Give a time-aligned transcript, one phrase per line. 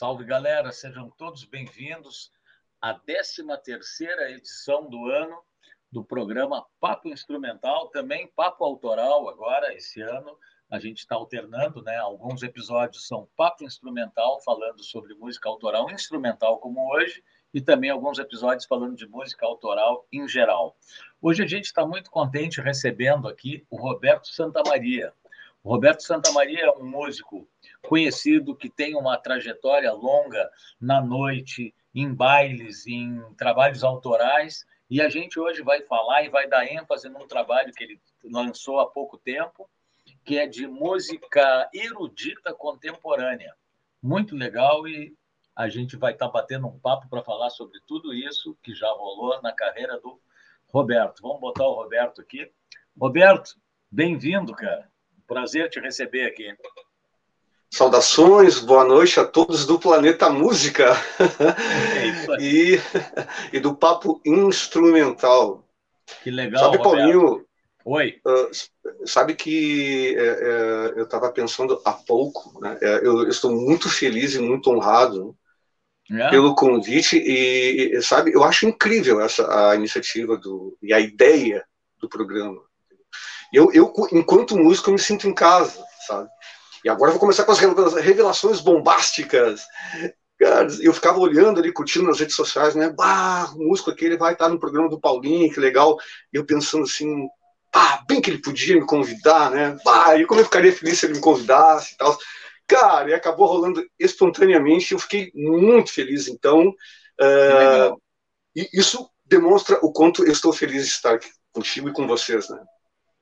[0.00, 2.32] Salve, galera, sejam todos bem-vindos
[2.80, 5.42] à 13ª edição do ano
[5.92, 10.38] do programa Papo Instrumental, também Papo Autoral agora, esse ano.
[10.70, 11.98] A gente está alternando, né?
[11.98, 18.18] Alguns episódios são Papo Instrumental, falando sobre música autoral instrumental, como hoje, e também alguns
[18.18, 20.78] episódios falando de música autoral em geral.
[21.20, 25.12] Hoje a gente está muito contente recebendo aqui o Roberto Santamaria.
[25.62, 27.46] O Roberto Santamaria é um músico
[27.82, 30.50] conhecido que tem uma trajetória longa
[30.80, 36.48] na noite, em bailes, em trabalhos autorais, e a gente hoje vai falar e vai
[36.48, 39.68] dar ênfase num trabalho que ele lançou há pouco tempo,
[40.24, 43.54] que é de música erudita contemporânea.
[44.02, 45.14] Muito legal e
[45.54, 49.40] a gente vai estar batendo um papo para falar sobre tudo isso que já rolou
[49.42, 50.20] na carreira do
[50.68, 51.22] Roberto.
[51.22, 52.50] Vamos botar o Roberto aqui.
[52.98, 53.56] Roberto,
[53.90, 54.90] bem-vindo, cara.
[55.26, 56.56] Prazer te receber aqui.
[57.72, 60.92] Saudações, boa noite a todos do Planeta Música
[61.96, 62.80] é e,
[63.52, 65.64] e do Papo Instrumental.
[66.24, 66.96] Que legal, Sabe, Roberto.
[66.96, 67.46] Paulinho?
[67.84, 68.20] Oi.
[68.26, 72.76] Uh, sabe que é, é, eu estava pensando há pouco, né?
[72.82, 75.36] É, eu, eu, estou muito feliz e muito honrado
[76.10, 76.28] é.
[76.28, 81.64] pelo convite e, e, sabe, eu acho incrível essa a iniciativa do, e a ideia
[82.00, 82.60] do programa.
[83.52, 86.28] Eu, eu enquanto músico, eu me sinto em casa, sabe?
[86.84, 89.62] E agora eu vou começar com as revelações bombásticas.
[90.38, 92.88] Cara, eu ficava olhando ali, curtindo nas redes sociais, né?
[92.88, 95.98] Bah, o músico aqui ele vai estar no programa do Paulinho, que legal.
[96.32, 97.28] E eu pensando assim,
[97.74, 99.76] ah, bem que ele podia me convidar, né?
[99.84, 102.18] Bah, e como eu ficaria feliz se ele me convidasse e tal.
[102.66, 104.92] Cara, e acabou rolando espontaneamente.
[104.92, 106.68] Eu fiquei muito feliz, então.
[107.20, 108.00] Uh,
[108.56, 112.48] e isso demonstra o quanto eu estou feliz de estar aqui contigo e com vocês,
[112.48, 112.58] né?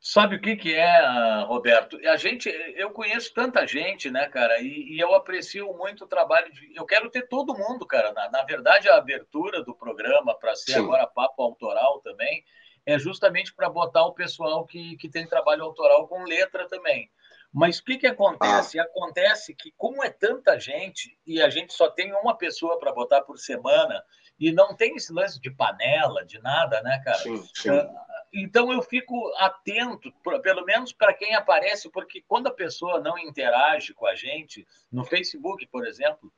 [0.00, 1.98] Sabe o que, que é, Roberto?
[2.06, 6.52] A gente, eu conheço tanta gente, né, cara, e, e eu aprecio muito o trabalho.
[6.52, 8.12] De, eu quero ter todo mundo, cara.
[8.12, 10.84] Na, na verdade, a abertura do programa, para ser Sim.
[10.84, 12.44] agora papo autoral também,
[12.86, 17.10] é justamente para botar o pessoal que, que tem trabalho autoral com letra também.
[17.52, 18.78] Mas o que, que acontece?
[18.78, 18.84] Ah.
[18.84, 23.22] Acontece que, como é tanta gente e a gente só tem uma pessoa para botar
[23.22, 24.02] por semana,
[24.38, 27.18] e não tem esse lance de panela, de nada, né, cara?
[27.18, 27.70] Sim, sim.
[27.70, 30.12] Ah, então eu fico atento,
[30.42, 35.04] pelo menos para quem aparece, porque quando a pessoa não interage com a gente, no
[35.04, 36.32] Facebook, por exemplo,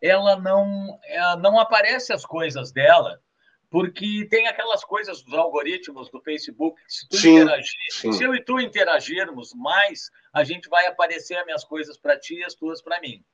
[0.00, 3.20] ela não, ela não aparece as coisas dela,
[3.70, 8.12] porque tem aquelas coisas dos algoritmos do Facebook, se tu sim, interagir, sim.
[8.12, 12.36] se eu e tu interagirmos mais, a gente vai aparecer as minhas coisas para ti
[12.36, 13.24] e as tuas para mim.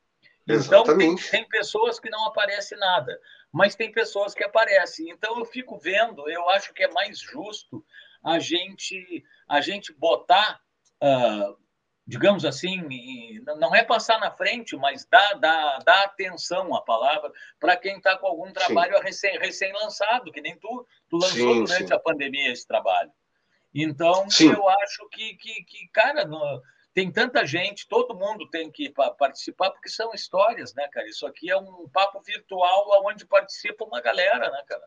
[0.49, 3.19] Então, tem, tem, pessoas que não aparece nada,
[3.53, 5.11] mas tem pessoas que aparecem.
[5.11, 7.85] Então, eu fico vendo, eu acho que é mais justo
[8.25, 10.61] a gente, a gente botar,
[11.03, 11.57] uh,
[12.07, 12.83] digamos assim,
[13.59, 18.17] não é passar na frente, mas dar, dar, dar atenção à palavra para quem está
[18.17, 21.95] com algum trabalho recém, recém-lançado, que nem tu, tu lançou sim, durante sim.
[21.95, 23.13] a pandemia esse trabalho.
[23.75, 24.51] Então, sim.
[24.51, 26.25] eu acho que, que, que cara.
[26.25, 26.61] No,
[26.93, 31.09] tem tanta gente, todo mundo tem que participar, porque são histórias, né, cara?
[31.09, 34.83] Isso aqui é um papo virtual onde participa uma galera, né, cara?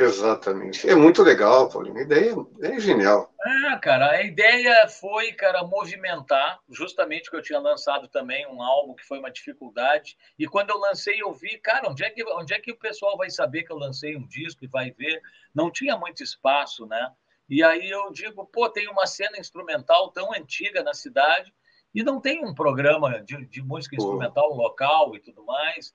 [0.00, 0.88] Exatamente.
[0.88, 1.98] É muito legal, Paulinho.
[1.98, 2.32] A ideia
[2.62, 3.34] é genial.
[3.44, 8.94] É, cara, a ideia foi, cara, movimentar, justamente que eu tinha lançado também um álbum
[8.94, 10.16] que foi uma dificuldade.
[10.38, 13.16] E quando eu lancei, eu vi, cara, onde é que, onde é que o pessoal
[13.16, 15.20] vai saber que eu lancei um disco e vai ver?
[15.52, 17.12] Não tinha muito espaço, né?
[17.48, 21.52] E aí eu digo, pô, tem uma cena instrumental tão antiga na cidade
[21.94, 24.02] e não tem um programa de, de música pô.
[24.02, 25.94] instrumental local e tudo mais.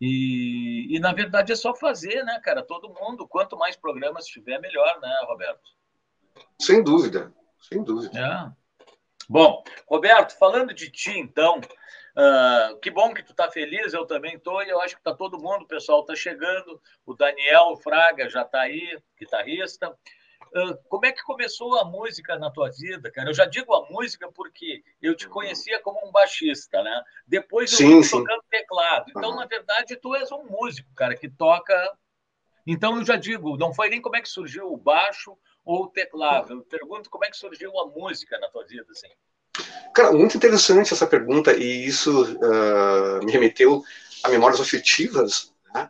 [0.00, 2.62] E, e, na verdade, é só fazer, né, cara?
[2.62, 5.70] Todo mundo, quanto mais programas tiver, melhor, né, Roberto?
[6.60, 8.18] Sem dúvida, sem dúvida.
[8.18, 8.86] É.
[9.28, 14.38] Bom, Roberto, falando de ti, então, uh, que bom que tu tá feliz, eu também
[14.38, 18.28] tô, e eu acho que tá todo mundo, o pessoal tá chegando, o Daniel Fraga
[18.28, 19.96] já tá aí, guitarrista.
[20.54, 23.30] Ah, como é que começou a música na tua vida, cara?
[23.30, 27.02] Eu já digo a música porque eu te conhecia como um baixista, né?
[27.26, 28.18] Depois eu sim, sim.
[28.18, 29.06] tocando teclado.
[29.10, 29.36] Então, uhum.
[29.36, 31.74] na verdade, tu és um músico, cara, que toca.
[32.66, 35.88] Então, eu já digo, não foi nem como é que surgiu o baixo ou o
[35.88, 36.54] teclado.
[36.54, 39.08] Eu pergunto como é que surgiu a música na tua vida, assim.
[39.94, 43.82] Cara, muito interessante essa pergunta e isso uh, me remeteu
[44.22, 45.88] a memórias afetivas, né?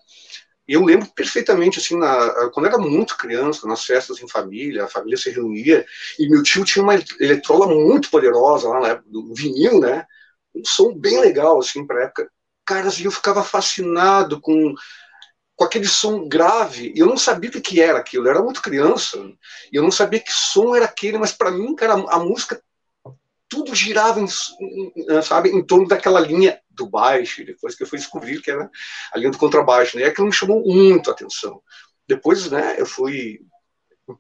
[0.68, 5.16] Eu lembro perfeitamente, assim, na, quando era muito criança, nas festas em família, a família
[5.16, 5.86] se reunia,
[6.18, 10.04] e meu tio tinha uma eletrola muito poderosa lá na época, do vinil, né?
[10.54, 12.28] Um som bem legal, assim, pra época.
[12.64, 14.74] Cara, assim, eu ficava fascinado com,
[15.54, 16.92] com aquele som grave.
[16.96, 19.18] Eu não sabia o que era aquilo, eu era muito criança,
[19.72, 22.60] e eu não sabia que som era aquele, mas para mim, cara, a música
[23.48, 24.26] tudo girava, em,
[25.22, 28.70] sabe, em torno daquela linha do baixo, depois que eu fui descobrir que era
[29.12, 30.04] a linha do contrabaixo, né?
[30.04, 31.62] E aquilo me chamou muito a atenção.
[32.06, 33.40] Depois, né, eu fui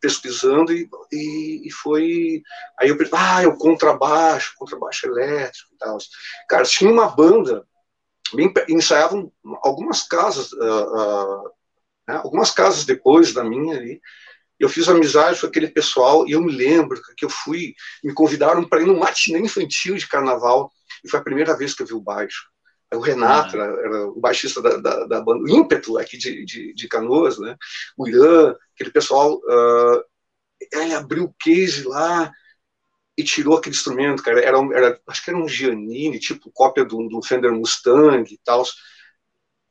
[0.00, 2.42] pesquisando e, e, e, foi
[2.78, 5.96] aí eu pensei, ah, é o contrabaixo, contrabaixo elétrico e tal.
[6.48, 7.64] Cara, tinha uma banda,
[8.68, 9.30] ensaiavam
[9.62, 11.50] algumas casas, uh, uh,
[12.08, 14.00] né, algumas casas depois da minha ali,
[14.58, 18.64] eu fiz amizade com aquele pessoal e eu me lembro que eu fui, me convidaram
[18.64, 20.72] para ir num matinê infantil de carnaval
[21.06, 22.48] e foi a primeira vez que eu vi o baixo.
[22.94, 23.62] O Renato uhum.
[23.62, 27.38] era, era, o baixista da, da, da, banda, o ímpeto aqui de, de, de, Canoas,
[27.38, 27.56] né?
[27.96, 30.04] O Irã, aquele pessoal, uh,
[30.72, 32.30] ele abriu o case lá
[33.18, 34.40] e tirou aquele instrumento, cara.
[34.40, 38.62] Era, era, acho que era um Giannini, tipo cópia do, do Fender Mustang e tal,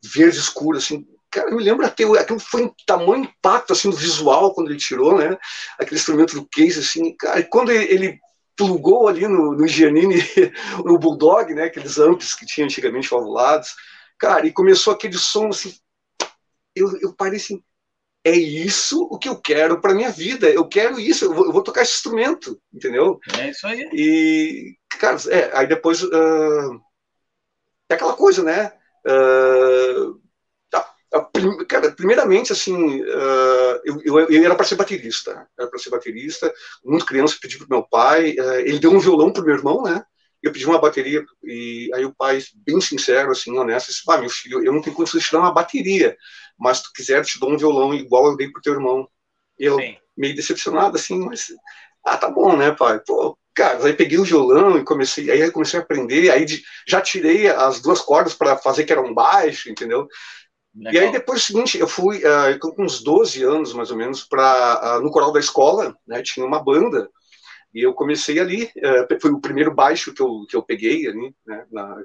[0.03, 3.95] verde escuro, assim, cara, eu me lembro até, aquilo foi um tamanho impacto, assim, do
[3.95, 5.37] visual, quando ele tirou, né,
[5.79, 8.19] aquele instrumento do case, assim, cara, e quando ele,
[8.56, 10.16] plugou ali no, no Giannini,
[10.84, 13.75] no Bulldog, né, aqueles amps que tinha antigamente valvulados,
[14.18, 15.75] cara, e começou aquele som assim,
[16.75, 17.62] eu, eu parei assim,
[18.24, 21.52] é isso o que eu quero para minha vida, eu quero isso, eu vou, eu
[21.52, 23.19] vou, tocar esse instrumento, entendeu?
[23.40, 23.88] É isso aí.
[23.94, 26.81] E, cara, é, aí depois, uh,
[27.90, 28.72] é aquela coisa, né,
[29.07, 30.19] uh,
[31.68, 35.48] Cara, primeiramente, assim, uh, eu, eu, eu, era para ser baterista.
[35.57, 36.54] Era para ser baterista.
[36.84, 38.36] Muito criança, pedi para meu pai.
[38.38, 40.04] Uh, ele deu um violão para meu irmão, né?
[40.42, 41.24] Eu pedi uma bateria.
[41.44, 44.96] E aí o pai, bem sincero, assim, honesto, disse: Ah, meu filho, eu não tenho
[44.96, 46.16] condições de te dar uma bateria,
[46.57, 49.07] mas se tu quiser, eu te dou um violão igual eu dei pro teu irmão.
[49.57, 49.98] Eu, Sim.
[50.18, 51.48] meio decepcionado, assim, mas.
[52.06, 53.00] Ah, tá bom, né, pai?
[53.00, 56.46] Pô, cara, aí peguei o violão e comecei, aí comecei a aprender, aí
[56.88, 60.07] já tirei as duas cordas para fazer que era um baixo, entendeu?
[60.75, 60.94] Legal.
[60.94, 64.24] E aí depois o seguinte, eu fui uh, com uns 12 anos mais ou menos
[64.24, 67.10] para uh, ah, no coral da escola, né, tinha uma banda
[67.74, 71.33] e eu comecei ali, uh, foi o primeiro baixo que eu, que eu peguei ali,
[71.48, 71.95] né, na,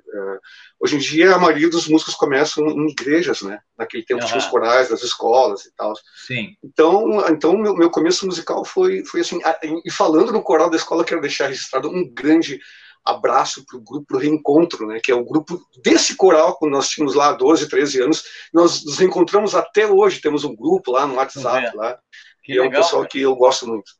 [0.79, 4.27] hoje em dia a maioria dos músicos começam em igrejas, né, naquele tempo uhum.
[4.29, 5.93] tinha os corais das escolas e tal.
[6.27, 6.55] Sim.
[6.63, 9.41] Então, então meu, meu começo musical foi, foi assim,
[9.85, 12.61] e falando no coral da escola quero deixar registrado um grande
[13.05, 17.15] abraço para o grupo Reencontro, né, que é o grupo desse coral, quando nós tínhamos
[17.15, 21.77] lá 12, 13 anos, nós nos reencontramos até hoje, temos um grupo lá no WhatsApp,
[21.77, 21.99] lá,
[22.43, 23.93] que é um pessoal que eu gosto muito.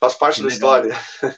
[0.00, 0.86] Faz parte que da legal.
[0.86, 1.36] história.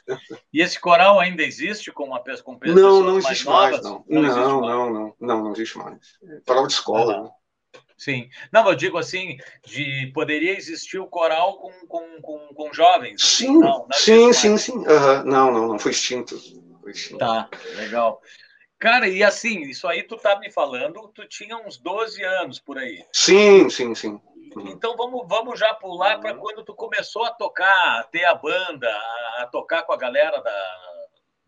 [0.53, 4.05] E esse coral ainda existe com uma com Não, não existe mais, mais não.
[4.07, 4.75] Não, não, existe não, mais.
[4.75, 5.97] não, não, não, existe mais.
[6.45, 7.23] Coral de escola.
[7.23, 7.29] Né?
[7.97, 8.29] Sim.
[8.51, 13.21] Não, eu digo assim, de poderia existir o coral com, com, com, com jovens.
[13.21, 14.77] Sim, não, não sim, sim, sim.
[14.77, 15.23] Uhum.
[15.25, 16.35] Não, não, não foi extinto.
[17.17, 18.21] Tá, legal.
[18.79, 22.79] Cara, e assim, isso aí tu tá me falando, tu tinha uns 12 anos por
[22.79, 23.05] aí.
[23.13, 24.19] Sim, sim, sim.
[24.65, 28.89] Então vamos, vamos já pular para quando tu começou a tocar, a ter a banda,
[29.37, 30.81] a, tocar com a galera da,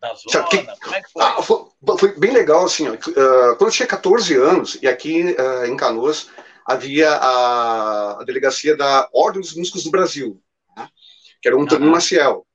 [0.00, 0.46] da zona.
[0.48, 0.64] Que...
[0.64, 1.22] Como é que foi?
[1.22, 1.66] Ah, foi?
[1.98, 2.18] foi?
[2.18, 6.30] bem legal, assim, ó, uh, quando eu tinha 14 anos, e aqui uh, em Canoas
[6.64, 10.40] havia a, a, delegacia da Ordem dos Músicos do Brasil,
[10.76, 10.88] né?
[11.42, 12.46] que era um Antônio Maciel.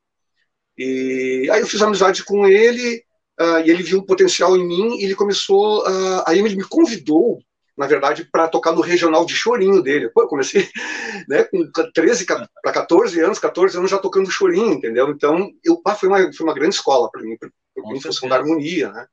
[0.80, 3.04] E aí eu fiz amizade com ele,
[3.38, 6.64] uh, e ele viu o potencial em mim, e ele começou, uh, aí ele me
[6.64, 7.40] convidou,
[7.78, 10.08] na verdade, para tocar no regional de chorinho dele.
[10.08, 10.70] Pô, eu comecei
[11.28, 15.10] né, com 13 para 14 anos, 14 anos já tocando chorinho, entendeu?
[15.10, 17.52] Então, eu, ah, foi, uma, foi uma grande escola para mim, por,
[17.94, 19.06] em função da harmonia, né?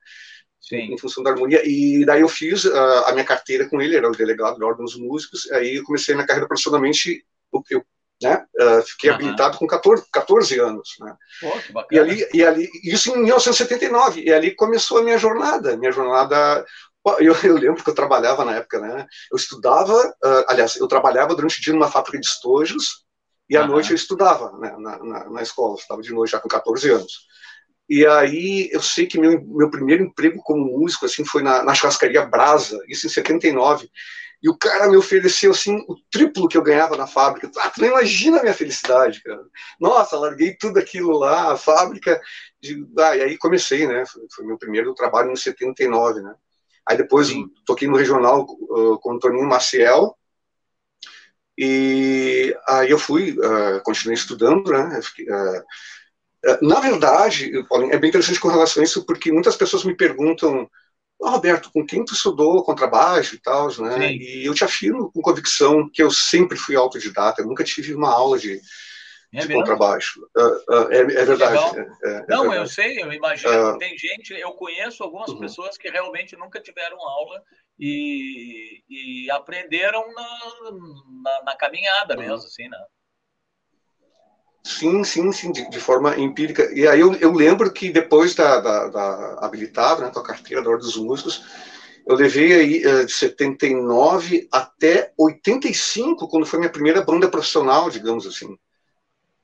[0.60, 0.94] Sim.
[0.94, 1.62] Em função da harmonia.
[1.64, 4.84] E daí eu fiz uh, a minha carteira com ele, era o delegado da Ordem
[4.84, 7.84] dos Músicos, aí eu comecei minha carreira profissionalmente, eu, eu
[8.22, 8.44] né?
[8.58, 9.16] Uh, fiquei uhum.
[9.16, 11.14] habilitado com 14, 14 anos, né?
[11.40, 15.92] Pô, e ali, e ali, isso em 1979, e ali começou a minha jornada, minha
[15.92, 16.64] jornada
[17.20, 19.06] eu, eu, lembro que eu trabalhava na época, né?
[19.30, 23.04] Eu estudava, uh, aliás, eu trabalhava durante o dia numa fábrica de estojos
[23.48, 23.68] e à uhum.
[23.68, 25.76] noite eu estudava né, na, na, na, escola.
[25.76, 27.26] Estava de noite já com 14 anos.
[27.88, 31.72] E aí eu sei que meu, meu primeiro emprego como músico assim foi na, na
[31.72, 33.88] churrascaria Brasa, isso em 79.
[34.42, 37.50] E o cara me ofereceu assim o triplo que eu ganhava na fábrica.
[37.58, 39.42] Ah, tu não imagina a minha felicidade, cara.
[39.80, 42.20] Nossa, larguei tudo aquilo lá, a fábrica.
[42.60, 42.86] De...
[42.98, 44.04] Ah, e aí comecei, né?
[44.06, 46.34] Foi, foi meu primeiro trabalho em 79, né?
[46.86, 47.50] Aí depois Sim.
[47.64, 50.16] toquei no regional uh, com o Toninho Maciel.
[51.58, 55.00] E aí eu fui, uh, continuei estudando, né?
[55.02, 55.64] Fiquei, uh,
[56.62, 60.70] na verdade, Paulinho, é bem interessante com relação a isso, porque muitas pessoas me perguntam
[61.18, 64.08] oh, Roberto, com quem tu estudou contrabaixo e tal, né?
[64.08, 64.18] Sim.
[64.18, 68.10] E eu te afirmo com convicção que eu sempre fui autodidata, eu nunca tive uma
[68.10, 68.60] aula de,
[69.34, 70.20] é de contrabaixo.
[70.36, 71.78] Uh, uh, é, é, verdade.
[71.78, 72.56] É, é, Não, verdade.
[72.56, 73.74] eu sei, eu imagino.
[73.74, 75.38] Uh, tem gente, eu conheço algumas -huh.
[75.38, 77.42] pessoas que realmente nunca tiveram aula
[77.78, 80.38] e, e aprenderam na,
[81.22, 82.18] na, na caminhada -huh.
[82.18, 82.78] mesmo, assim, né?
[84.66, 86.68] Sim, sim, sim, de, de, forma empírica.
[86.74, 90.60] E aí eu, eu lembro que depois da, da, da habilitada, né, com a carteira
[90.60, 91.44] da Ordem dos Músicos,
[92.04, 98.26] eu levei aí uh, de 79 até 85, quando foi minha primeira banda profissional, digamos
[98.26, 98.58] assim.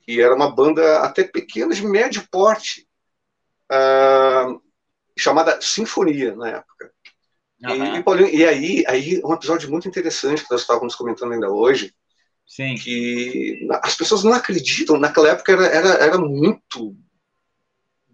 [0.05, 2.85] E era uma banda até pequena, de médio porte,
[3.71, 4.61] uh,
[5.17, 6.91] chamada Sinfonia, na época.
[7.63, 7.95] Uhum.
[7.95, 11.95] E, Paulinho, e aí, aí, um episódio muito interessante que nós estávamos comentando ainda hoje,
[12.45, 12.75] Sim.
[12.75, 14.97] que as pessoas não acreditam.
[14.97, 16.95] Naquela época era, era, era muito,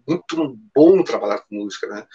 [0.06, 2.06] muito bom trabalhar com música, né?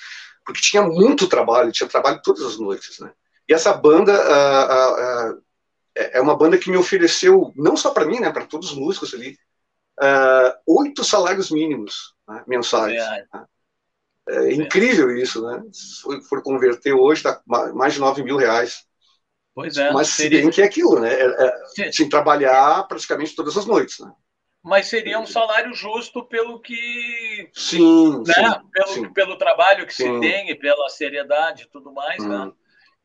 [0.46, 3.12] Porque tinha muito trabalho, tinha trabalho todas as noites, né?
[3.48, 5.44] E essa banda uh, uh, uh,
[5.96, 9.14] é uma banda que me ofereceu, não só para mim, né, para todos os músicos
[9.14, 9.38] ali,
[10.68, 13.02] oito salários mínimos né, mensais.
[13.02, 13.26] É.
[13.34, 13.46] Né?
[14.28, 15.64] É incrível isso, né?
[15.72, 18.86] Se for converter hoje, dá mais de 9 mil reais.
[19.56, 19.90] Pois é.
[19.94, 20.42] Mas seria...
[20.42, 21.14] bem que é aquilo, né?
[21.14, 24.12] É, é, sem trabalhar praticamente todas as noites, né?
[24.62, 27.50] Mas seria um salário justo pelo que.
[27.54, 28.24] Sim.
[28.28, 28.34] Né?
[28.34, 29.14] sim pelo, sim.
[29.14, 30.16] pelo trabalho que sim.
[30.16, 32.28] se tem e pela seriedade e tudo mais, hum.
[32.28, 32.52] né?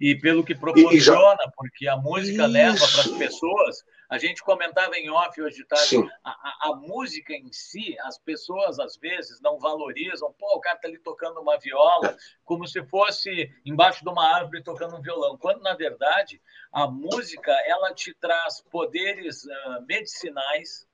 [0.00, 1.52] E pelo que proporciona, já...
[1.54, 2.52] porque a música Isso.
[2.52, 3.76] leva para as pessoas.
[4.10, 8.18] A gente comentava em off hoje de tarde, a, a, a, música em si, as
[8.18, 10.34] pessoas às vezes não valorizam.
[10.36, 14.64] Pô, o cara está ali tocando uma viola, como se fosse embaixo de uma árvore
[14.64, 15.38] tocando um violão.
[15.38, 20.88] Quando, na verdade, a música ela te traz poderes uh, medicinais,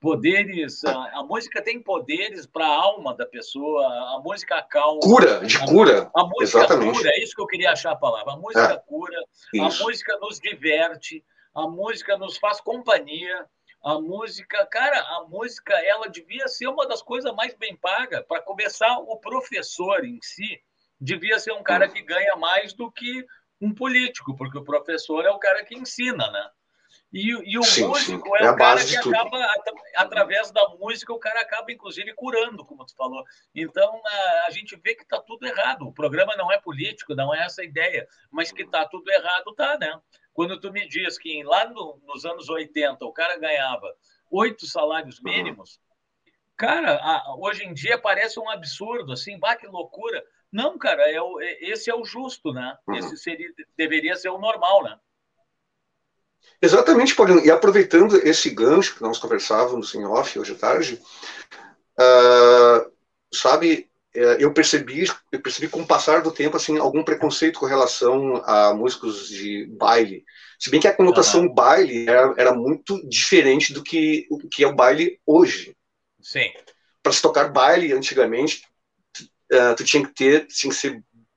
[0.00, 0.84] poderes.
[0.84, 3.84] A, a, música tem poderes para a alma da pessoa,
[4.16, 5.00] a música calma.
[5.00, 6.08] Cura, de cura.
[6.14, 6.98] A, música Exatamente.
[6.98, 8.34] cura, é isso que eu queria achar a palavra.
[8.34, 9.18] A música é, cura,
[9.52, 9.82] isso.
[9.82, 11.24] a música nos diverte,
[11.54, 13.46] a música nos faz companhia.
[13.84, 18.24] A música, cara, a música ela devia ser uma das coisas mais bem pagas.
[18.26, 20.60] Para começar, o professor em si
[21.00, 23.24] devia ser um cara que ganha mais do que
[23.60, 26.50] um político, porque o professor é o cara que ensina, né?
[27.12, 28.44] E, e o sim, músico sim.
[28.44, 29.46] é, é o cara que acaba,
[29.96, 33.24] através da música, o cara acaba, inclusive, curando, como tu falou.
[33.54, 35.86] Então, a, a gente vê que está tudo errado.
[35.86, 39.54] O programa não é político, não é essa a ideia, mas que está tudo errado,
[39.54, 39.98] tá, né?
[40.34, 43.92] Quando tu me diz que lá no, nos anos 80 o cara ganhava
[44.30, 45.80] oito salários mínimos,
[46.56, 50.22] cara, a, hoje em dia parece um absurdo, assim, bah, que loucura.
[50.52, 52.76] Não, cara, é o, é, esse é o justo, né?
[52.86, 52.96] Uhum.
[52.96, 54.98] Esse seria, deveria ser o normal, né?
[56.60, 57.44] Exatamente, Paulinho.
[57.44, 61.00] E aproveitando esse gancho que nós conversávamos em off hoje à tarde,
[61.98, 62.90] uh,
[63.32, 67.66] sabe, é, eu percebi, eu percebi com o passar do tempo assim algum preconceito com
[67.66, 70.24] relação a músicos de baile.
[70.58, 71.54] Se bem que a conotação uhum.
[71.54, 75.76] baile era, era, muito diferente do que o que é o baile hoje.
[76.20, 76.50] Sim.
[77.00, 78.64] Para se tocar baile antigamente,
[79.52, 80.90] uh, tu tinha que ter, tinha que, ser,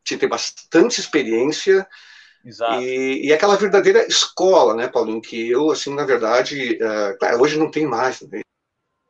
[0.04, 1.88] tinha que ter bastante experiência
[2.44, 2.82] Exato.
[2.82, 7.70] E, e aquela verdadeira escola, né, Paulinho, que eu, assim, na verdade, uh, hoje não
[7.70, 8.42] tem mais né,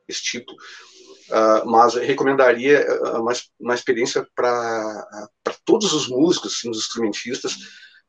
[0.06, 5.28] esse tipo, uh, mas recomendaria uma, uma experiência para
[5.64, 7.56] todos os músicos, assim, os instrumentistas,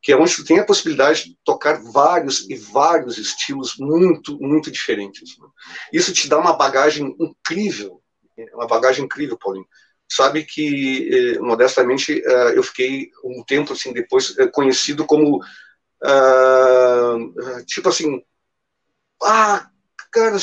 [0.02, 4.70] que é onde tu tem a possibilidade de tocar vários e vários estilos muito, muito
[4.70, 5.38] diferentes.
[5.38, 5.46] Né?
[5.90, 8.02] Isso te dá uma bagagem incrível,
[8.52, 9.66] uma bagagem incrível, Paulinho
[10.10, 17.64] sabe que, eh, modestamente, eh, eu fiquei um tempo, assim, depois, eh, conhecido como, uh,
[17.66, 18.22] tipo assim,
[19.22, 19.68] ah,
[20.12, 20.36] cara,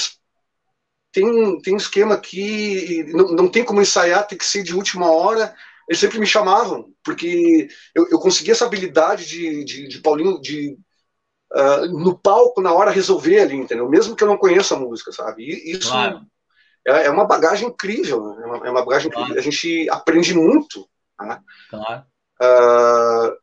[1.12, 5.10] tem, tem um esquema aqui, não, não tem como ensaiar, tem que ser de última
[5.12, 5.56] hora,
[5.88, 10.78] eles sempre me chamavam, porque eu, eu consegui essa habilidade de, de, de Paulinho, de
[11.54, 13.90] uh, no palco, na hora, resolver ali, entendeu?
[13.90, 15.44] Mesmo que eu não conheça a música, sabe?
[15.44, 16.26] E isso claro
[16.88, 18.44] é, é uma bagagem incrível, né?
[18.44, 19.34] é, uma, é uma bagagem claro.
[19.34, 20.88] que a gente aprende muito.
[21.20, 21.40] Né?
[21.70, 22.04] Claro.
[22.42, 23.38] Uh,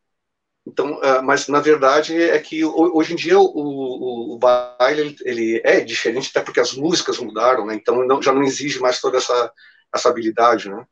[0.67, 5.63] então, uh, mas na verdade é que hoje em dia o, o, o baile ele
[5.65, 7.75] é diferente até porque as músicas mudaram, né?
[7.75, 9.53] Então não, já não exige mais toda essa
[9.95, 10.85] essa habilidade, né?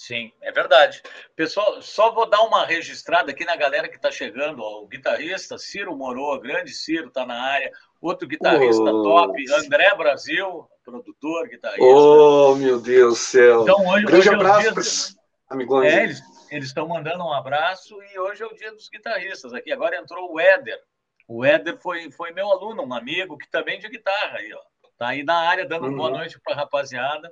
[0.00, 1.02] Sim, é verdade.
[1.36, 4.62] Pessoal, só vou dar uma registrada aqui na galera que está chegando.
[4.62, 7.70] Ó, o guitarrista Ciro Moroa, grande Ciro, está na área.
[8.00, 9.02] Outro guitarrista oh.
[9.02, 11.84] top, André Brasil, produtor, guitarrista.
[11.84, 13.62] Oh, meu Deus do céu.
[13.64, 15.16] Então, hoje, Grande hoje abraço é para os
[15.50, 15.84] amigos.
[15.84, 16.04] É,
[16.50, 19.70] eles estão mandando um abraço e hoje é o dia dos guitarristas aqui.
[19.70, 20.80] Agora entrou o Éder.
[21.28, 24.60] O Éder foi, foi meu aluno, um amigo que também de guitarra aí, ó.
[24.96, 25.96] Tá aí na área dando uhum.
[25.96, 27.30] boa noite para a rapaziada.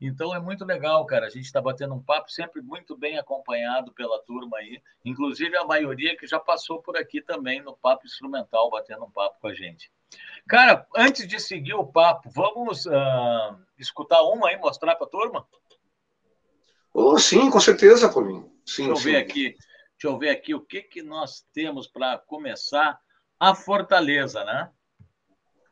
[0.00, 1.26] Então é muito legal, cara.
[1.26, 4.82] A gente está batendo um papo sempre muito bem acompanhado pela turma aí.
[5.04, 9.40] Inclusive a maioria que já passou por aqui também no papo instrumental, batendo um papo
[9.40, 9.90] com a gente.
[10.46, 15.46] Cara, antes de seguir o papo, vamos uh, escutar uma aí, mostrar para a turma?
[16.92, 18.52] Oh, sim, com certeza, Paulinho.
[18.64, 19.10] Sim, deixa eu sim.
[19.10, 22.98] ver aqui, deixa eu ver aqui o que, que nós temos para começar.
[23.38, 24.70] A Fortaleza, né?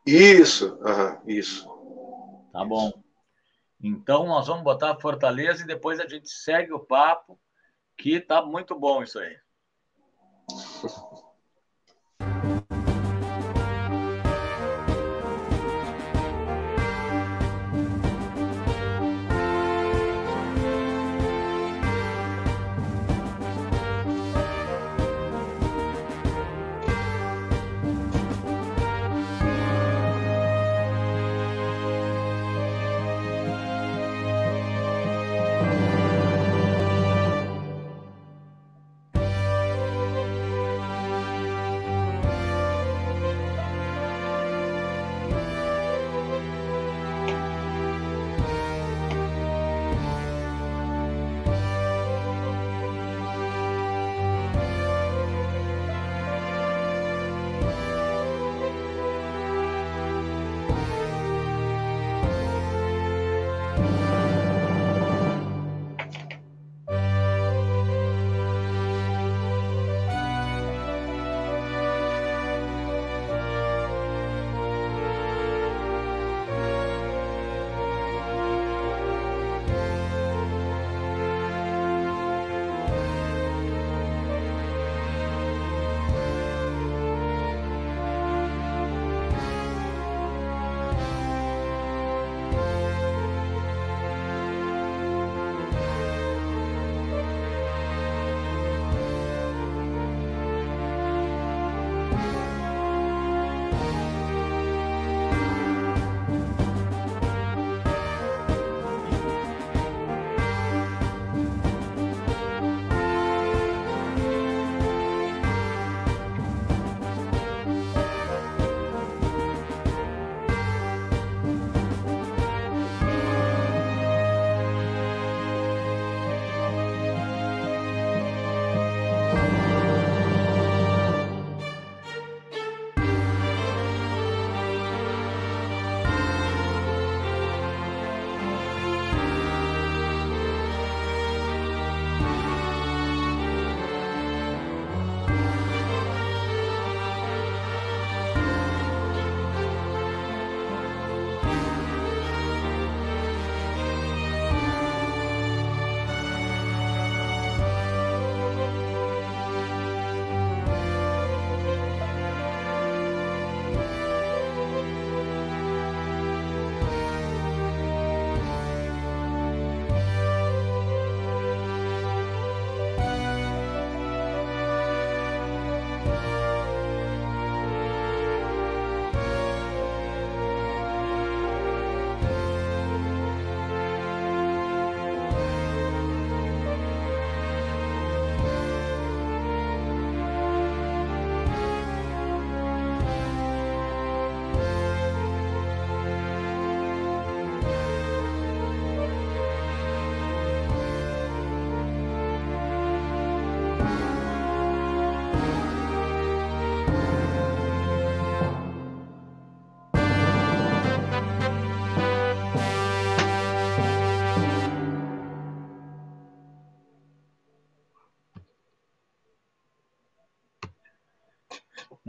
[0.06, 1.66] Isso, uhum, isso.
[2.52, 3.03] Tá bom.
[3.86, 7.38] Então, nós vamos botar Fortaleza e depois a gente segue o papo,
[7.98, 9.36] que tá muito bom isso aí.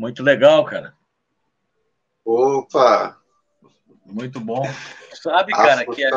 [0.05, 0.93] Muito legal, cara.
[2.23, 3.19] Opa!
[4.05, 4.61] Muito bom.
[5.15, 6.09] Sabe, cara, que é,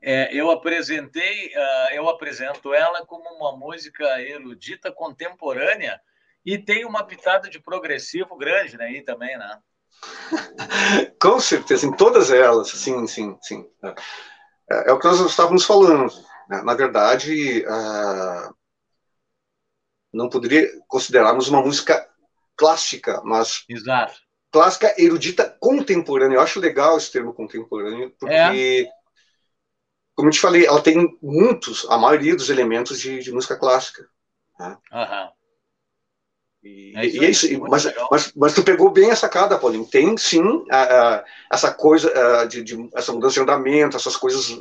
[0.00, 6.00] é, eu apresentei, uh, eu apresento ela como uma música erudita contemporânea
[6.42, 8.86] e tem uma pitada de progressivo grande, né?
[8.86, 9.58] Aí também, né?
[11.20, 13.68] Com certeza, em todas elas, sim, sim, sim.
[14.70, 16.10] É, é o que nós estávamos falando.
[16.48, 16.62] Né?
[16.62, 18.56] Na verdade, uh,
[20.10, 22.07] não poderia considerarmos uma música
[22.58, 24.14] clássica, mas Exato.
[24.50, 26.36] clássica erudita contemporânea.
[26.36, 28.90] Eu acho legal esse termo contemporâneo, porque, é.
[30.14, 34.06] como eu te falei, ela tem muitos, a maioria dos elementos de, de música clássica.
[34.58, 34.76] Né?
[34.92, 35.30] Uhum.
[36.60, 37.60] E é isso, e é isso.
[37.60, 39.86] Mas, mas, mas, tu pegou bem essa sacada, Paulinho.
[39.86, 44.58] Tem sim a, a, essa coisa a, de, de, essa mudança de andamento, essas coisas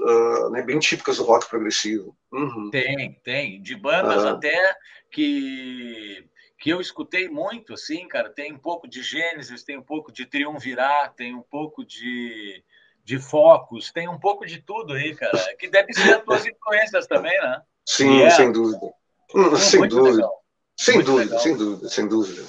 [0.51, 2.15] né, bem típicas do rock progressivo.
[2.31, 2.69] Uhum.
[2.71, 3.59] Tem, tem.
[3.59, 4.29] De bandas uhum.
[4.29, 4.75] até
[5.11, 8.29] que que eu escutei muito, assim, cara.
[8.29, 12.63] Tem um pouco de Gênesis, tem um pouco de Triunvirar, tem um pouco de,
[13.03, 15.55] de Focus, tem um pouco de tudo aí, cara.
[15.57, 17.61] Que deve ser as tuas influências também, né?
[17.85, 18.29] Sim, é...
[18.31, 18.93] sem dúvida.
[19.35, 20.27] Hum, sem, dúvida.
[20.75, 22.43] Sem, dúvida sem dúvida, sem dúvida,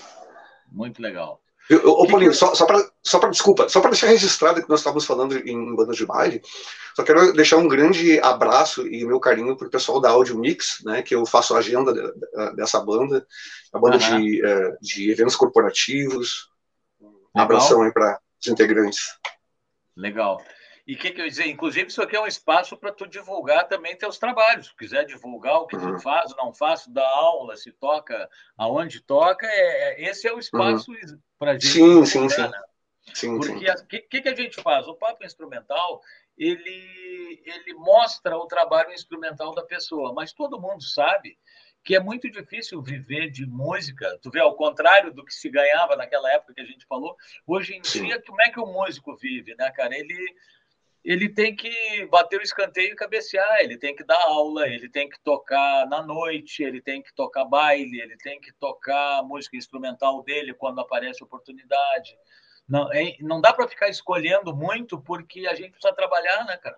[0.70, 1.40] Muito legal.
[1.84, 5.36] Ô, Paulinho, só, só para só desculpa, só para deixar registrado que nós estávamos falando
[5.36, 6.40] em bandas de baile,
[6.96, 10.82] só quero deixar um grande abraço e meu carinho para o pessoal da Audio Mix,
[10.84, 13.26] né, que eu faço a agenda de, de, dessa banda,
[13.72, 14.20] a banda uhum.
[14.20, 16.48] de, uh, de eventos corporativos.
[17.34, 19.18] Um abração aí para os integrantes.
[19.96, 20.40] Legal.
[20.88, 21.46] E o que, que eu ia dizer?
[21.46, 24.68] Inclusive, isso aqui é um espaço para tu divulgar também teus trabalhos.
[24.68, 25.96] Se quiser divulgar o que uhum.
[25.96, 30.38] tu faz, não faz, dá aula, se toca, aonde toca, é, é esse é o
[30.38, 31.20] espaço uhum.
[31.38, 31.66] para gente.
[31.66, 32.40] Sim, sim, sim.
[32.40, 32.62] Né?
[33.12, 33.36] sim.
[33.36, 34.88] Porque o que, que, que a gente faz?
[34.88, 36.00] O papo instrumental,
[36.38, 41.38] ele, ele mostra o trabalho instrumental da pessoa, mas todo mundo sabe
[41.84, 44.18] que é muito difícil viver de música.
[44.22, 47.14] Tu vê, ao contrário do que se ganhava naquela época que a gente falou,
[47.46, 48.06] hoje em Sim.
[48.06, 49.94] dia, como é que o músico vive, né, cara?
[49.94, 50.34] Ele
[51.04, 55.08] ele tem que bater o escanteio e cabecear, ele tem que dar aula, ele tem
[55.08, 60.22] que tocar na noite, ele tem que tocar baile, ele tem que tocar música instrumental
[60.22, 62.16] dele quando aparece oportunidade.
[62.68, 66.76] Não, é, não dá para ficar escolhendo muito porque a gente precisa trabalhar, né, cara?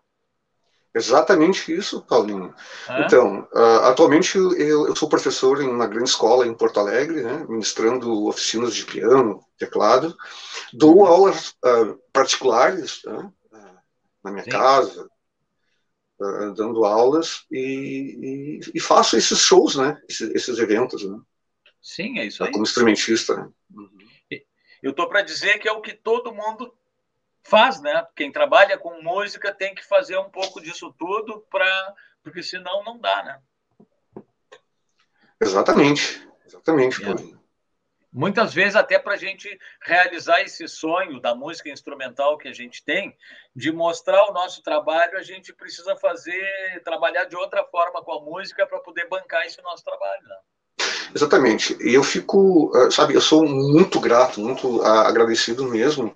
[0.93, 2.53] Exatamente isso, Paulinho.
[2.89, 3.03] É?
[3.03, 7.47] Então, uh, atualmente eu, eu, sou professor em uma grande escola em Porto Alegre, né,
[7.49, 10.17] ministrando oficinas de piano, teclado.
[10.73, 11.07] Dou uhum.
[11.07, 13.31] aulas uh, particulares, né,
[14.23, 14.51] na minha Sim.
[14.51, 15.09] casa,
[16.21, 20.01] uh, dando aulas e, e, e, faço esses shows, né?
[20.09, 21.19] Esses, esses, eventos, né?
[21.81, 22.53] Sim, é isso aí.
[22.53, 23.51] Como instrumentista, né?
[23.75, 24.11] Uhum.
[24.83, 26.75] Eu estou para dizer que é o que todo mundo
[27.43, 28.07] faz, né?
[28.17, 32.99] Quem trabalha com música tem que fazer um pouco disso tudo para, porque senão não
[32.99, 33.41] dá, né?
[35.41, 37.03] Exatamente, exatamente.
[37.05, 37.40] É
[38.13, 39.49] muitas vezes até para a gente
[39.83, 43.17] realizar esse sonho da música instrumental que a gente tem,
[43.55, 48.21] de mostrar o nosso trabalho, a gente precisa fazer, trabalhar de outra forma com a
[48.21, 50.23] música para poder bancar esse nosso trabalho.
[50.23, 50.37] Né?
[51.15, 51.77] Exatamente.
[51.81, 56.15] E eu fico, ah, sabe, eu sou muito grato, muito agradecido mesmo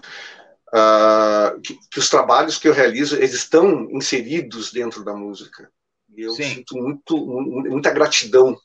[0.68, 5.70] uh, que, que, os trabalhos que eu realizo eles estão inseridos dentro da música.
[6.16, 6.56] E eu Sim.
[6.56, 8.56] sinto muito, muita gratidão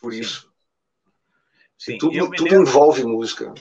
[0.00, 0.20] por Sim.
[0.20, 0.53] isso.
[1.78, 2.62] Sim, tudo, tudo lembro...
[2.62, 3.52] envolve música.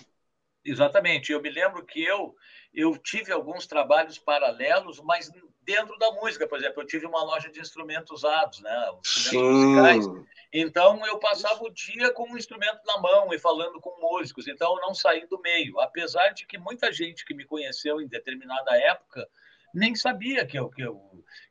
[0.63, 1.31] Exatamente.
[1.31, 2.35] Eu me lembro que eu
[2.73, 7.49] eu tive alguns trabalhos paralelos, mas dentro da música, por exemplo, eu tive uma loja
[7.49, 8.91] de instrumentos usados, né?
[9.05, 10.25] Instrumentos musicais.
[10.51, 14.47] Então eu passava o dia com um instrumento na mão e falando com músicos.
[14.47, 18.07] Então eu não saí do meio, apesar de que muita gente que me conheceu em
[18.07, 19.27] determinada época
[19.73, 20.99] nem sabia que eu que eu,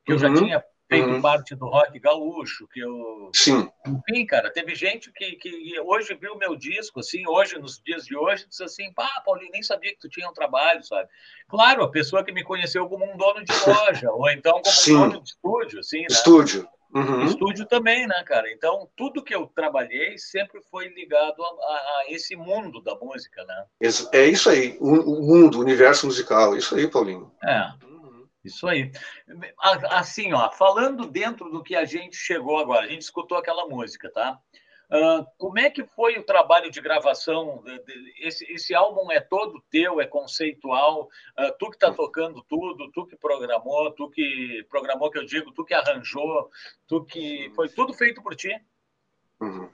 [0.05, 0.35] que eu já uhum.
[0.35, 1.22] tinha feito uhum.
[1.22, 3.31] parte do rock gaúcho, que eu.
[3.35, 3.68] Sim.
[3.87, 8.16] Enfim, cara, teve gente que, que hoje viu meu disco, assim, hoje, nos dias de
[8.16, 11.09] hoje, disse assim, pá, Paulinho, nem sabia que tu tinha um trabalho, sabe?
[11.48, 14.96] Claro, a pessoa que me conheceu como um dono de loja, ou então como Sim.
[14.96, 16.07] um dono de estúdio, assim, né?
[16.11, 16.68] Estúdio.
[16.94, 17.24] Uhum.
[17.24, 18.52] Estúdio também, né, cara?
[18.52, 23.42] Então, tudo que eu trabalhei sempre foi ligado a, a, a esse mundo da música,
[23.44, 23.64] né?
[24.12, 27.33] É isso aí, o, o mundo, o universo musical, isso aí, Paulinho.
[27.42, 27.91] É.
[28.44, 28.90] Isso aí.
[29.90, 34.11] Assim, ó, falando dentro do que a gente chegou agora, a gente escutou aquela música,
[34.11, 34.38] tá?
[34.92, 37.64] Uh, como é que foi o trabalho de gravação?
[38.20, 41.09] Esse, esse álbum é todo teu, é conceitual?
[41.38, 45.50] Uh, tu que está tocando tudo, tu que programou, tu que programou, que eu digo,
[45.52, 46.50] tu que arranjou,
[46.87, 48.55] tu que foi tudo feito por ti?
[49.42, 49.68] Uhum.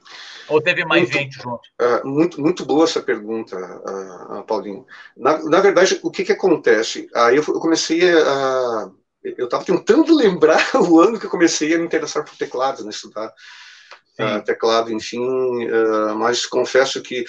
[0.48, 1.60] Ou teve mais muito, gente junto?
[1.80, 4.86] Uh, muito, muito boa essa pergunta, uh, Paulinho.
[5.14, 7.08] Na, na verdade, o que, que acontece?
[7.14, 8.90] Aí eu, eu comecei a.
[9.22, 12.90] Eu estava tentando lembrar o ano que eu comecei a me interessar por teclados, né,
[12.90, 15.68] estudar uh, teclado, enfim,
[16.16, 17.26] mas confesso que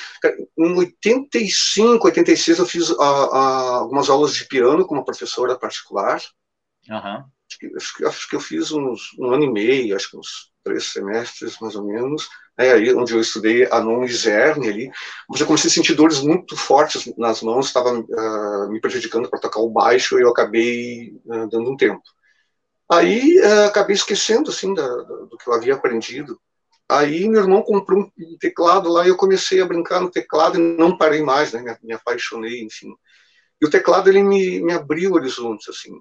[0.58, 6.22] em 85, 86 eu fiz algumas aulas de piano com uma professora particular.
[6.90, 7.24] Uhum.
[7.60, 7.72] Que,
[8.06, 11.76] acho que eu fiz uns um ano e meio, acho que uns três semestres, mais
[11.76, 14.92] ou menos, né, aí onde eu estudei a non Iserne ali,
[15.30, 19.40] mas eu comecei a sentir dores muito fortes nas mãos, estava uh, me prejudicando para
[19.40, 22.04] tocar o baixo e eu acabei uh, dando um tempo.
[22.92, 26.40] Aí uh, acabei esquecendo, assim, da, do que eu havia aprendido.
[26.90, 30.78] Aí meu irmão comprou um teclado lá e eu comecei a brincar no teclado e
[30.78, 32.94] não parei mais, né, me, me apaixonei, enfim.
[33.62, 35.92] E o teclado, ele me, me abriu horizontes, assim.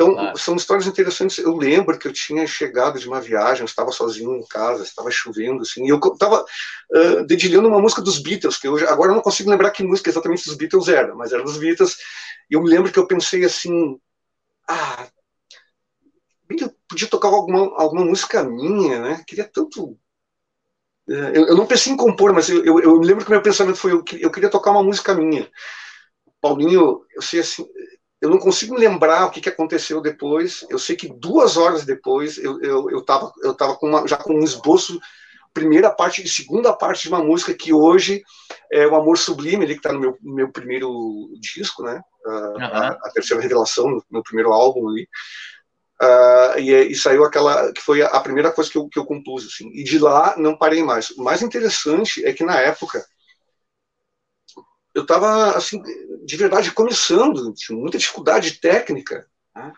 [0.00, 0.38] Então, claro.
[0.38, 1.36] são histórias interessantes.
[1.36, 5.10] Eu lembro que eu tinha chegado de uma viagem, eu estava sozinho em casa, estava
[5.10, 9.16] chovendo, assim, e eu estava uh, dedilhando uma música dos Beatles, que eu agora eu
[9.16, 11.98] não consigo lembrar que música exatamente dos Beatles era, mas era dos Beatles.
[12.50, 14.00] E eu me lembro que eu pensei assim,
[14.66, 15.06] ah,
[16.48, 19.22] eu podia tocar alguma, alguma música minha, né?
[19.26, 19.98] Queria tanto
[21.06, 23.76] eu, eu, não pensei em compor, mas eu, eu, eu, me lembro que meu pensamento
[23.76, 25.50] foi eu, eu queria tocar uma música minha.
[26.40, 27.66] Paulinho, eu sei assim,
[28.20, 30.64] eu não consigo lembrar o que, que aconteceu depois.
[30.68, 34.16] Eu sei que duas horas depois eu eu, eu tava eu tava com uma, já
[34.16, 35.00] com um esboço
[35.52, 38.22] primeira parte e segunda parte de uma música que hoje
[38.70, 42.00] é o Amor Sublime, ele que está no meu, meu primeiro disco, né?
[42.24, 45.08] Uh, a, a, terceira revelação, no meu primeiro álbum ali.
[46.00, 49.46] Uh, e, e, saiu aquela que foi a primeira coisa que eu, que eu compus,
[49.46, 49.70] assim.
[49.74, 51.10] E de lá não parei mais.
[51.10, 53.04] O mais interessante é que na época
[54.94, 55.80] eu estava assim
[56.24, 59.26] de verdade começando, tinha muita dificuldade técnica.
[59.54, 59.72] Né?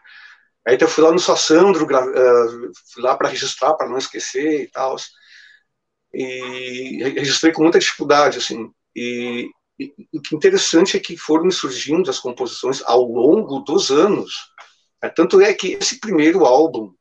[0.66, 4.66] Aí eu fui lá no Sassandro, uh, fui lá para registrar, para não esquecer e
[4.68, 4.96] tal.
[6.14, 8.70] E registrei com muita dificuldade, assim.
[8.94, 14.52] E, e o que interessante é que foram surgindo as composições ao longo dos anos.
[15.02, 16.94] É, tanto é que esse primeiro álbum,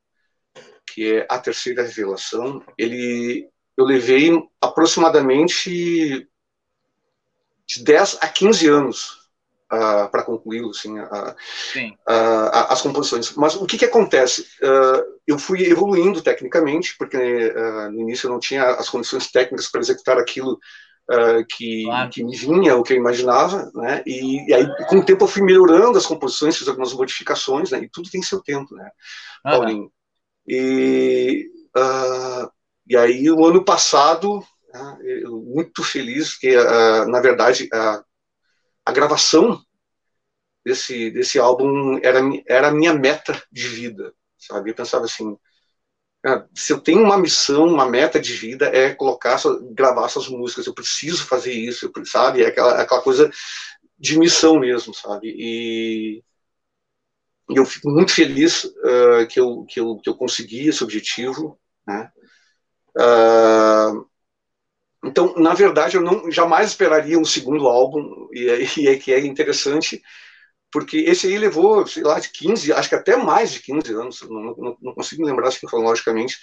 [0.86, 6.28] que é A Terceira Revelação, ele, eu levei aproximadamente
[7.76, 9.22] de 10 a 15 anos
[9.72, 13.32] uh, para concluir assim, uh, uh, as composições.
[13.34, 14.46] Mas o que, que acontece?
[15.26, 17.16] eu fui evoluindo tecnicamente, porque
[17.92, 20.58] no início eu não tinha as condições técnicas para executar aquilo
[21.48, 22.10] que, claro.
[22.10, 24.02] que me vinha, o que eu imaginava, né?
[24.04, 27.82] E, e, aí com o tempo eu fui melhorando as composições, fiz algumas modificações, né?
[27.82, 28.90] E tudo tem seu tempo, né,
[29.44, 29.92] Paulinho?
[30.46, 31.48] E,
[32.88, 36.54] e aí o ano passado né, muito feliz que,
[37.06, 38.02] na verdade, a,
[38.86, 39.62] a gravação
[40.64, 44.70] desse, desse álbum era, era a minha meta de vida, sabe?
[44.70, 45.36] Eu pensava assim,
[46.54, 49.38] se eu tenho uma missão, uma meta de vida, é colocar,
[49.72, 52.42] gravar essas músicas, eu preciso fazer isso, sabe?
[52.42, 53.30] É aquela, aquela coisa
[53.98, 55.34] de missão mesmo, sabe?
[55.36, 56.22] E
[57.48, 62.10] eu fico muito feliz uh, que, eu, que, eu, que eu consegui esse objetivo, né?
[62.96, 64.06] Uh,
[65.04, 68.62] então, na verdade, eu não jamais esperaria um segundo álbum, e é,
[68.94, 70.02] é que é interessante,
[70.70, 74.22] porque esse aí levou, sei lá, de 15, acho que até mais de 15 anos,
[74.22, 76.38] não, não, não consigo lembrar assim cronologicamente.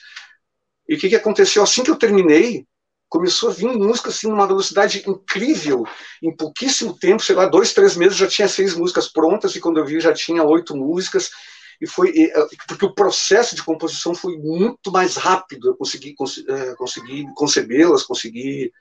[0.88, 1.64] E o que, que aconteceu?
[1.64, 2.66] Assim que eu terminei,
[3.08, 5.84] começou a vir música assim, numa velocidade incrível,
[6.22, 9.78] em pouquíssimo tempo, sei lá, dois, três meses já tinha seis músicas prontas, e quando
[9.78, 11.32] eu vi já tinha oito músicas,
[11.82, 15.70] e foi eh, porque o processo de composição foi muito mais rápido.
[15.70, 16.16] Eu consegui,
[16.50, 18.72] eh, consegui concebê-las, consegui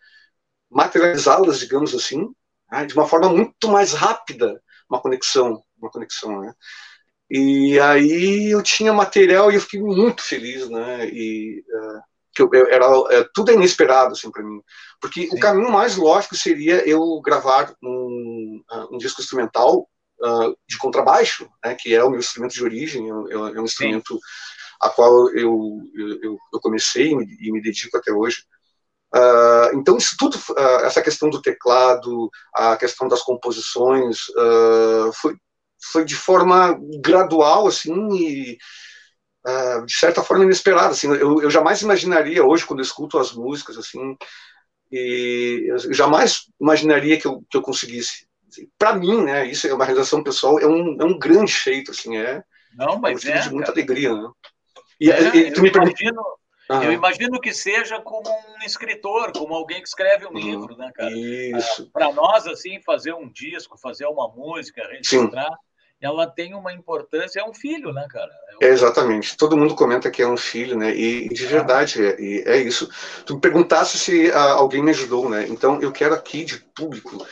[0.71, 2.29] materializá-las, digamos assim,
[2.71, 6.53] né, de uma forma muito mais rápida, uma conexão, uma conexão, né?
[7.31, 11.09] E aí eu tinha material e eu fiquei muito feliz, né?
[11.09, 12.01] E uh,
[12.35, 14.61] que eu, era é, tudo é inesperado assim para mim,
[15.01, 15.37] porque Sim.
[15.37, 19.89] o caminho mais lógico seria eu gravar um, um disco instrumental
[20.21, 23.65] uh, de contrabaixo, né, que é o meu instrumento de origem, é, é, é um
[23.65, 24.21] instrumento Sim.
[24.83, 28.45] a qual eu, eu, eu comecei e me, e me, dedico até hoje.
[29.15, 34.19] Uh, então, isso tudo, uh, essa questão do teclado, a questão das composições,
[35.15, 35.37] foi,
[35.93, 38.59] foi de forma gradual, assim, e
[39.87, 40.91] de certa forma inesperada.
[40.91, 44.15] Assim, eu, eu jamais imaginaria hoje, quando eu escuto as músicas, assim,
[44.93, 48.28] e eu jamais imaginaria que eu, que eu conseguisse
[48.79, 52.17] para mim, né, isso é uma realização pessoal, é um, é um grande feito, assim,
[52.17, 52.43] é,
[52.75, 53.79] Não, mas é, de muita cara.
[53.79, 54.31] alegria, né?
[55.01, 56.23] E, é, e tu me imagino,
[56.69, 60.91] eu imagino que seja como um escritor, como alguém que escreve um hum, livro, né,
[60.95, 61.11] cara?
[61.11, 61.85] Isso.
[61.85, 65.57] Ah, para nós, assim, fazer um disco, fazer uma música, registrar, Sim.
[66.01, 68.31] ela tem uma importância, é um filho, né, cara?
[68.51, 68.69] É, um...
[68.69, 69.37] é exatamente.
[69.37, 70.95] Todo mundo comenta que é um filho, né?
[70.95, 72.91] E de verdade é, é isso.
[73.25, 75.47] Tu me perguntasse se ah, alguém me ajudou, né?
[75.49, 77.25] Então eu quero aqui de público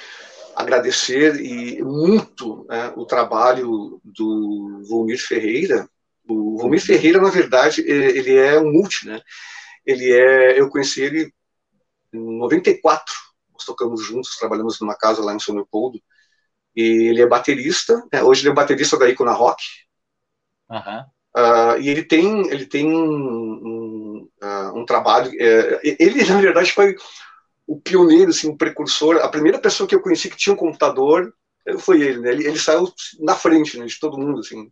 [0.56, 5.86] agradecer e muito né, o trabalho do Volmir Ferreira.
[6.26, 6.86] O Volmir uhum.
[6.86, 9.20] Ferreira, na verdade, ele é um multi, né?
[9.84, 11.30] Ele é, eu conheci ele
[12.12, 13.14] em 94.
[13.52, 16.00] Nós tocamos juntos, trabalhamos numa casa lá em São Leopoldo.
[16.74, 18.02] E ele é baterista.
[18.12, 18.22] Né?
[18.22, 19.62] Hoje ele é baterista da Icona Rock.
[20.70, 21.04] Uhum.
[21.36, 25.30] Uh, e ele tem, ele tem um, um, uh, um trabalho.
[25.38, 26.96] É, ele, na verdade, foi
[27.66, 31.34] o pioneiro, assim, o precursor, a primeira pessoa que eu conheci que tinha um computador
[31.66, 32.30] eh, foi ele, né?
[32.30, 34.70] Ele, ele saiu na frente, né, de todo mundo, assim,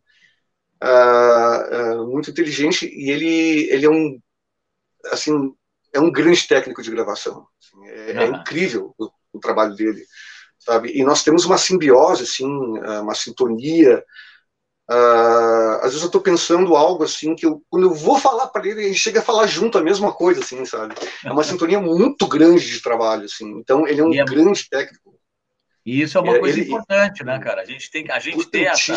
[0.82, 4.20] uh, uh, muito inteligente e ele, ele é um,
[5.06, 5.32] assim,
[5.92, 7.46] é um grande técnico de gravação.
[7.60, 8.20] Assim, é, uhum.
[8.20, 10.04] é, incrível o, o, trabalho dele,
[10.58, 10.92] sabe?
[10.96, 14.04] E nós temos uma simbiose, assim, uma sintonia
[14.90, 18.68] Uh, às vezes eu estou pensando algo assim que eu, quando eu vou falar para
[18.68, 20.94] ele, ele chega a falar junto a mesma coisa, assim, sabe?
[21.24, 23.50] É uma sintonia muito grande de trabalho, assim.
[23.58, 24.24] Então ele é um é...
[24.24, 25.18] grande técnico.
[25.86, 26.68] E isso é uma é, coisa ele...
[26.68, 27.62] importante, né, cara?
[27.62, 28.94] A gente tem, a gente tem essa.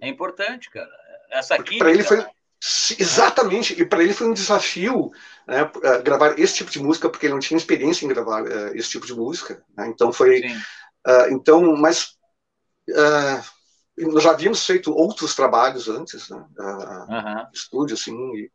[0.00, 0.90] É importante, cara.
[1.30, 1.78] Essa aqui.
[1.78, 2.24] Para ele foi
[2.98, 5.12] exatamente e para ele foi um desafio
[5.46, 5.70] né,
[6.02, 9.06] gravar esse tipo de música porque ele não tinha experiência em gravar uh, esse tipo
[9.06, 9.62] de música.
[9.76, 9.88] Né?
[9.88, 10.40] Então foi.
[11.06, 12.16] Uh, então, mas
[12.90, 13.57] uh,
[14.06, 16.44] nós já havíamos feito outros trabalhos antes, né?
[16.58, 17.46] Uh, uhum.
[17.52, 18.14] Estúdio, assim.
[18.34, 18.50] E,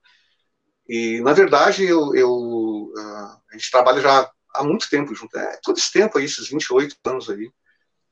[0.87, 5.59] E, na verdade, eu, eu uh, a gente trabalha já há muito tempo junto, é,
[5.63, 7.49] todo esse tempo aí, esses 28 anos aí.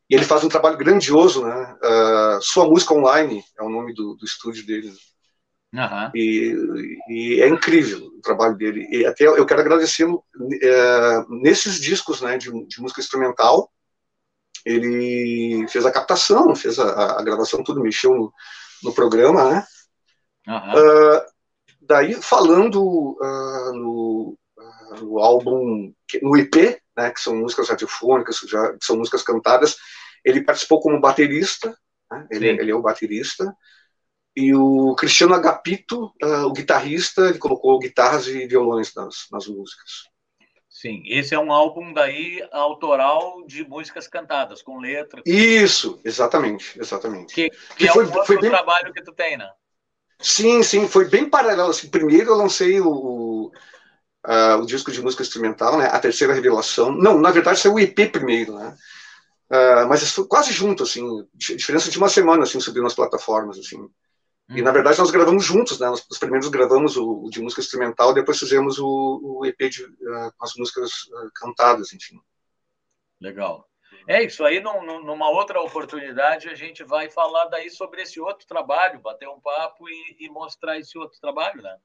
[0.09, 1.77] E ele faz um trabalho grandioso, né?
[1.81, 4.93] Uh, Sua Música Online é o nome do, do estúdio dele.
[5.73, 6.11] Uhum.
[6.13, 8.85] E, e, é incrível o trabalho dele.
[8.91, 13.71] E até eu quero agradecê-lo uh, nesses discos né, de, de, música instrumental.
[14.65, 18.33] Ele fez a captação, fez a, a gravação, tudo, mexeu no,
[18.83, 19.65] no programa, né?
[20.47, 20.73] Uhum.
[20.73, 21.21] Uh,
[21.81, 28.73] daí, falando uh, no, uh, no álbum, no EP, né, que são músicas radiofônicas, já,
[28.73, 29.77] que são músicas cantadas,
[30.23, 31.75] ele participou como baterista,
[32.11, 33.55] né, ele, ele, é o baterista,
[34.35, 40.10] e o Cristiano Agapito, o guitarrista, ele colocou guitarras e violões nas, nas músicas.
[40.81, 45.21] Sim, esse é um álbum daí autoral de músicas cantadas, com letras.
[45.27, 47.35] Isso, exatamente, exatamente.
[47.35, 48.49] Que, que, que é foi, um outro foi bem...
[48.49, 49.47] trabalho que tu tem, né?
[50.19, 51.69] Sim, sim, foi bem paralelo.
[51.69, 53.51] Assim, primeiro eu lancei o, o,
[54.25, 55.85] uh, o, disco de música instrumental, né?
[55.85, 56.91] A terceira revelação.
[56.91, 58.75] Não, na verdade saiu o EP primeiro, né?
[59.51, 63.87] Uh, mas foi quase junto, assim, diferença de uma semana, assim, subindo nas plataformas, assim.
[64.55, 65.87] E, na verdade, nós gravamos juntos, né?
[65.87, 69.83] Nós, os primeiros gravamos o, o, de música instrumental, depois fizemos o, o EP de,
[69.85, 72.19] uh, as músicas uh, cantadas, enfim.
[73.19, 73.67] Legal.
[74.07, 78.47] É isso aí, num, numa outra oportunidade, a gente vai falar daí sobre esse outro
[78.47, 81.77] trabalho, bater um papo e, e mostrar esse outro trabalho, né?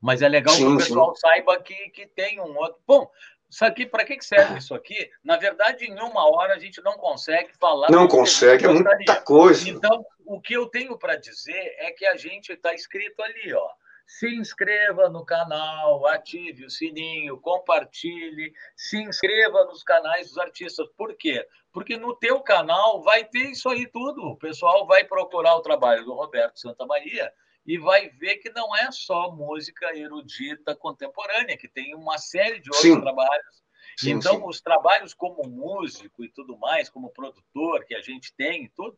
[0.00, 1.20] Mas é legal sim, que o pessoal sim.
[1.20, 2.78] saiba que, que tem um outro.
[2.86, 3.10] Bom,
[3.56, 5.10] isso aqui, para que serve isso aqui?
[5.24, 7.90] Na verdade, em uma hora a gente não consegue falar.
[7.90, 9.66] Não consegue, é muita coisa.
[9.66, 13.66] Então, o que eu tenho para dizer é que a gente está escrito ali, ó.
[14.06, 20.86] Se inscreva no canal, ative o sininho, compartilhe, se inscreva nos canais dos artistas.
[20.94, 21.48] Por quê?
[21.72, 24.20] Porque no teu canal vai ter isso aí tudo.
[24.22, 27.32] O pessoal vai procurar o trabalho do Roberto Santa Maria
[27.66, 32.70] e vai ver que não é só música erudita contemporânea, que tem uma série de
[32.70, 33.00] outros sim.
[33.00, 33.66] trabalhos.
[33.98, 34.44] Sim, então, sim.
[34.46, 38.96] os trabalhos como músico e tudo mais, como produtor que a gente tem e tudo,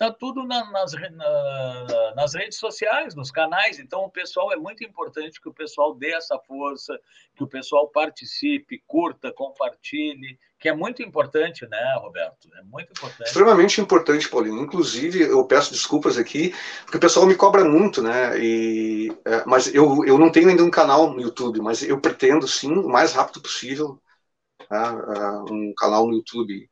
[0.00, 3.78] Está tudo na, nas, na, nas redes sociais, nos canais.
[3.78, 6.98] Então, o pessoal é muito importante que o pessoal dê essa força,
[7.36, 12.48] que o pessoal participe, curta, compartilhe, que é muito importante, né, Roberto?
[12.56, 13.26] É muito importante.
[13.26, 14.62] Extremamente importante, Paulinho.
[14.62, 18.38] Inclusive, eu peço desculpas aqui, porque o pessoal me cobra muito, né?
[18.38, 22.46] E, é, mas eu, eu não tenho ainda um canal no YouTube, mas eu pretendo,
[22.46, 23.98] sim, o mais rápido possível,
[24.68, 24.94] tá?
[24.94, 26.68] uh, um canal no YouTube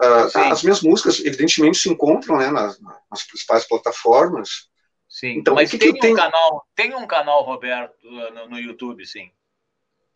[0.00, 2.78] Uh, as minhas músicas, evidentemente, se encontram né, nas,
[3.10, 4.68] nas principais plataformas.
[5.08, 6.14] Sim, então, mas que tem, que um tem...
[6.14, 9.28] Canal, tem um canal, Roberto, no, no YouTube, sim.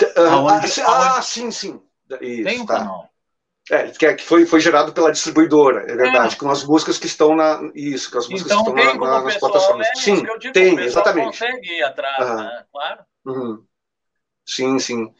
[0.00, 1.26] Uh, aonde, ah, aonde...
[1.26, 1.82] sim, sim.
[2.20, 2.78] Isso, tem um tá.
[2.78, 3.11] canal.
[3.70, 6.38] É, que, que foi, foi gerado pela distribuidora, é verdade, é.
[6.38, 7.70] com as músicas que estão na.
[7.74, 9.86] Isso, com as músicas então, que estão na, na, nas plataformas.
[9.86, 11.26] É sim, tem, exatamente.
[11.26, 12.36] consegue ir atrás, uhum.
[12.36, 12.64] né?
[12.72, 13.00] Claro.
[13.24, 13.64] Uhum.
[14.44, 15.14] Sim, sim.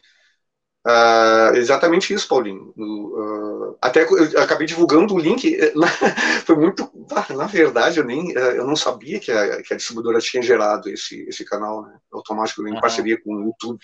[0.85, 2.73] Uh, exatamente isso, Paulinho.
[2.75, 5.55] Uh, até eu acabei divulgando o link.
[5.55, 5.73] Eh,
[6.45, 6.91] foi muito.
[7.29, 10.89] Na verdade, eu nem eh, eu não sabia que a, que a distribuidora tinha gerado
[10.89, 12.81] esse, esse canal né, automático em uhum.
[12.81, 13.79] parceria com o YouTube.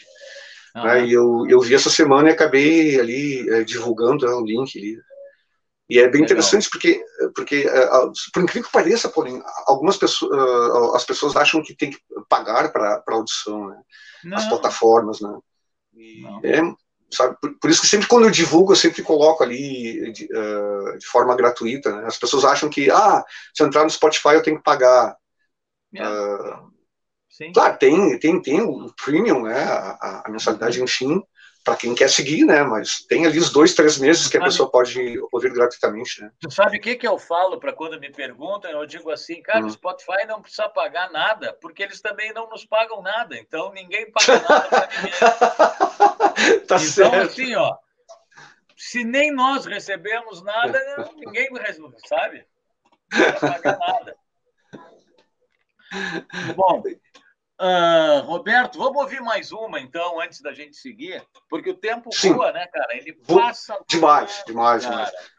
[0.75, 4.77] Né, e eu, eu vi essa semana e acabei ali eh, divulgando né, o link
[4.77, 4.97] ali.
[5.89, 6.25] E é bem Legal.
[6.25, 7.03] interessante porque,
[7.35, 7.65] porque
[8.31, 11.97] por incrível que pareça, Paulinho, algumas pessoas, as pessoas acham que tem que
[12.29, 13.81] pagar para audição, né?
[14.33, 15.35] As plataformas, né?
[16.43, 16.61] É,
[17.11, 17.35] sabe?
[17.41, 21.35] Por, por, isso que sempre quando eu divulgo, eu sempre coloco ali de, de forma
[21.35, 21.91] gratuita.
[21.91, 22.05] Né?
[22.05, 25.17] As pessoas acham que, ah, se eu entrar no Spotify eu tenho que pagar.
[25.91, 26.69] Uh,
[27.53, 29.63] claro, tem, tem, tem o premium, né?
[29.63, 31.23] A, a mensalidade, enfim,
[31.63, 32.63] para quem quer seguir, né?
[32.63, 36.31] Mas tem ali os dois, três meses que a pessoa pode ouvir gratuitamente, né?
[36.39, 38.71] Tu sabe o que, que eu falo para quando me perguntam?
[38.71, 39.67] Eu digo assim, cara, hum.
[39.67, 44.11] o Spotify não precisa pagar nada, porque eles também não nos pagam nada, então ninguém
[44.11, 46.59] paga nada para ninguém.
[46.61, 47.31] tá então, certo.
[47.31, 47.77] assim, ó,
[48.75, 50.79] se nem nós recebemos nada,
[51.15, 52.45] ninguém recebe, sabe?
[53.11, 54.15] Não vai pagar nada.
[56.55, 56.81] Bom,
[57.59, 62.31] Uh, Roberto, vamos ouvir mais uma, então, antes da gente seguir, porque o tempo sim.
[62.31, 62.95] voa, né, cara?
[62.95, 63.77] Ele passa.
[63.85, 64.95] Demais, voando, demais, cara.
[64.95, 65.31] demais.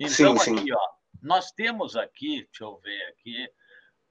[0.00, 0.72] Então, sim, aqui, sim.
[0.72, 0.88] ó,
[1.22, 3.46] nós temos aqui, deixa eu ver aqui,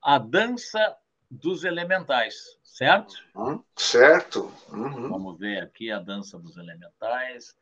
[0.03, 0.95] a dança
[1.30, 3.16] dos elementais, certo?
[3.34, 4.53] Uhum, certo.
[4.70, 5.09] Uhum.
[5.09, 7.55] Vamos ver aqui a dança dos elementais.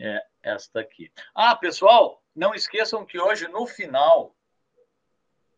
[0.00, 1.10] É esta aqui.
[1.34, 4.36] Ah, pessoal, não esqueçam que hoje, no final,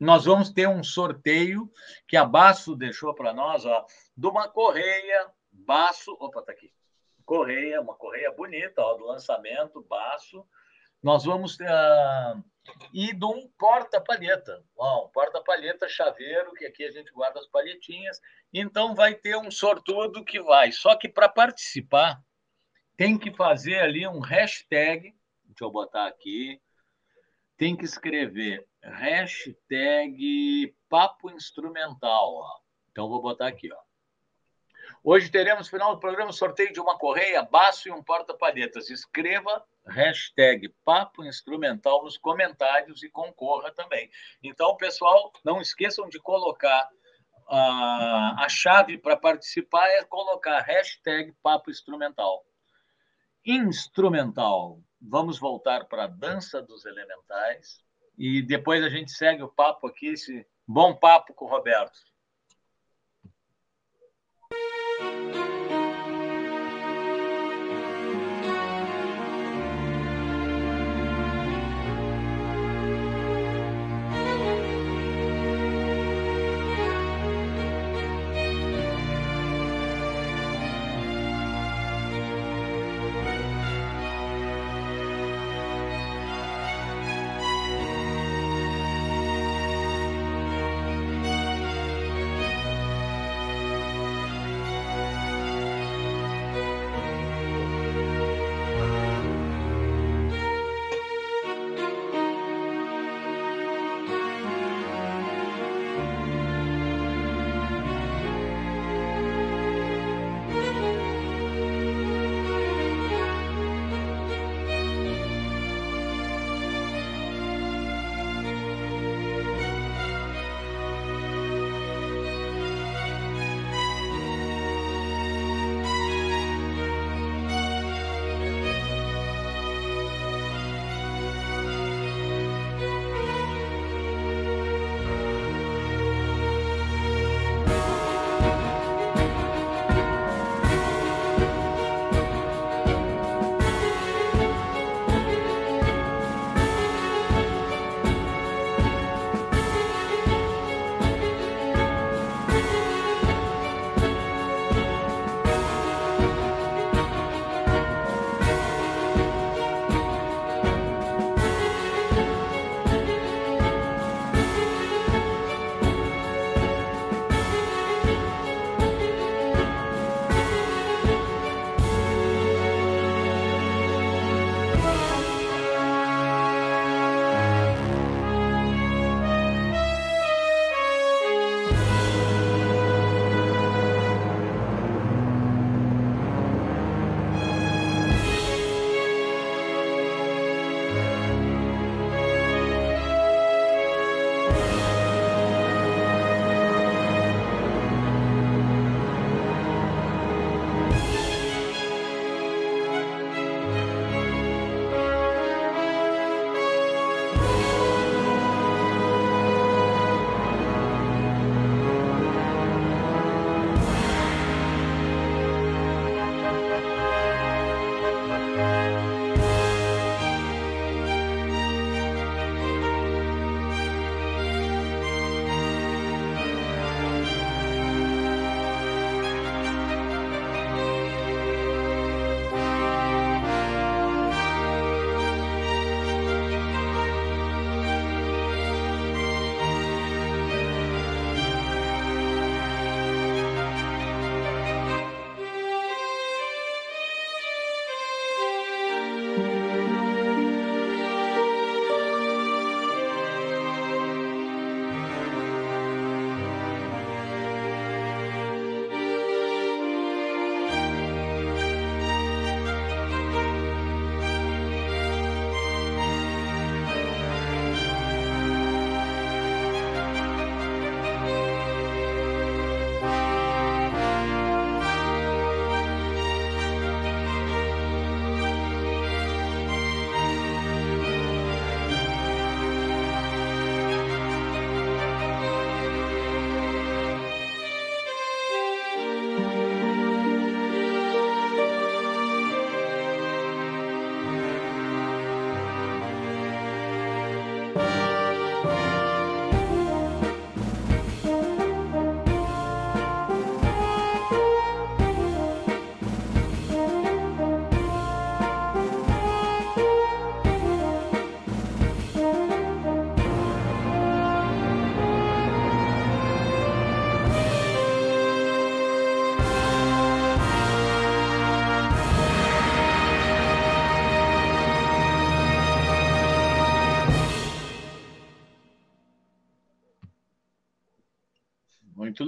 [0.00, 1.70] nós vamos ter um sorteio
[2.08, 3.84] que a Baço deixou para nós, ó,
[4.16, 6.72] de uma correia Baço, opa, tá aqui.
[7.24, 10.46] Correia, uma correia bonita, ó, do lançamento Baço.
[11.02, 12.44] Nós vamos uh,
[12.92, 14.64] e de um porta-palheta.
[14.78, 18.20] Um porta-palheta chaveiro, que aqui a gente guarda as palhetinhas.
[18.52, 20.72] Então vai ter um sortudo que vai.
[20.72, 22.22] Só que para participar,
[22.96, 25.14] tem que fazer ali um hashtag.
[25.44, 26.60] Deixa eu botar aqui.
[27.60, 32.36] Tem que escrever hashtag papo instrumental.
[32.36, 32.58] Ó.
[32.90, 33.76] Então vou botar aqui, ó.
[35.04, 38.88] Hoje teremos, final do programa, sorteio de uma correia, baço e um porta-palhetas.
[38.88, 44.10] Escreva hashtag Papo Instrumental nos comentários e concorra também.
[44.42, 46.88] Então, pessoal, não esqueçam de colocar
[47.46, 52.42] a, a chave para participar é colocar hashtag Papo Instrumental.
[53.44, 54.80] Instrumental.
[55.00, 57.80] Vamos voltar para a dança dos elementais
[58.18, 61.98] e depois a gente segue o papo aqui, esse bom papo com o Roberto.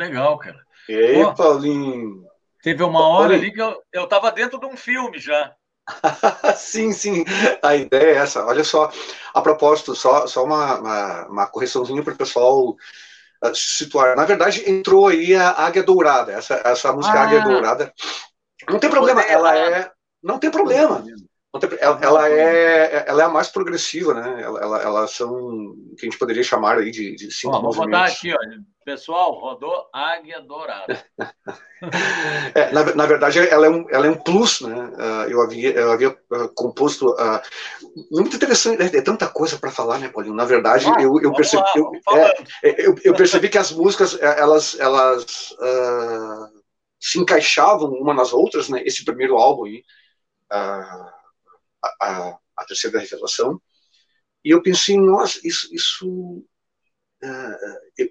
[0.03, 0.59] Legal, cara.
[0.89, 2.25] Ei, Pô, Paulinho.
[2.63, 5.53] Teve uma hora ali que eu, eu tava dentro de um filme já.
[6.57, 7.25] sim, sim,
[7.61, 8.45] a ideia é essa.
[8.45, 8.91] Olha só,
[9.35, 14.17] a propósito, só, só uma, uma, uma correçãozinha para o pessoal uh, situar.
[14.17, 17.93] Na verdade, entrou aí a Águia Dourada, essa, essa música ah, Águia Dourada.
[18.69, 19.91] Não tem problema, ela é.
[20.23, 21.05] Não tem problema.
[21.81, 24.41] Ela, ela, é, ela é a mais progressiva, né?
[24.41, 27.75] Ela, ela, elas são que a gente poderia chamar aí de, de cinco ó, Vou
[27.75, 28.59] botar aqui, olha.
[28.85, 31.05] Pessoal, rodou Águia Dourada.
[32.55, 34.75] é, na, na, verdade, ela é um, ela é um plus, né?
[34.75, 37.11] Uh, eu havia, eu havia uh, composto.
[37.11, 37.41] Uh,
[38.11, 40.35] muito interessante, é, é tanta coisa para falar, né, Paulinho?
[40.35, 41.63] Na verdade, ah, eu, eu percebi.
[41.63, 41.93] Lá, eu,
[42.65, 45.55] é, eu, eu, percebi que as músicas, é, elas, elas
[47.01, 48.83] se encaixavam uma nas outras, né?
[48.85, 49.85] Esse primeiro álbum aí
[52.01, 53.61] a, a terceira revelação,
[54.45, 56.45] e eu pensei, nossa, isso, isso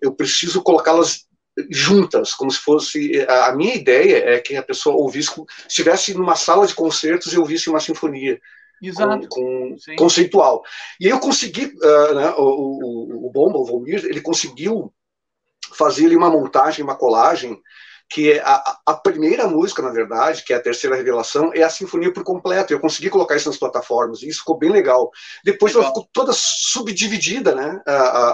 [0.01, 1.26] eu preciso colocá-las
[1.70, 3.26] juntas, como se fosse.
[3.28, 5.32] A minha ideia é que a pessoa ouvisse,
[5.68, 8.39] estivesse numa sala de concertos e ouvisse uma sinfonia.
[8.82, 9.28] Exato.
[9.30, 10.64] Com, com conceitual.
[10.99, 14.91] E eu consegui, uh, né, o, o, o Bomba, o Volmir, ele conseguiu
[15.74, 17.62] fazer ali uma montagem, uma colagem
[18.12, 21.70] que é a, a, primeira música, na verdade, que é a terceira revelação, é a
[21.70, 22.74] sinfonia por completo.
[22.74, 25.09] Eu consegui colocar isso nas plataformas, e isso ficou bem legal.
[25.45, 25.86] Depois legal.
[25.86, 27.82] ela ficou toda subdividida, né?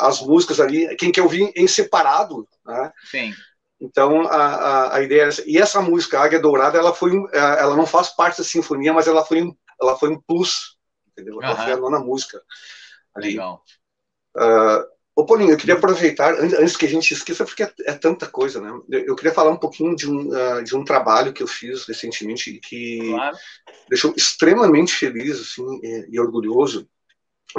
[0.02, 2.92] as músicas ali, quem quer ouvir em separado, né?
[3.12, 3.36] Sim.
[3.80, 5.44] Então a, a, a ideia é essa.
[5.46, 9.24] E essa música, Águia Dourada, ela foi, ela não faz parte da sinfonia, mas ela
[9.24, 9.48] foi,
[9.80, 10.76] ela foi um plus,
[11.12, 11.40] entendeu?
[11.40, 12.42] Ela foi a nona música
[13.16, 13.30] ali.
[13.30, 13.64] Legal.
[14.36, 18.28] Uh, Ô, Paulinho, eu queria aproveitar, antes que a gente esqueça, porque é, é tanta
[18.28, 18.72] coisa, né?
[18.88, 22.60] Eu queria falar um pouquinho de um, uh, de um trabalho que eu fiz recentemente
[22.60, 23.36] que claro.
[23.90, 26.88] deixou extremamente feliz assim, e, e orgulhoso,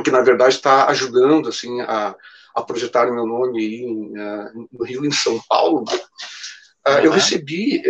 [0.04, 2.14] que na verdade está ajudando assim, a,
[2.54, 5.82] a projetar o meu nome aí, em, uh, no Rio, em São Paulo.
[5.82, 6.98] Uh, uhum.
[7.06, 7.82] Eu recebi,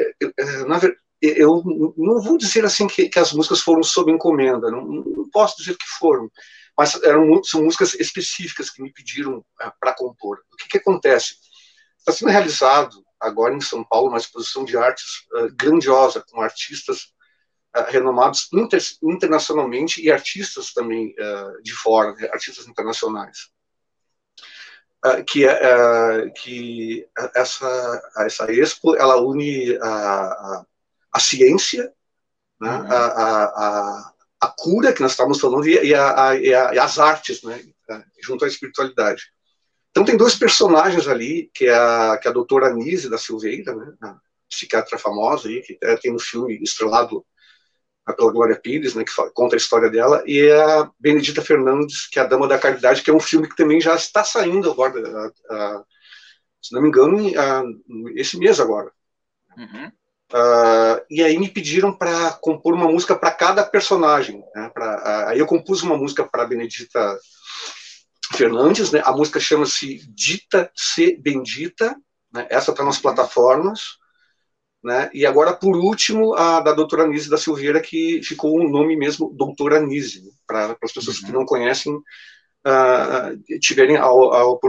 [0.66, 1.62] na verdade, eu
[1.94, 5.76] não vou dizer assim que, que, as músicas foram sob encomenda, não, não posso dizer
[5.76, 6.30] que foram,
[6.78, 10.38] mas eram, são músicas específicas que me pediram é, para compor.
[10.52, 11.34] O que, que acontece?
[11.98, 17.12] Está sendo realizado agora em São Paulo uma exposição de artes uh, grandiosa, com artistas
[17.76, 23.50] uh, renomados inter, internacionalmente e artistas também uh, de fora, né, artistas internacionais.
[25.26, 25.46] que
[26.42, 30.66] que essa essa expo ela une a, a,
[31.12, 31.92] a ciência
[32.60, 32.92] né, uhum.
[32.92, 34.14] a, a, a
[34.46, 37.60] cura que nós estávamos falando e, e, a, e, a, e as artes, né,
[38.22, 39.32] junto à espiritualidade.
[39.90, 43.74] Então tem dois personagens ali, que é a, que é a doutora Anise da Silveira,
[43.74, 44.16] né, a
[44.48, 47.24] psiquiatra famosa aí, que tem no filme estrelado
[48.16, 52.22] pela Glória Pires, né, que conta a história dela, e a Benedita Fernandes, que é
[52.22, 55.54] a Dama da Caridade, que é um filme que também já está saindo agora, a,
[55.54, 55.84] a,
[56.62, 57.18] se não me engano,
[58.14, 58.90] esse mês agora.
[59.56, 59.92] Uhum.
[60.32, 64.44] Uh, e aí me pediram para compor uma música para cada personagem.
[64.54, 67.18] Né, pra, uh, aí eu compus uma música para Benedita
[68.34, 71.96] Fernandes, né, a música chama-se Dita Se Bendita,
[72.32, 73.96] né, essa está nas plataformas.
[74.84, 78.70] Né, e agora, por último, a da doutora Anise da Silveira, que ficou o um
[78.70, 81.26] nome mesmo, doutora Anise, né, para as pessoas uhum.
[81.26, 84.60] que não conhecem uh, tiverem ao, ao,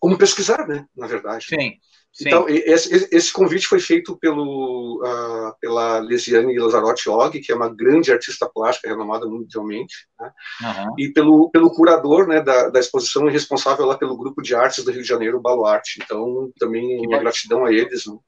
[0.00, 1.44] como pesquisar, né, na verdade.
[1.44, 1.78] Sim.
[2.12, 2.28] Sim.
[2.28, 7.68] Então, esse, esse, convite foi feito pelo, uh, pela Lesiane Lazarotti Og, que é uma
[7.68, 10.32] grande artista plástica renomada mundialmente, né?
[10.62, 10.94] uhum.
[10.98, 14.84] e pelo, pelo curador né, da, da exposição e responsável lá pelo grupo de artes
[14.84, 16.00] do Rio de Janeiro, Baluarte.
[16.02, 18.06] Então, também que uma gratidão a eles.
[18.06, 18.18] Né?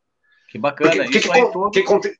[0.51, 1.05] Que bacana.
[1.05, 1.71] Porque, isso que, aí tudo...
[1.71, 2.17] que, que?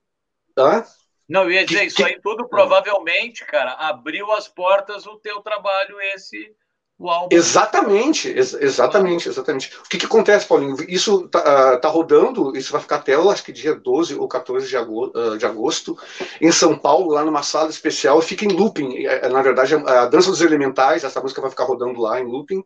[1.29, 6.01] Não, eu ia dizer, isso aí tudo provavelmente, cara, abriu as portas o teu trabalho
[6.15, 6.53] esse
[7.01, 7.35] o álbum.
[7.35, 9.75] Exatamente, ex exatamente, exatamente.
[9.79, 10.77] O que, que acontece, Paulinho?
[10.87, 14.29] Isso tá, uh, tá, rodando, isso vai ficar até, eu acho que dia 12 ou
[14.29, 15.99] 14 de agosto, uh, de agosto,
[16.43, 19.07] em São Paulo, lá numa sala especial, fica em looping.
[19.07, 22.63] É, na verdade, a Dança dos Elementais, essa música vai ficar rodando lá em looping.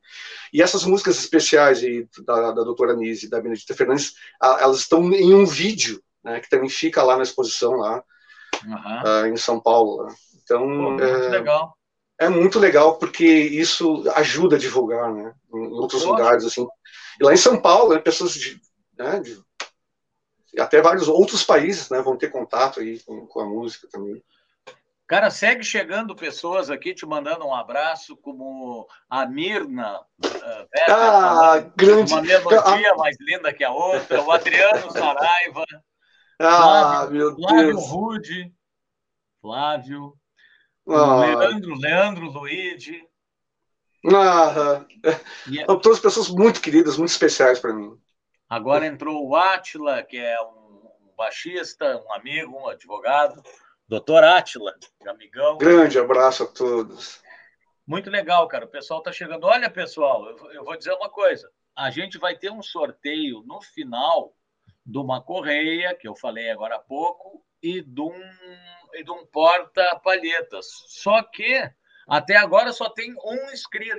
[0.53, 5.13] E essas músicas especiais aí, da, da doutora Nise e da Benedita Fernandes, elas estão
[5.13, 8.03] em um vídeo, né, que também fica lá na exposição, lá
[8.67, 9.23] uhum.
[9.23, 10.09] uh, em São Paulo.
[10.43, 11.73] Então, Pô, muito é, legal
[12.25, 15.35] é muito legal porque isso ajuda a divulgar, né?
[15.53, 16.13] Em outros Poxa.
[16.13, 16.67] lugares, assim.
[17.21, 18.61] E lá em São Paulo, né, pessoas de,
[18.99, 19.43] né, de,
[20.59, 24.23] até vários outros países, né, vão ter contato aí com, com, a música também.
[25.07, 30.01] Cara, segue chegando pessoas aqui te mandando um abraço, como a Mirna.
[30.25, 32.13] Uh, ah, grande.
[32.15, 32.97] Uma melodia ah.
[32.97, 34.23] mais linda que a outra.
[34.23, 35.65] O Adriano Saraiva.
[36.41, 37.51] Ah, Flávio, meu Deus.
[37.51, 38.55] Flávio Rude.
[39.43, 40.19] Flávio.
[40.89, 41.25] Ah.
[41.25, 43.07] Leandro, Leandro, Luigi.
[44.13, 44.85] Ah,
[45.49, 45.67] yeah.
[45.81, 47.99] Todas pessoas muito queridas, muito especiais para mim.
[48.49, 53.43] Agora entrou o Átila, que é um baixista, um amigo, um advogado.
[53.89, 54.75] Doutor Átila,
[55.07, 55.57] amigão.
[55.57, 57.23] Grande abraço a todos.
[57.87, 58.65] Muito legal, cara.
[58.65, 59.45] O pessoal está chegando.
[59.45, 61.51] Olha, pessoal, eu vou dizer uma coisa.
[61.77, 64.35] A gente vai ter um sorteio no final
[64.85, 68.33] de uma correia, que eu falei agora há pouco, e de um,
[68.93, 70.67] e de um porta-palhetas.
[70.87, 71.67] Só que
[72.07, 73.51] até agora só tem um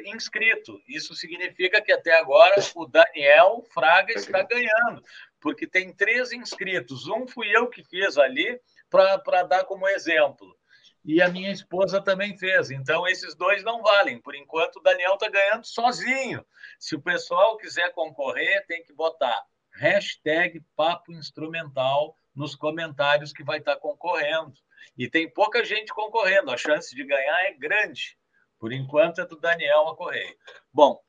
[0.05, 0.79] inscrito.
[0.87, 5.03] Isso significa que até agora o Daniel Fraga está ganhando,
[5.41, 7.07] porque tem três inscritos.
[7.07, 10.55] Um fui eu que fiz ali para dar como exemplo.
[11.03, 12.69] E a minha esposa também fez.
[12.69, 14.21] Então, esses dois não valem.
[14.21, 16.45] Por enquanto, o Daniel está ganhando sozinho.
[16.79, 19.43] Se o pessoal quiser concorrer, tem que botar
[19.73, 24.53] hashtag Papo Instrumental nos comentários que vai estar concorrendo.
[24.97, 28.17] E tem pouca gente concorrendo, a chance de ganhar é grande.
[28.59, 30.37] Por enquanto é do Daniel a correr.
[30.73, 30.99] Bom,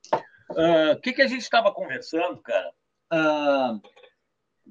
[0.50, 2.72] o uh, que, que a gente estava conversando, cara?
[3.12, 3.80] Uh,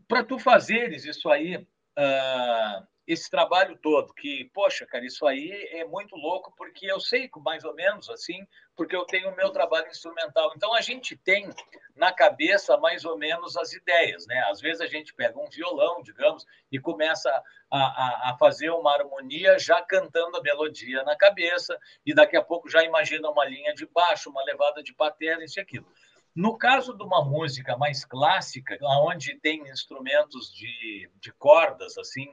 [0.08, 5.86] Para tu fazeres isso aí, uh, esse trabalho todo, que, poxa, cara, isso aí é
[5.86, 8.46] muito louco, porque eu sei mais ou menos assim,
[8.76, 10.52] porque eu tenho o meu trabalho instrumental.
[10.56, 11.50] Então a gente tem
[11.96, 14.44] na cabeça mais ou menos as ideias, né?
[14.50, 17.30] Às vezes a gente pega um violão, digamos, e começa
[17.72, 22.42] a, a, a fazer uma harmonia já cantando a melodia na cabeça, e daqui a
[22.42, 25.88] pouco já imagina uma linha de baixo, uma levada de bateria, isso e aquilo.
[26.36, 32.28] No caso de uma música mais clássica, onde tem instrumentos de, de cordas, assim,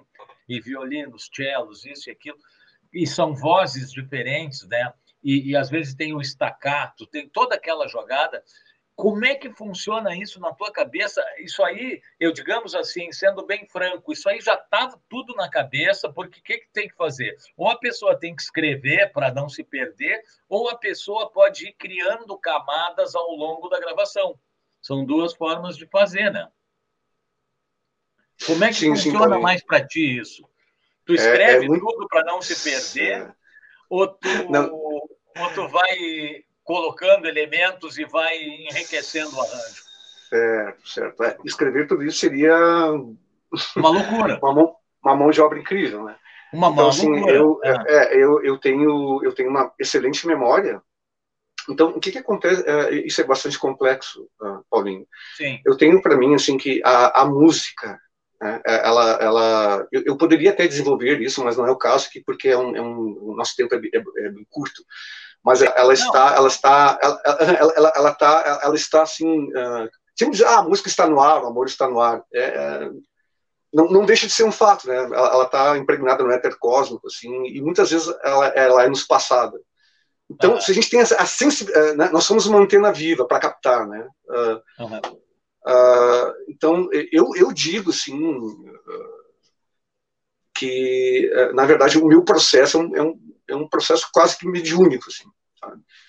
[0.48, 2.36] e violinos, cellos, isso e aquilo,
[2.92, 4.92] e são vozes diferentes, né?
[5.22, 8.42] E, e às vezes tem o estacato, tem toda aquela jogada.
[8.94, 11.24] Como é que funciona isso na tua cabeça?
[11.38, 16.12] Isso aí, eu digamos assim, sendo bem franco, isso aí já está tudo na cabeça,
[16.12, 17.36] porque o que, que tem que fazer?
[17.56, 21.72] Ou a pessoa tem que escrever para não se perder, ou a pessoa pode ir
[21.72, 24.38] criando camadas ao longo da gravação.
[24.80, 26.48] São duas formas de fazer, né?
[28.46, 30.46] Como é que sim, funciona sim, mais para ti isso?
[31.06, 31.84] Tu escreve é, é muito...
[31.84, 33.34] tudo para não se perder?
[33.88, 34.28] Ou, tu,
[35.38, 39.82] ou tu vai colocando elementos e vai enriquecendo o arranjo.
[40.28, 41.24] Certo, certo.
[41.24, 42.56] É, escrever tudo isso seria
[43.76, 44.38] uma loucura.
[44.42, 46.16] uma, mão, uma mão de obra incrível, né?
[46.52, 47.34] Uma então, assim, loucura.
[47.34, 47.70] Eu, é.
[47.86, 50.80] É, eu, eu, tenho, eu tenho uma excelente memória.
[51.68, 52.64] Então, o que, que acontece?
[52.66, 55.06] É, isso é bastante complexo, uh, Paulinho.
[55.36, 55.60] Sim.
[55.64, 58.00] Eu tenho para mim assim que a, a música,
[58.40, 62.08] né, é, ela, ela, eu, eu, poderia até desenvolver isso, mas não é o caso,
[62.08, 64.82] aqui, porque é um, é um, o nosso tempo é, é, é bem curto
[65.44, 70.36] mas ela está, ela está, ela, ela, ela, ela está, ela está assim, uh, sempre
[70.36, 72.90] diz, ah, a música está no ar, o amor está no ar, é, é
[73.72, 74.96] não, não deixa de ser um fato, né?
[74.96, 79.58] Ela está impregnada no éter cósmico, assim, e muitas vezes ela, ela é nos passada.
[80.30, 80.60] Então, ah.
[80.60, 82.10] se a gente tem a, a sensibilidade, uh, né?
[82.12, 84.06] nós somos uma antena viva para captar, né?
[84.28, 85.00] Uh, uhum.
[86.48, 88.38] então, eu, eu digo, assim,
[90.54, 94.46] que, na verdade, o meu processo é um, é um é um processo quase que
[94.46, 95.24] mediúnico, assim?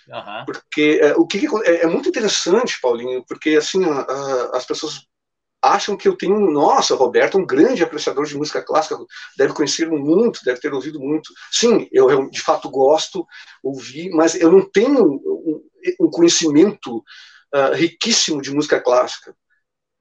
[0.07, 0.45] Uhum.
[0.45, 5.07] Porque é, o que, é, é, muito interessante, Paulinho, porque assim a, a, as pessoas
[5.63, 8.97] acham que eu tenho, nossa, Roberto, um grande apreciador de música clássica,
[9.37, 11.31] deve conhecer muito, deve ter ouvido muito.
[11.49, 13.25] Sim, eu, eu de fato gosto,
[13.63, 15.63] ouvi, mas eu não tenho um,
[16.01, 19.33] um conhecimento uh, riquíssimo de música clássica,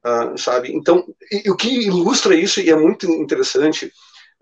[0.04, 0.74] uh, sabe?
[0.74, 3.92] Então, e, o que ilustra isso, e é muito interessante,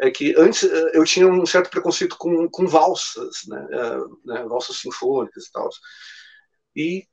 [0.01, 4.45] é que antes eh, eu tinha um certo preconceito com, com valsas, né, eh, né
[4.45, 5.69] valsas sinfônicas e tal.
[6.77, 7.07] E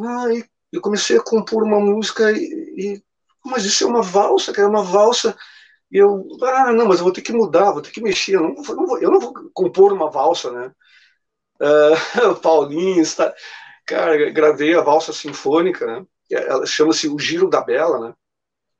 [0.00, 2.36] aí eu comecei a compor uma música e,
[2.76, 3.02] e
[3.44, 5.36] mas isso é uma valsa, que é uma valsa.
[5.90, 8.42] E eu, ah, não, mas eu vou ter que mudar, vou ter que mexer, eu
[8.42, 10.72] não, não vou, eu não vou compor uma valsa, né?
[11.60, 13.34] Uh, Paulinho, está,
[13.84, 16.06] cara, gravei a valsa sinfônica, né?
[16.30, 18.14] Ela chama-se O Giro da Bela, né?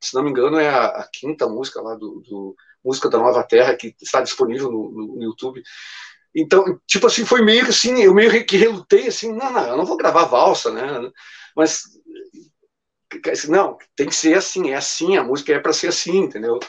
[0.01, 3.43] Se não me engano, é a, a quinta música lá do, do música da Nova
[3.43, 5.61] Terra, que está disponível no, no, YouTube.
[6.35, 9.77] Então, tipo assim, foi meio que assim, eu meio que relutei, assim, não, não, eu
[9.77, 11.09] não vou gravar valsa, né?
[11.55, 11.83] Mas,
[13.47, 16.59] não, tem que ser assim, é assim, a música é para ser assim, entendeu?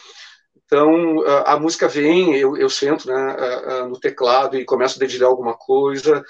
[0.64, 5.28] Então, a, a música vem, eu, eu sento né, no teclado e começo a dedilhar
[5.28, 6.24] alguma coisa,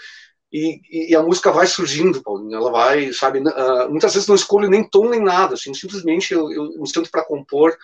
[0.53, 4.69] e, e, a música vai surgindo, Paulinho, ela vai, sabe, uh, muitas vezes não escolho
[4.69, 7.77] nem tom nem nada, assim, simplesmente eu, eu me sinto para compor,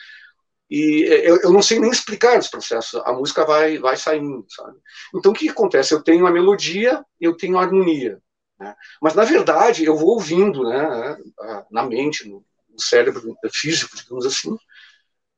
[0.69, 4.77] e eu, eu, não sei nem explicar esse processo, a música vai, vai saindo, sabe?
[5.15, 5.95] Então o que, acontece?
[5.95, 8.21] Eu tenho a melodia eu tenho a harmonia,
[8.59, 8.75] né?
[9.01, 11.17] mas na verdade eu vou ouvindo, né,
[11.71, 12.45] na mente, no,
[12.79, 14.55] cérebro físico, digamos assim,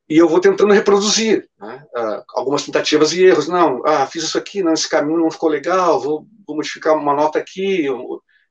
[0.09, 1.87] e eu vou tentando reproduzir né,
[2.31, 3.47] algumas tentativas e erros.
[3.47, 7.15] Não, ah, fiz isso aqui, não, esse caminho não ficou legal, vou, vou modificar uma
[7.15, 7.87] nota aqui.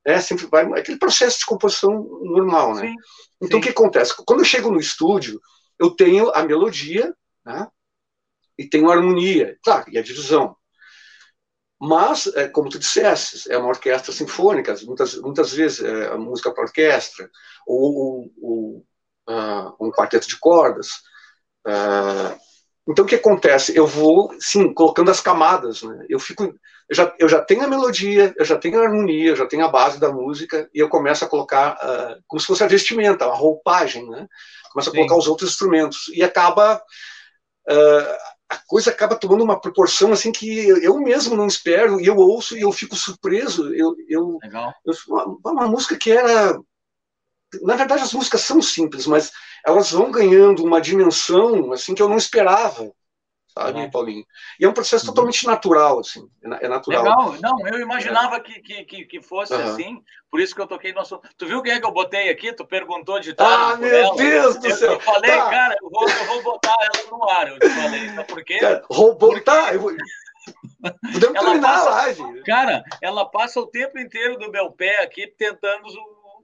[0.05, 1.91] É, sempre vai, aquele processo de composição
[2.23, 2.87] normal, né?
[2.87, 2.95] Sim,
[3.41, 3.57] então, sim.
[3.57, 4.13] o que acontece?
[4.25, 5.41] Quando eu chego no estúdio,
[5.79, 7.13] eu tenho a melodia,
[7.45, 7.67] né?
[8.57, 10.55] E tenho a harmonia, claro, e a divisão.
[11.79, 16.51] Mas, é, como tu disseste, é uma orquestra sinfônica, muitas, muitas vezes é a música
[16.51, 17.29] para orquestra,
[17.67, 18.85] ou, ou, ou
[19.29, 20.87] uh, um quarteto de cordas.
[21.67, 22.35] Uh,
[22.89, 23.75] então, o que acontece?
[23.77, 25.83] Eu vou, sim, colocando as camadas.
[25.83, 26.05] Né?
[26.09, 29.35] Eu, fico, eu, já, eu já tenho a melodia, eu já tenho a harmonia, eu
[29.35, 32.63] já tenho a base da música, e eu começo a colocar, uh, como se fosse
[32.63, 34.27] a vestimenta, a roupagem, né?
[34.77, 34.97] Começo a sim.
[34.97, 36.81] colocar os outros instrumentos, e acaba
[38.49, 42.57] a coisa acaba tomando uma proporção assim que eu mesmo não espero e eu ouço
[42.57, 43.73] e eu fico surpreso.
[43.73, 44.73] Eu, eu, Legal.
[44.85, 46.57] eu uma, uma, música que era,
[47.61, 49.31] na verdade as músicas são simples, mas
[49.65, 52.89] elas vão ganhando uma dimensão assim que eu não esperava
[53.57, 53.91] sabe, uhum.
[53.91, 54.25] Paulinho?
[54.59, 55.13] E é um processo uhum.
[55.13, 57.03] totalmente natural, assim, é, é natural.
[57.03, 58.39] Legal, não, eu imaginava é.
[58.39, 59.63] que, que, que fosse uhum.
[59.63, 61.27] assim, por isso que eu toquei no assunto.
[61.37, 62.53] Tu viu quem é que eu botei aqui?
[62.53, 64.15] Tu perguntou de Ah, meu ela.
[64.15, 64.93] Deus do eu, céu!
[64.93, 65.49] Eu falei, tá.
[65.49, 68.59] cara, eu vou, eu vou botar ela no ar, eu te falei, sabe por quê?
[68.59, 69.43] Cara, roubou, Porque...
[69.43, 69.93] tá, eu vou...
[70.81, 72.43] Podemos ela terminar passa, a live.
[72.43, 75.87] Cara, ela passa o tempo inteiro do meu pé aqui tentando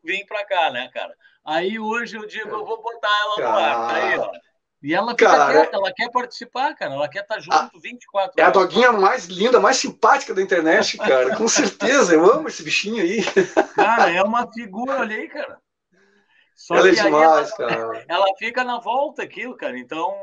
[0.03, 1.15] vir para cá, né, cara?
[1.45, 3.87] Aí hoje eu digo, eu vou botar ela no ar.
[3.87, 4.31] Tá aí, ó.
[4.83, 6.93] E ela fica cara, quieta, ela quer participar, cara.
[6.93, 8.33] Ela quer estar tá junto a, 24 horas.
[8.37, 11.37] É a doguinha mais linda, mais simpática da internet, cara.
[11.37, 13.21] Com certeza, eu amo esse bichinho aí.
[13.75, 15.57] Cara, é uma figura, olha aí, cara.
[16.53, 18.05] Só ela é demais, ela, cara.
[18.09, 19.79] Ela fica na volta aquilo, cara.
[19.79, 20.13] Então.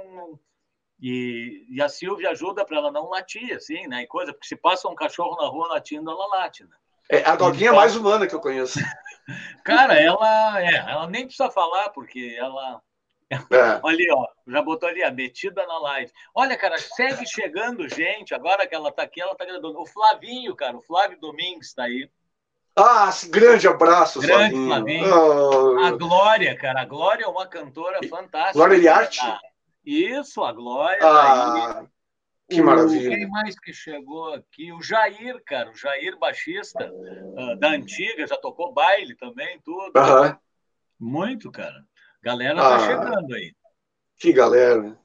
[1.02, 4.02] E, e a Silvia ajuda para ela não latir, assim, né?
[4.02, 6.76] E coisa, porque se passa um cachorro na rua latindo, ela late, né?
[7.08, 8.78] É a doguinha então, mais humana que eu conheço.
[9.64, 12.82] Cara, ela, é, ela nem precisa falar, porque ela
[13.30, 13.36] é.
[13.82, 16.12] Olha, ó, já botou ali, a metida na live.
[16.34, 18.34] Olha, cara, segue chegando gente.
[18.34, 19.80] Agora que ela tá aqui, ela tá gravando.
[19.80, 22.10] O Flavinho, cara, o Flávio Domingues tá aí.
[22.76, 24.66] Ah, grande abraço, grande Flavinho.
[24.66, 25.14] Flavinho.
[25.14, 25.84] Oh.
[25.84, 28.52] A Glória, cara, a Glória é uma cantora fantástica.
[28.52, 29.20] Glória Liarte?
[29.84, 30.98] Isso, a Glória.
[31.02, 31.86] Ah, tá
[32.50, 33.16] que maravilha.
[33.16, 34.72] Quem mais que chegou aqui?
[34.72, 39.92] O Jair, cara, o Jair, baixista uh, da antiga, já tocou baile também, tudo.
[39.96, 40.38] Uh -huh.
[40.98, 41.84] Muito, cara.
[42.22, 43.54] Galera tá ah, chegando aí.
[44.18, 44.98] Que galera.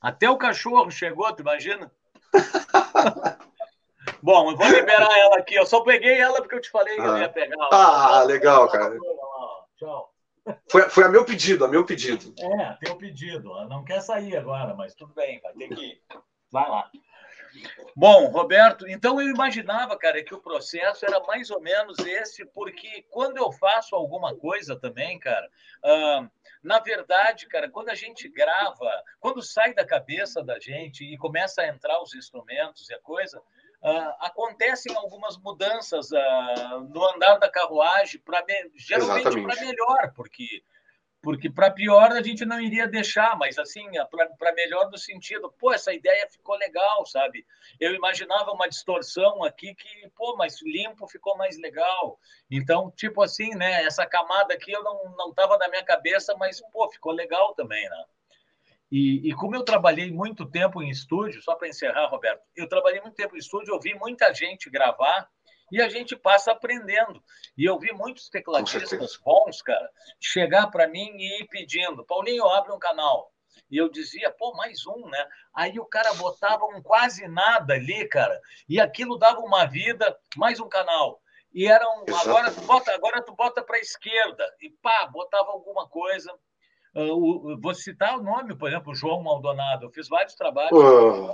[0.00, 1.90] Até o cachorro chegou, tu imagina?
[4.22, 5.54] Bom, eu vou liberar ela aqui.
[5.54, 7.06] Eu só peguei ela porque eu te falei que ah.
[7.06, 7.68] eu ia pegar.
[7.72, 8.96] Ah, legal, cara.
[9.76, 10.12] Tchau.
[10.70, 12.34] Foi, foi a meu pedido, a meu pedido.
[12.38, 13.50] É, teu pedido.
[13.50, 16.02] Ela não quer sair agora, mas tudo bem, vai ter que ir.
[16.50, 16.90] Vai lá.
[17.94, 23.04] Bom, Roberto, então eu imaginava, cara, que o processo era mais ou menos esse, porque
[23.10, 25.46] quando eu faço alguma coisa também, cara,
[25.84, 26.30] uh,
[26.62, 31.62] na verdade, cara, quando a gente grava, quando sai da cabeça da gente e começa
[31.62, 37.50] a entrar os instrumentos e a coisa, uh, acontecem algumas mudanças uh, no andar da
[37.50, 38.44] carruagem, pra,
[38.76, 40.62] geralmente para melhor, porque
[41.22, 43.86] porque para pior a gente não iria deixar, mas assim,
[44.38, 47.46] para melhor no sentido, pô, essa ideia ficou legal, sabe?
[47.78, 52.18] Eu imaginava uma distorção aqui que, pô, mas limpo ficou mais legal.
[52.50, 56.60] Então, tipo assim, né, essa camada aqui eu não não tava na minha cabeça, mas
[56.72, 58.04] pô, ficou legal também, né?
[58.90, 63.00] E, e como eu trabalhei muito tempo em estúdio, só para encerrar, Roberto, eu trabalhei
[63.00, 65.30] muito tempo em estúdio, eu vi muita gente gravar
[65.72, 67.20] e a gente passa aprendendo.
[67.56, 72.72] E eu vi muitos tecladistas bons, cara, chegar para mim e ir pedindo: Paulinho, abre
[72.72, 73.32] um canal.
[73.70, 75.26] E eu dizia, pô, mais um, né?
[75.54, 80.60] Aí o cara botava um quase nada ali, cara, e aquilo dava uma vida, mais
[80.60, 81.20] um canal.
[81.54, 85.88] E era um, agora tu bota, agora tu bota para esquerda e pá, botava alguma
[85.88, 86.32] coisa.
[86.94, 89.86] Uh, vou citar o nome, por exemplo, João Maldonado.
[89.86, 90.72] Eu fiz vários trabalhos.
[90.72, 91.32] Uh.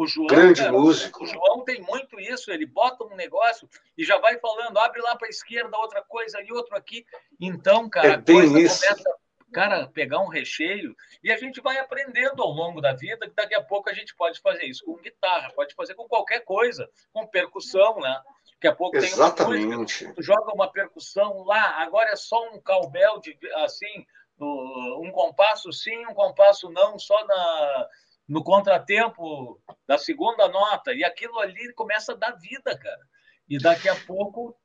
[0.00, 1.24] O João, Grande cara, músico.
[1.24, 5.14] O João tem muito isso, ele bota um negócio e já vai falando, abre lá
[5.14, 7.04] para a esquerda, outra coisa e outro aqui.
[7.38, 8.80] Então, cara, é a coisa isso.
[8.80, 9.18] começa
[9.52, 13.54] cara, pegar um recheio e a gente vai aprendendo ao longo da vida que daqui
[13.54, 17.26] a pouco a gente pode fazer isso com guitarra, pode fazer com qualquer coisa, com
[17.26, 18.22] percussão, né?
[18.54, 19.58] Daqui a pouco Exatamente.
[19.58, 24.06] tem uma coisa, tu joga uma percussão lá, agora é só um cowbell de assim,
[24.40, 27.88] um compasso sim, um compasso não, só na
[28.30, 33.00] no contratempo da segunda nota, e aquilo ali começa a dar vida, cara.
[33.48, 34.56] E daqui a pouco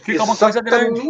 [0.00, 1.02] fica uma coisa grande.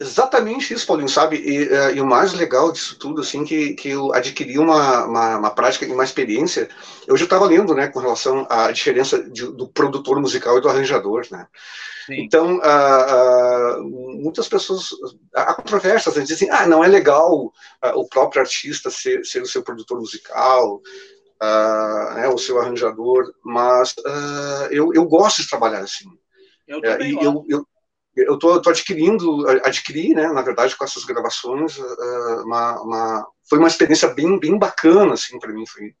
[0.00, 1.36] Exatamente isso, Paulinho, sabe?
[1.36, 5.38] E, é, e, o mais legal disso tudo, assim, que, que eu adquiri uma, uma,
[5.38, 6.68] uma prática e uma experiência.
[7.06, 10.68] Eu já estava lendo, né, com relação à diferença de, do produtor musical e do
[10.68, 11.46] arranjador, né?
[12.06, 12.20] Sim.
[12.20, 13.84] Então, uh, uh,
[14.22, 14.90] muitas pessoas,
[15.34, 17.52] há controvérsias, né, dizem, ah, não é legal uh,
[17.94, 20.82] o próprio artista ser, ser o seu produtor musical,
[22.14, 23.94] né, o seu arranjador, mas
[24.70, 26.08] eu, eu gosto de trabalhar assim.
[26.66, 27.66] Eu também eu, eu,
[28.16, 31.76] eu tô, tô, adquirindo, adquiri, né, na verdade, com essas gravações,
[32.44, 35.94] uma, uma, foi uma experiência bem, bem bacana, assim, para mim, foi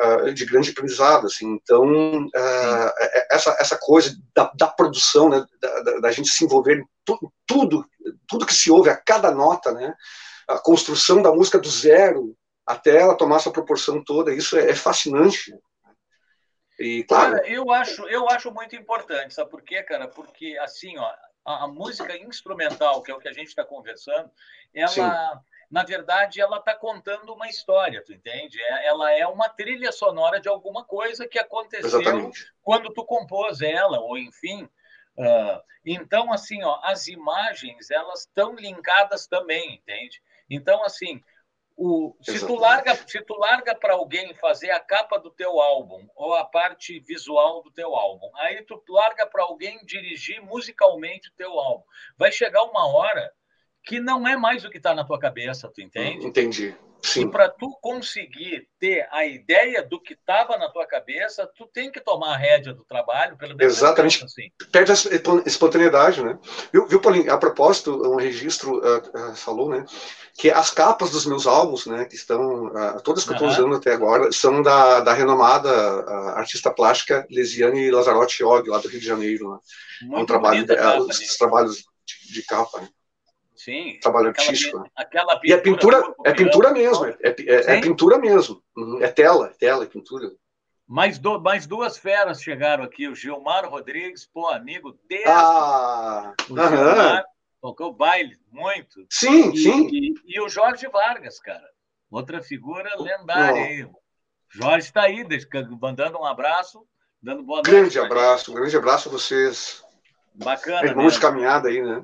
[0.00, 2.92] uh, de grande aprendizado, assim, então, uh,
[3.30, 7.86] essa, essa coisa da, da produção, né, da, da, gente se envolver em tu, tudo,
[8.28, 9.94] tudo que se ouve, a cada nota, né,
[10.46, 12.36] a construção da música do zero,
[12.66, 15.52] até ela tomar essa proporção toda, isso é, é fascinante,
[16.78, 17.36] e, claro...
[17.36, 20.08] Cara, eu acho, eu acho muito importante, sabe por quê, cara?
[20.08, 21.12] Porque, assim, ó,
[21.44, 24.30] a, a música instrumental, que é o que a gente está conversando,
[24.74, 25.02] ela, Sim.
[25.70, 28.60] na verdade, ela está contando uma história, tu entende?
[28.60, 32.52] É, ela é uma trilha sonora de alguma coisa que aconteceu Exatamente.
[32.62, 34.64] quando tu compôs ela, ou enfim.
[35.16, 40.22] Uh, então, assim, ó, as imagens, elas estão linkadas também, entende?
[40.48, 41.22] Então, assim,
[41.82, 46.06] o, se, tu larga, se tu larga para alguém fazer a capa do teu álbum
[46.14, 51.32] ou a parte visual do teu álbum, aí tu larga para alguém dirigir musicalmente o
[51.32, 51.82] teu álbum.
[52.18, 53.32] Vai chegar uma hora
[53.84, 56.26] que não é mais o que está na tua cabeça, tu entende?
[56.26, 56.76] Entendi.
[57.02, 57.22] Sim.
[57.22, 61.90] E para tu conseguir ter a ideia do que estava na tua cabeça, tu tem
[61.90, 63.74] que tomar a rédea do trabalho, pelo menos.
[63.74, 64.24] Exatamente.
[64.24, 64.50] Assim.
[64.70, 64.94] Perde a
[65.46, 66.38] espontaneidade, né?
[66.72, 67.32] Viu, viu Paulinho?
[67.32, 69.84] A propósito, um registro uh, uh, falou, né?
[70.36, 72.04] Que as capas dos meus álbuns, né?
[72.04, 75.70] Que estão, uh, todas que eu estou usando até agora, são da, da renomada
[76.34, 79.50] artista plástica Lesiane Lazarotti Og, lá do Rio de Janeiro.
[79.50, 79.58] Né?
[80.02, 82.88] Muito é um trabalho, capa, os, trabalhos de, de capa, né?
[83.64, 83.98] Sim.
[84.00, 84.78] Trabalho artístico.
[84.78, 84.88] Né?
[84.96, 88.62] Aquela pintura, e é pintura, é pintura mesmo, é, é, é, pintura mesmo.
[88.74, 89.02] Uhum.
[89.02, 90.30] É tela, é tela, é pintura.
[90.88, 96.56] Mais, do, mais duas feras chegaram aqui, o Gilmar Rodrigues, pô, amigo desde ah, o
[96.56, 97.24] Gilmar,
[97.60, 99.04] tocou baile muito.
[99.10, 99.88] Sim, e, sim.
[99.92, 101.68] E, e, o Jorge Vargas, cara,
[102.10, 103.90] outra figura lendária aí.
[104.48, 105.22] Jorge está aí,
[105.78, 106.82] mandando um abraço,
[107.22, 107.70] dando boa noite.
[107.70, 109.84] Grande abraço, grande abraço a vocês.
[110.34, 110.86] Bacana.
[110.86, 112.02] Irmãos de caminhada aí, né?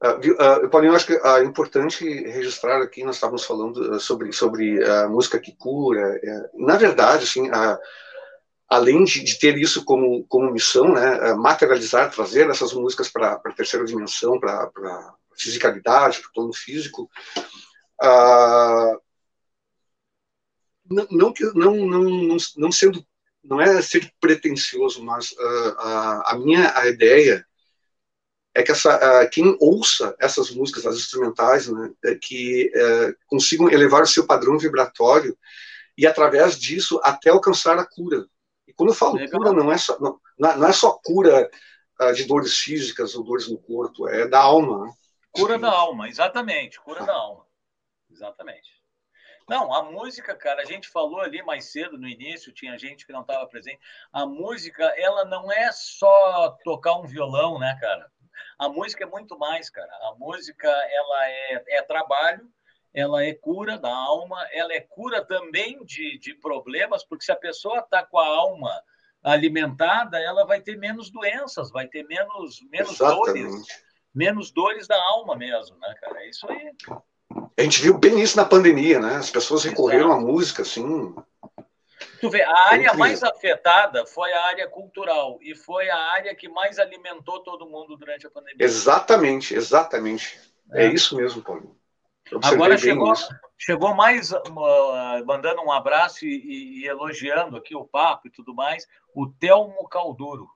[0.00, 4.32] Uh, uh, Paulinho, acho que é uh, importante registrar aqui, nós estávamos falando uh, sobre,
[4.32, 6.20] sobre a música que cura.
[6.54, 7.50] na verdade, assim,
[8.68, 13.52] além de, de, ter isso como, como missão, né, materializar, trazer essas músicas para a
[13.52, 17.10] terceira dimensão, para a fisicalidade, para o plano físico,
[20.88, 23.04] não, não, não, não, não sendo,
[23.42, 25.34] não é ser pretencioso, mas
[26.24, 27.47] a minha a ideia
[28.54, 33.70] é que essa, uh, quem ouça essas músicas, as instrumentais, né, é que uh, consigam
[33.70, 35.36] elevar o seu padrão vibratório
[35.96, 38.26] e, através disso, até alcançar a cura.
[38.66, 39.40] E quando eu falo Legal.
[39.40, 41.48] cura, não é só, não, não é só cura
[42.00, 44.86] uh, de dores físicas ou dores no corpo, é da alma.
[44.86, 44.92] Né?
[45.30, 47.46] Cura da alma, exatamente, cura da alma.
[48.10, 48.78] Exatamente.
[49.48, 53.12] Não, a música, cara, a gente falou ali mais cedo no início, tinha gente que
[53.12, 53.80] não estava presente.
[54.12, 58.10] A música, ela não é só tocar um violão, né, cara?
[58.58, 59.90] A música é muito mais, cara.
[60.02, 62.48] A música ela é, é trabalho,
[62.92, 67.36] ela é cura da alma, ela é cura também de, de problemas, porque se a
[67.36, 68.82] pessoa está com a alma
[69.22, 73.66] alimentada, ela vai ter menos doenças, vai ter menos, menos dores,
[74.14, 76.22] menos dores da alma mesmo, né, cara?
[76.22, 76.72] É isso aí.
[77.56, 79.16] A gente viu bem isso na pandemia, né?
[79.16, 80.20] As pessoas recorreram Exato.
[80.20, 81.14] à música, assim,
[82.20, 86.48] Tu vê, a área mais afetada foi a área cultural e foi a área que
[86.48, 88.64] mais alimentou todo mundo durante a pandemia.
[88.64, 90.38] Exatamente, exatamente.
[90.72, 91.76] É, é isso mesmo, Paulo.
[92.42, 93.12] Agora chegou,
[93.56, 94.38] chegou mais uh,
[95.24, 99.88] mandando um abraço e, e, e, elogiando aqui o papo e tudo mais, o Telmo
[99.88, 100.48] Calduro.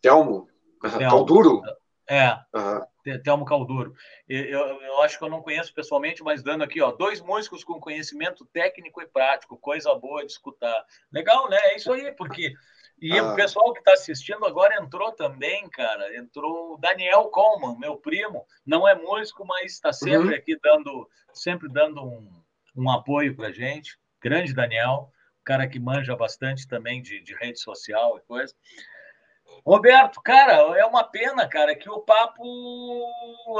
[0.00, 0.48] Telmo?
[0.80, 1.62] Calduro?
[2.08, 2.38] É.
[2.54, 2.86] Uhum.
[3.22, 3.94] Telmo Calduro.
[4.28, 7.80] Eu, eu, acho que eu não conheço pessoalmente, mas dando aqui, ó, dois músicos com
[7.80, 10.84] conhecimento técnico e prático, coisa boa de escutar.
[11.12, 11.56] Legal, né?
[11.56, 12.52] É isso aí, porque.
[13.00, 13.24] E ah.
[13.24, 16.16] o pessoal que está assistindo agora entrou também, cara.
[16.16, 18.46] Entrou o Daniel Coleman, meu primo.
[18.64, 20.34] Não é músico, mas está sempre uhum.
[20.34, 22.42] aqui dando, sempre dando um,
[22.74, 23.98] um apoio para gente.
[24.22, 25.10] Grande Daniel,
[25.44, 28.54] cara que manja bastante também de, de rede social e coisa.
[29.64, 32.42] Roberto, cara, é uma pena, cara, que o papo,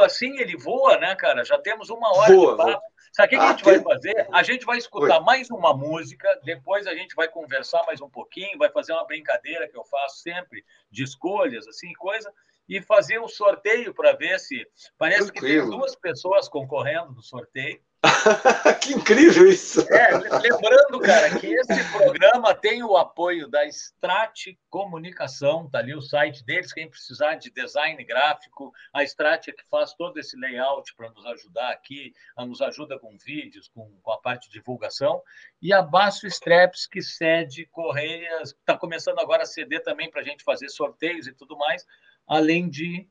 [0.02, 1.44] assim, ele voa, né, cara?
[1.44, 2.70] Já temos uma hora voa, de papo.
[2.70, 2.82] Voa.
[3.12, 3.74] Sabe o que, ah, que, a gente tem...
[3.74, 4.28] vai fazer?
[4.30, 5.24] A gente vai escutar Oi.
[5.24, 9.66] mais uma música, depois a gente vai conversar mais um pouquinho, vai fazer uma brincadeira
[9.68, 12.30] que eu faço sempre, de escolhas, assim, coisa,
[12.68, 14.66] e fazer um sorteio para ver se.
[14.98, 15.64] Parece Tranquilo.
[15.64, 17.80] que tem duas pessoas concorrendo no sorteio.
[18.80, 19.80] que incrível isso!
[19.92, 26.02] É, lembrando, cara, que esse programa tem o apoio da Strat Comunicação, tá ali o
[26.02, 30.94] site deles, quem precisar de design gráfico, a Strat é que faz todo esse layout
[30.94, 35.22] para nos ajudar aqui, nos ajuda com vídeos, com, com a parte de divulgação,
[35.60, 40.24] e a Basso Straps, que cede correias, está começando agora a ceder também para a
[40.24, 41.86] gente fazer sorteios e tudo mais,
[42.26, 43.08] além de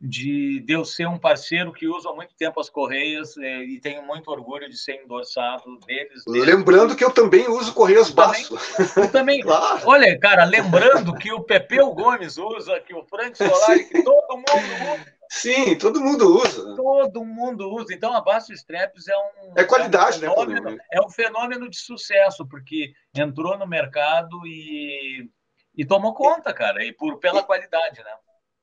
[0.00, 3.80] de, de eu ser um parceiro que usa há muito tempo as Correias é, e
[3.80, 6.22] tenho muito orgulho de ser endossado deles.
[6.24, 6.46] deles.
[6.46, 8.56] Lembrando que eu também uso Correias Baço.
[8.96, 9.40] Eu também.
[9.42, 9.82] claro.
[9.86, 14.94] Olha, cara, lembrando que o Pepeu Gomes usa, que o Frank Solari, que todo mundo
[14.94, 15.18] usa.
[15.30, 16.76] Sim, todo mundo usa.
[16.76, 17.92] Todo mundo usa.
[17.92, 19.52] Então, a Basso Straps é um.
[19.56, 20.78] É qualidade, é um né, fenômeno, né?
[20.92, 25.28] É um fenômeno de sucesso, porque entrou no mercado e,
[25.76, 28.10] e tomou conta, cara, e por, pela qualidade, né?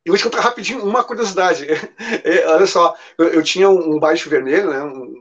[0.06, 1.68] E vou te contar rapidinho uma curiosidade.
[2.24, 5.14] É, olha só, eu, eu, tinha um baixo vermelho, né, um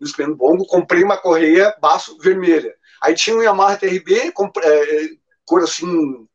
[0.00, 2.74] instrumento bongo, comprei uma correia baixo vermelha.
[3.02, 5.08] Aí tinha um Yamaha TRB, comprei, é,
[5.44, 6.26] cor assim,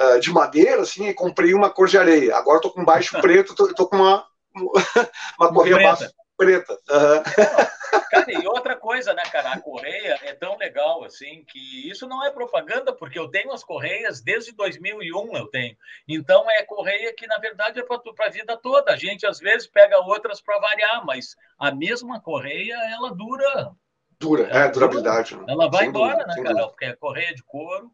[0.00, 2.36] uh, de madeira, assim, e comprei uma cor de areia.
[2.36, 4.24] Agora estou com baixo preto, tô, tô com uma,
[5.38, 6.72] uma correia baixo preta.
[6.90, 8.00] Uhum.
[8.10, 9.52] Cara, e outra coisa, né, cara?
[9.52, 13.64] A Correia é tão legal assim que isso não é propaganda, porque eu tenho as
[13.64, 15.76] Correias desde 2001, eu tenho.
[16.08, 18.92] Então é Correia que, na verdade, é para a vida toda.
[18.92, 23.72] A gente às vezes pega outras para variar, mas a mesma Correia, ela dura.
[24.18, 25.34] Dura, é, durabilidade.
[25.34, 25.46] Dura.
[25.46, 25.52] Né?
[25.52, 26.68] Ela vai embora, dúvida, né, cara?
[26.68, 27.90] Porque é Correia de couro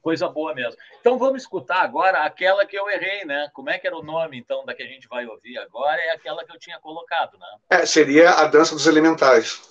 [0.00, 0.76] coisa boa mesmo.
[1.00, 3.48] Então vamos escutar agora aquela que eu errei, né?
[3.52, 6.00] Como é que era o nome, então, da que a gente vai ouvir agora?
[6.00, 7.46] É aquela que eu tinha colocado, né?
[7.70, 9.68] É, seria a Dança dos Elementais.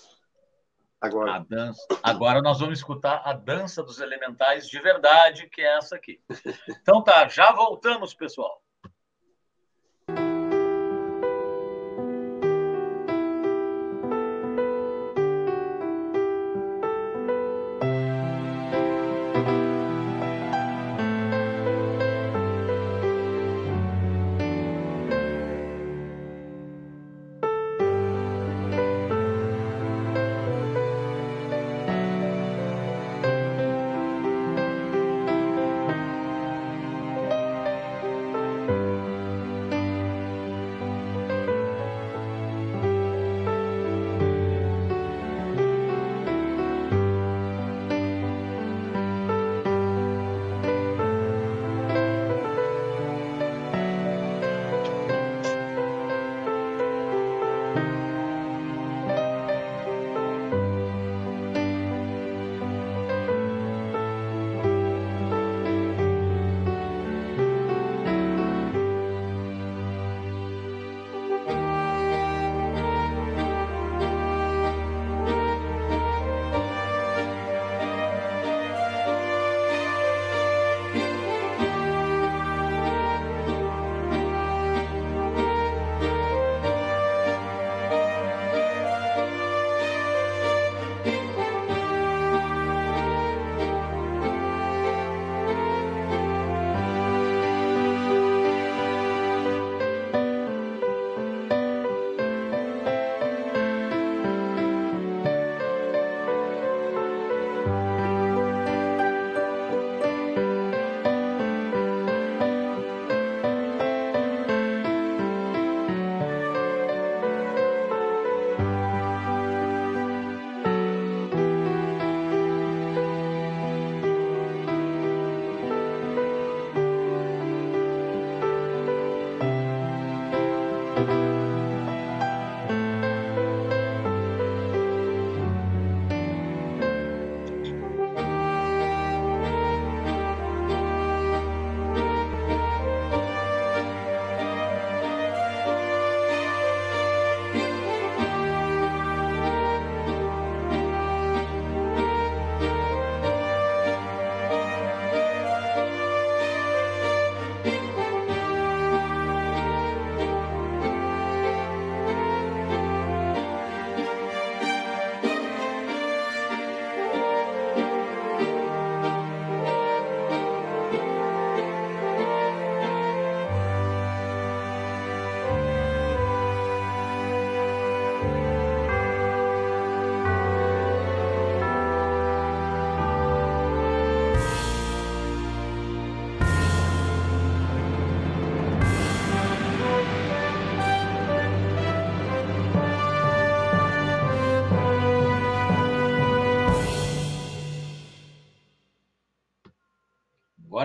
[1.01, 1.45] Agora.
[1.49, 1.81] Dança.
[2.03, 6.19] Agora nós vamos escutar a Dança dos Elementais de verdade, que é essa aqui.
[6.81, 8.61] Então tá, já voltamos, pessoal.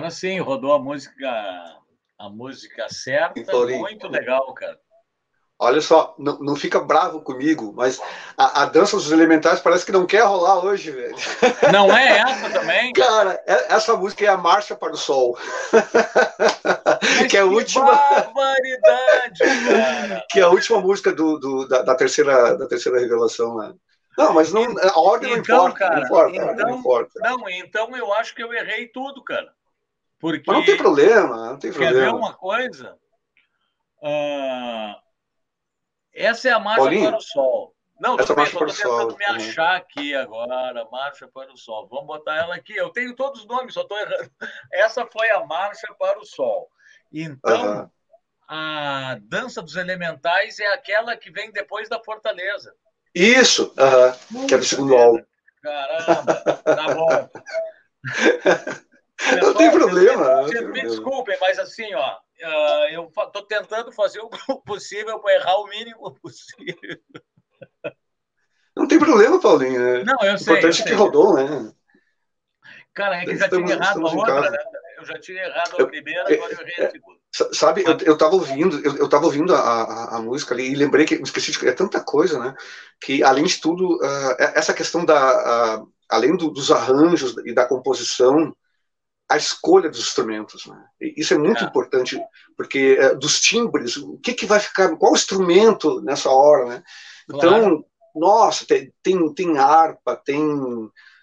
[0.05, 1.27] Agora sim, rodou a música,
[2.19, 3.41] a música certa.
[3.79, 4.79] Muito legal, cara.
[5.57, 7.99] Olha só, não, não fica bravo comigo, mas
[8.37, 11.15] a, a, dança dos elementares parece que não quer rolar hoje, velho.
[11.71, 12.91] Não é essa também?
[12.91, 15.37] Cara, é, essa música é a Marcha para o Sol.
[17.31, 17.85] que é a última.
[17.85, 20.25] Barbaridade, cara.
[20.29, 23.73] que é a última música do, do da, da, terceira, da terceira revelação, né?
[24.17, 25.79] Não, mas não, a ordem então, não importa.
[25.79, 27.19] Cara, não importa, então, não importa.
[27.21, 29.51] Não, então eu acho que eu errei tudo, cara.
[30.19, 30.43] Porque...
[30.47, 31.93] Mas não tem problema, não tem problema.
[31.93, 32.97] Quer ver uma coisa?
[34.01, 34.95] Uh,
[36.13, 37.75] essa é a marcha Paulinho, para o sol.
[37.99, 39.07] Não, essa marcha para o sol.
[39.07, 41.87] tentando me achar aqui agora, marcha para o sol.
[41.89, 42.75] Vamos botar ela aqui.
[42.75, 44.31] Eu tenho todos os nomes, só estou errando.
[44.71, 46.69] Essa foi a marcha para o sol.
[47.11, 47.89] Então, uhum.
[48.47, 52.73] a dança dos elementais é aquela que vem depois da fortaleza.
[53.13, 53.73] Isso,
[54.31, 54.47] uhum.
[54.47, 55.23] que é do segundo álbum.
[55.61, 57.29] Caramba, tá bom.
[59.41, 60.43] não tem problema.
[60.83, 64.29] Me, desculpem, mas assim, ó, uh, eu estou tentando fazer o
[64.65, 66.99] possível para errar o mínimo possível.
[68.75, 69.79] Não tem problema, Paulinho.
[69.79, 70.03] Né?
[70.03, 70.53] Não, eu sei.
[70.53, 71.71] O importante é que rodou, né?
[72.93, 74.57] Cara, é que já tinha errado a outra, né?
[74.97, 77.19] Eu já tinha errado a primeira, agora eu errei a segunda.
[77.51, 80.75] Sabe, eu, eu tava ouvindo, eu, eu tava ouvindo a, a, a, música ali e
[80.75, 82.55] lembrei que, esqueci de, é tanta coisa, né,
[83.01, 87.65] que além de tudo, uh, essa questão da, uh, além do, dos arranjos e da
[87.65, 88.55] composição,
[89.29, 91.67] a escolha dos instrumentos, né, isso é muito é.
[91.67, 92.19] importante,
[92.55, 96.83] porque uh, dos timbres, o que que vai ficar, qual instrumento nessa hora, né,
[97.27, 97.85] então, claro.
[98.15, 100.41] nossa, tem, tem, tem harpa, tem...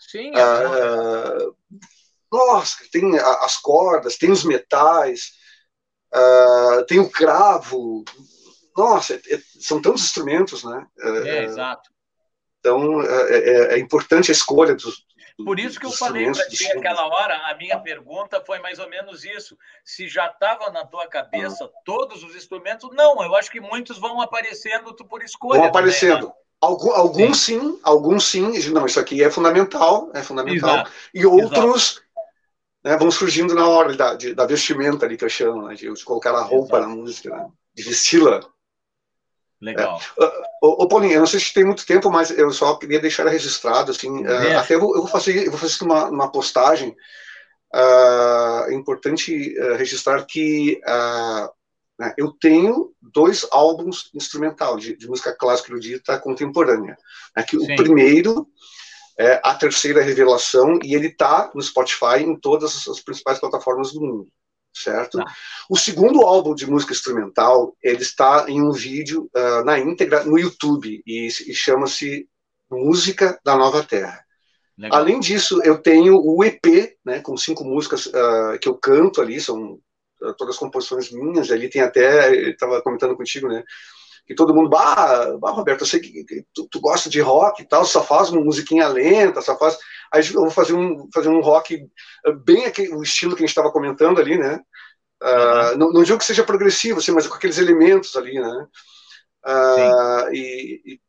[0.00, 1.52] Sim, é
[2.32, 5.32] nossa, tem as cordas, tem os metais,
[6.14, 8.02] uh, tem o cravo.
[8.74, 10.86] Nossa, é, é, são tantos instrumentos, né?
[10.98, 11.90] É, é exato.
[12.58, 15.04] Então, é, é, é, importante a escolha dos.
[15.36, 18.88] Por isso que eu falei para ti aquela hora, a minha pergunta foi mais ou
[18.88, 19.56] menos isso.
[19.84, 24.20] Se já estava na tua cabeça todos os instrumentos, não, eu acho que muitos vão
[24.20, 25.60] aparecendo por escolha.
[25.60, 26.12] Vão aparecendo.
[26.12, 26.42] Também, né?
[26.60, 27.60] Algum, alguns sim.
[27.60, 27.80] sim.
[27.82, 28.70] alguns sim.
[28.70, 30.74] Não, isso aqui é fundamental, é fundamental.
[30.74, 30.92] Exato.
[31.12, 32.00] E outros
[32.84, 35.92] né, vão surgindo na hora da, de, da vestimenta ali que eu chamo, né, de,
[35.92, 36.88] de colocar a roupa Exato.
[36.88, 38.40] na música, né, de vesti-la.
[39.62, 40.00] Legal.
[40.20, 40.26] É.
[40.60, 43.28] Ô, ô, Paulinho, eu não sei se tem muito tempo, mas eu só queria deixar
[43.28, 46.90] registrado, assim, uh, até eu vou, eu vou, fazer, eu vou fazer uma, uma postagem,
[47.72, 50.80] uh, é importante uh, registrar que
[51.96, 56.96] né, eu tenho dois álbuns instrumental de, de música clássica erudita contemporânea.
[57.36, 58.48] Né, que o primeiro
[59.16, 64.00] é a terceira revelação e ele está no Spotify em todas as principais plataformas do
[64.00, 64.28] mundo,
[64.74, 65.18] certo?
[65.18, 65.24] Tá.
[65.68, 70.38] O segundo álbum de música instrumental ele está em um vídeo uh, na íntegra no
[70.38, 72.28] YouTube e, e chama-se
[72.70, 74.24] Música da Nova Terra.
[74.78, 74.98] Legal.
[74.98, 79.38] Além disso, eu tenho o EP, né, com cinco músicas uh, que eu canto ali,
[79.38, 79.78] são
[80.22, 81.50] uh, todas composições minhas.
[81.50, 83.62] Ali tem até, estava comentando contigo, né?
[84.26, 87.62] que todo mundo, bah, bah Roberto, eu sei que, que tu, tu, gosta de rock
[87.62, 89.76] e tal, só faz uma musiquinha lenta, só faz.
[90.12, 93.46] Aí eu vou fazer um, fazer um rock eh, bem aquele, o estilo que a
[93.46, 94.60] gente estava comentando ali, né?
[95.22, 98.66] Uh, não, não, digo que seja progressivo, assim, mas com aqueles elementos ali, né?
[99.46, 101.00] Uh, e, e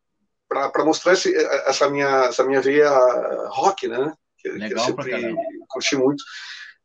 [0.47, 1.35] para mostrar esse,
[1.65, 2.89] essa, minha, essa minha veia
[3.49, 4.13] rock, né?
[4.38, 5.35] Que, Legal que eu sempre
[5.67, 6.23] curti muito.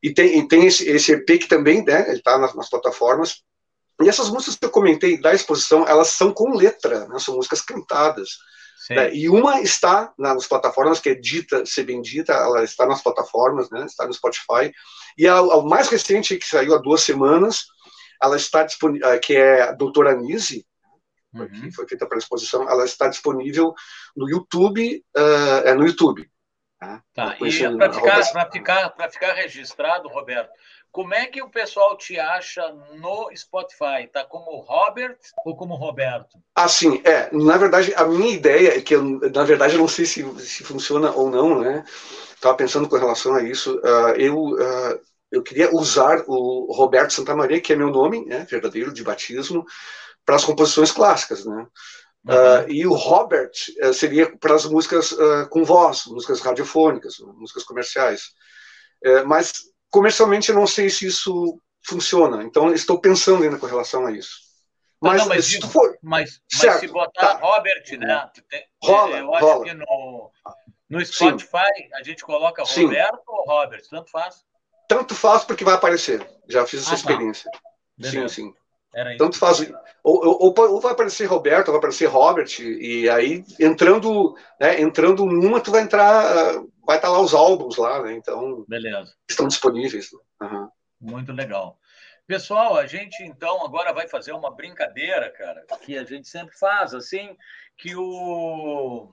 [0.01, 2.07] E tem, e tem esse, esse EP que também, né?
[2.07, 3.43] Ele está nas, nas plataformas.
[4.01, 7.19] E essas músicas que eu comentei da exposição, elas são com letra, né?
[7.19, 8.29] são músicas cantadas.
[8.89, 9.13] Né?
[9.13, 13.85] E uma está nas plataformas, que é dita, ser bendita, ela está nas plataformas, né?
[13.85, 14.73] está no Spotify.
[15.17, 17.67] E a, a mais recente, que saiu há duas semanas,
[18.21, 20.65] ela está disponível, eh, que é a Doutora Anise,
[21.33, 21.47] uhum.
[21.47, 23.73] que foi feita para exposição, ela está disponível
[24.15, 26.29] no YouTube, uh, é no YouTube.
[26.79, 27.37] Tá, tá.
[27.41, 30.49] e para ficar, ficar, ficar registrado, Roberto,
[30.91, 34.07] como é que o pessoal te acha no Spotify?
[34.11, 36.37] Tá como Robert ou como Roberto?
[36.55, 37.29] Assim, é.
[37.31, 40.63] Na verdade, a minha ideia é que, eu, na verdade, eu não sei se, se
[40.63, 41.83] funciona ou não, né?
[42.33, 43.77] Estava pensando com relação a isso.
[43.79, 44.99] Uh, eu, uh,
[45.31, 49.65] eu queria usar o Roberto Santa Maria, que é meu nome, né, verdadeiro, de batismo,
[50.25, 51.67] para as composições clássicas, né?
[52.25, 52.33] Uhum.
[52.33, 53.51] Uh, e o Robert
[53.83, 55.15] uh, seria para as músicas
[55.49, 58.31] com voz, músicas radiofônicas, músicas comerciais.
[59.27, 62.43] mas comercialmente eu não sei se isso funciona.
[62.43, 64.49] Então estou pensando ainda com relação a isso.
[65.01, 67.37] Mas, não, mas se for, mas, certo, se botar tá.
[67.37, 68.29] Robert, né?
[68.49, 69.65] Tem, rola, eu acho rola.
[69.65, 70.31] que no,
[70.89, 71.89] no Spotify Sim.
[71.93, 73.23] a gente coloca Roberto Sim.
[73.27, 74.43] ou Robert, tanto faz.
[74.89, 76.27] Tanto faz porque vai aparecer.
[76.49, 76.97] Já fiz essa ah, tá.
[76.97, 77.49] experiência.
[77.49, 78.09] Tá.
[78.09, 78.53] Sim, sim.
[79.17, 79.59] Tanto faz.
[80.03, 85.25] Ou, ou, ou, vai aparecer Roberto, ou vai aparecer Robert, e aí entrando, né, entrando
[85.25, 86.55] numa, tu vai entrar,
[86.85, 88.13] vai estar lá os álbuns lá, né?
[88.13, 88.65] Então.
[88.67, 89.13] Beleza.
[89.29, 90.09] Estão disponíveis.
[90.41, 90.69] Uhum.
[90.99, 91.77] Muito legal.
[92.25, 96.93] Pessoal, a gente então agora vai fazer uma brincadeira, cara, que a gente sempre faz,
[96.93, 97.35] assim,
[97.75, 99.09] que o,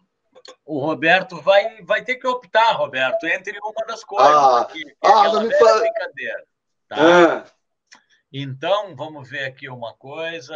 [0.65, 4.29] o Roberto vai, vai ter que optar, Roberto, entre uma das coisas.
[4.29, 5.81] Ah, aqui, ah não me fala.
[5.81, 6.45] brincadeira.
[6.89, 6.97] Tá?
[6.99, 7.56] Ah.
[8.33, 10.55] Então, vamos ver aqui uma coisa.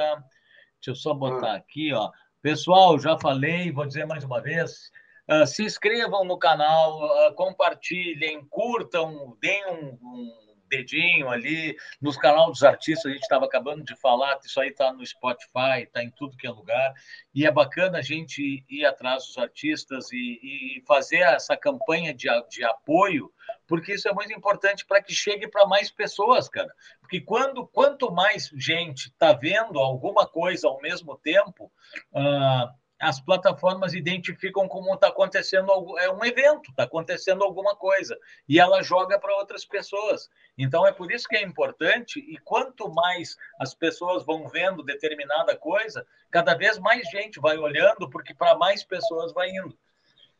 [0.76, 2.10] Deixa eu só botar aqui, ó.
[2.42, 4.90] Pessoal, já falei, vou dizer mais uma vez.
[5.28, 12.46] Uh, se inscrevam no canal, uh, compartilhem, curtam, deem um, um dedinho ali, nos canais
[12.46, 16.10] dos artistas, a gente estava acabando de falar, isso aí está no Spotify, está em
[16.10, 16.94] tudo que é lugar,
[17.34, 22.28] e é bacana a gente ir atrás dos artistas e, e fazer essa campanha de,
[22.48, 23.30] de apoio,
[23.70, 26.74] porque isso é muito importante para que chegue para mais pessoas, cara.
[27.00, 31.70] Porque quando quanto mais gente está vendo alguma coisa ao mesmo tempo,
[32.12, 32.68] uh,
[32.98, 35.70] as plataformas identificam como está acontecendo
[36.00, 38.18] é um evento, está acontecendo alguma coisa
[38.48, 40.28] e ela joga para outras pessoas.
[40.58, 45.56] Então é por isso que é importante e quanto mais as pessoas vão vendo determinada
[45.56, 49.78] coisa, cada vez mais gente vai olhando porque para mais pessoas vai indo.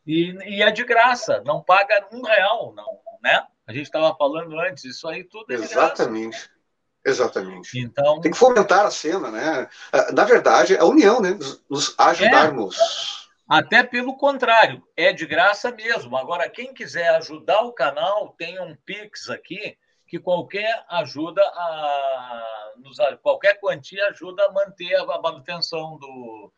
[0.05, 3.45] E, e, é de graça, não paga um real, não, né?
[3.67, 6.37] A gente estava falando antes, isso aí tudo é Exatamente.
[6.37, 6.61] Graça.
[7.03, 7.79] Exatamente.
[7.79, 9.67] Então, tem que fomentar a cena, né?
[9.91, 11.37] Ah, na verdade, a união, né?
[11.69, 12.77] Nos ajudarmos.
[12.77, 16.15] É, até pelo contrário, é de graça mesmo.
[16.15, 22.47] Agora, quem quiser ajudar o canal, tem um Pix aqui que qualquer ajuda a
[23.21, 26.51] qualquer quantia ajuda a manter a manutenção do,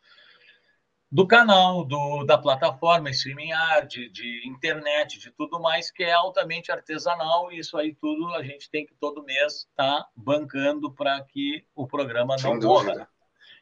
[1.14, 6.72] do canal, do, da plataforma, StreamYard, de, de internet, de tudo mais, que é altamente
[6.72, 11.22] artesanal, e isso aí tudo a gente tem que todo mês estar tá bancando para
[11.22, 13.08] que o programa não morra.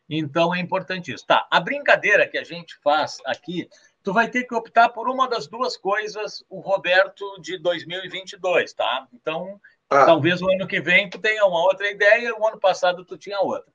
[0.09, 1.27] Então é importante isso.
[1.27, 3.69] Tá, a brincadeira que a gente faz aqui,
[4.03, 9.07] tu vai ter que optar por uma das duas coisas, o Roberto de 2022, tá?
[9.12, 9.61] Então,
[9.91, 10.07] ah.
[10.07, 13.41] talvez o ano que vem tu tenha uma outra ideia, o ano passado tu tinha
[13.41, 13.70] outra.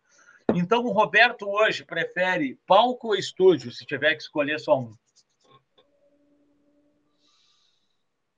[0.55, 4.95] Então, o Roberto hoje prefere palco ou estúdio, se tiver que escolher só um?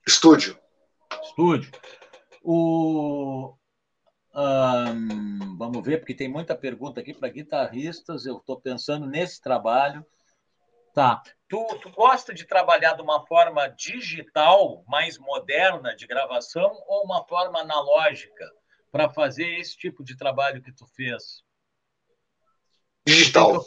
[0.07, 0.59] Estúdio.
[1.23, 1.71] Estúdio.
[2.43, 3.55] O,
[4.33, 8.25] um, vamos ver, porque tem muita pergunta aqui para guitarristas.
[8.25, 10.05] Eu estou pensando nesse trabalho.
[10.93, 11.21] Tá.
[11.47, 17.23] Tu, tu gosta de trabalhar de uma forma digital, mais moderna de gravação, ou uma
[17.27, 18.45] forma analógica
[18.91, 21.43] para fazer esse tipo de trabalho que tu fez?
[23.09, 23.65] Digital.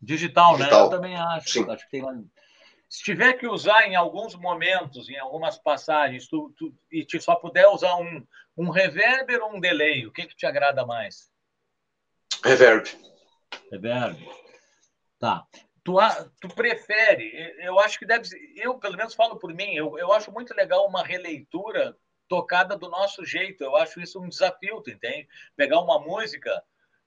[0.00, 0.68] Digital, né?
[0.70, 1.50] Eu também acho.
[1.50, 1.70] Sim.
[1.70, 2.30] Acho que tem.
[2.88, 7.36] Se tiver que usar em alguns momentos, em algumas passagens, tu, tu, e te só
[7.36, 8.26] puder usar um,
[8.56, 11.30] um reverb ou um delay, o que, que te agrada mais?
[12.42, 12.88] Reverb.
[13.70, 14.18] Reverb.
[15.20, 15.46] Tá.
[15.84, 15.94] Tu,
[16.40, 20.30] tu prefere, eu acho que deve eu pelo menos falo por mim, eu, eu acho
[20.30, 21.96] muito legal uma releitura
[22.28, 25.28] tocada do nosso jeito, eu acho isso um desafio, tu entende?
[25.56, 26.62] Pegar uma música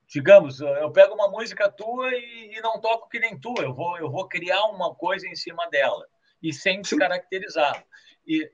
[0.08, 3.98] digamos, eu pego uma música tua e, e, não toco que nem tu, eu vou,
[3.98, 6.06] eu vou criar uma coisa em cima dela
[6.42, 7.86] e sem descaracterizar.
[8.26, 8.50] E o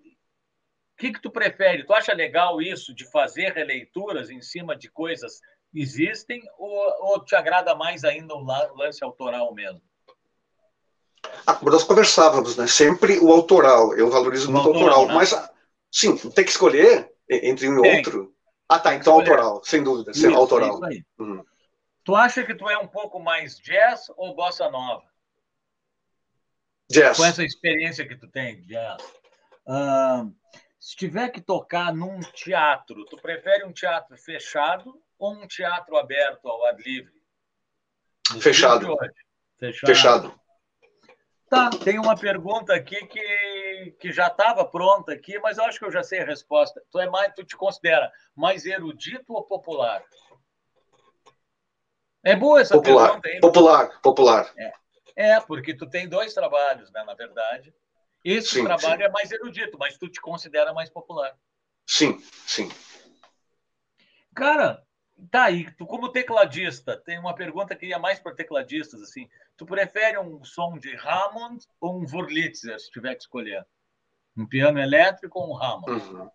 [0.97, 1.85] que, que tu prefere?
[1.85, 5.39] Tu acha legal isso de fazer releituras em cima de coisas
[5.71, 9.81] que existem ou, ou te agrada mais ainda o lance autoral mesmo?
[11.45, 12.67] Ah, como nós conversávamos, né?
[12.67, 13.93] Sempre o autoral.
[13.95, 15.13] Eu valorizo o muito o autoral, né?
[15.13, 15.33] mas
[15.91, 18.33] sim, tem que escolher entre um e outro.
[18.69, 18.93] Ah, tá.
[18.93, 20.11] Então autoral, sem dúvida.
[20.11, 20.75] Isso, autoral.
[20.75, 21.03] Isso aí.
[21.17, 21.43] Uhum.
[22.03, 25.03] Tu acha que tu é um pouco mais jazz ou bossa nova?
[26.89, 27.17] Jazz.
[27.17, 29.03] Com essa experiência que tu tem, jazz.
[29.67, 30.33] Uh,
[30.79, 36.47] se tiver que tocar num teatro, tu prefere um teatro fechado ou um teatro aberto
[36.47, 37.13] ao ar livre?
[38.39, 38.95] Fechado.
[39.59, 39.87] Fechado.
[39.87, 40.39] Fechado.
[41.49, 45.85] Tá, tem uma pergunta aqui que, que já estava pronta aqui, mas eu acho que
[45.85, 46.79] eu já sei a resposta.
[46.91, 50.03] Tu é mais, tu te considera mais erudito ou popular?
[52.23, 53.39] É boa essa popular, pergunta, hein?
[53.39, 54.53] Popular, popular.
[54.57, 54.73] É.
[55.15, 57.73] é, porque tu tem dois trabalhos, né, na verdade.
[58.23, 59.07] Esse sim, trabalho sim.
[59.07, 61.35] é mais erudito, mas tu te considera mais popular.
[61.87, 62.69] Sim, sim.
[64.35, 64.85] Cara,
[65.31, 69.29] Tá, aí tu como tecladista, tem uma pergunta que ia mais para tecladistas, assim.
[69.57, 73.65] Tu prefere um som de Hammond ou um Wurlitzer, se tiver que escolher?
[74.37, 76.03] Um piano elétrico ou um Hammond?
[76.03, 76.29] Uhum.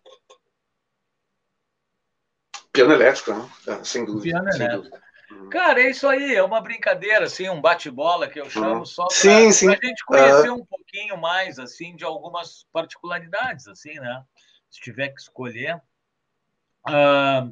[2.71, 3.49] Piano elétrico, né?
[3.67, 4.23] É, sem dúvida.
[4.23, 4.83] Piano sem elétrico.
[4.83, 5.05] Dúvida.
[5.31, 5.49] Uhum.
[5.49, 8.85] Cara, é isso aí, é uma brincadeira, assim, um bate-bola que eu chamo uhum.
[8.85, 10.59] só para a gente conhecer uhum.
[10.59, 14.23] um pouquinho mais, assim, de algumas particularidades, assim, né?
[14.69, 15.81] Se tiver que escolher.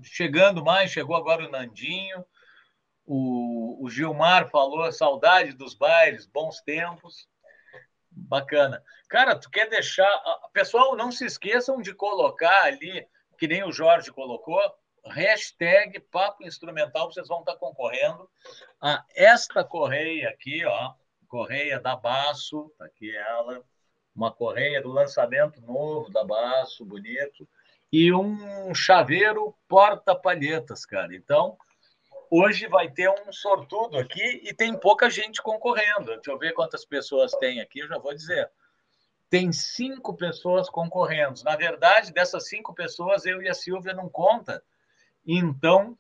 [0.04, 2.24] Chegando mais, chegou agora o Nandinho,
[3.06, 7.28] o, o Gilmar falou, saudade dos bailes, bons tempos.
[8.10, 8.84] Bacana.
[9.10, 10.08] Cara, tu quer deixar.
[10.54, 13.08] Pessoal, não se esqueçam de colocar ali,
[13.38, 14.62] que nem o Jorge colocou,
[15.06, 18.30] hashtag Papo Instrumental, vocês vão estar concorrendo
[18.80, 20.94] a esta correia aqui, ó,
[21.28, 23.64] correia da Baço, tá aqui ela,
[24.16, 27.48] uma correia do lançamento novo da Baço, bonito.
[27.94, 31.16] E um chaveiro porta-palhetas, cara.
[31.16, 31.56] Então,
[32.28, 36.16] hoje vai ter um sortudo aqui e tem pouca gente concorrendo.
[36.16, 38.50] Deixa eu ver quantas pessoas tem aqui, eu já vou dizer.
[39.30, 41.44] Tem cinco pessoas concorrendo.
[41.44, 44.64] Na verdade, dessas cinco pessoas, eu e a Silvia não conta.
[45.24, 45.96] Então,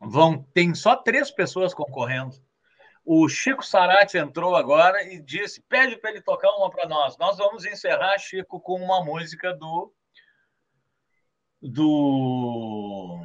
[0.00, 2.36] vão tem só três pessoas concorrendo.
[3.04, 7.18] O Chico Sarati entrou agora e disse: pede para ele tocar uma para nós.
[7.18, 9.92] Nós vamos encerrar, Chico, com uma música do.
[11.62, 13.24] Do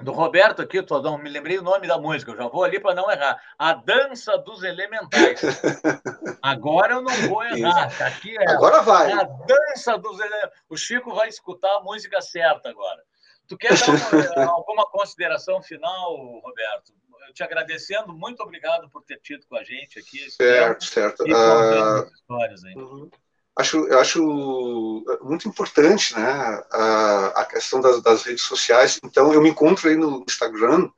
[0.00, 2.94] do Roberto aqui, Todão, me lembrei o nome da música, eu já vou ali para
[2.94, 3.36] não errar.
[3.58, 5.40] A Dança dos Elementais.
[6.40, 7.96] Agora eu não vou errar.
[7.98, 9.10] Tá aqui é, agora vai.
[9.10, 10.52] A Dança dos Elementais.
[10.68, 13.02] O Chico vai escutar a música certa agora.
[13.48, 16.14] Tu quer dar uma, alguma consideração final,
[16.44, 16.92] Roberto?
[17.26, 20.30] Eu te agradecendo, muito obrigado por ter tido com a gente aqui.
[20.30, 21.26] Certo, certo.
[21.26, 22.08] E uh...
[22.14, 22.74] histórias aí.
[22.74, 23.10] Uhum
[23.58, 29.00] acho, eu acho muito importante né, a, a questão das, das, redes sociais.
[29.02, 30.88] Então, eu me encontro aí no Instagram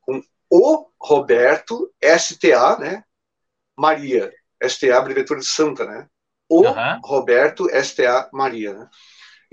[0.00, 3.04] com o Roberto STA, né?
[3.76, 4.32] Maria,
[4.62, 6.08] STA, abreviatura de Santa, né?
[6.48, 7.00] O uhum.
[7.04, 8.88] Roberto STA Maria, né?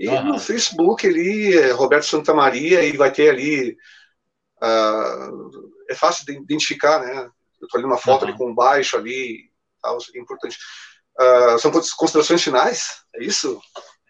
[0.00, 0.24] E uhum.
[0.24, 3.76] no Facebook ali, é Roberto Santa Maria, e vai ter ali.
[4.62, 7.30] Uh, é fácil de identificar, né?
[7.60, 8.28] Eu tô ali uma foto uhum.
[8.28, 9.50] ali com baixo ali,
[9.82, 10.58] tal, é importante.
[11.20, 13.02] Uh, são considerações finais?
[13.14, 13.60] É isso?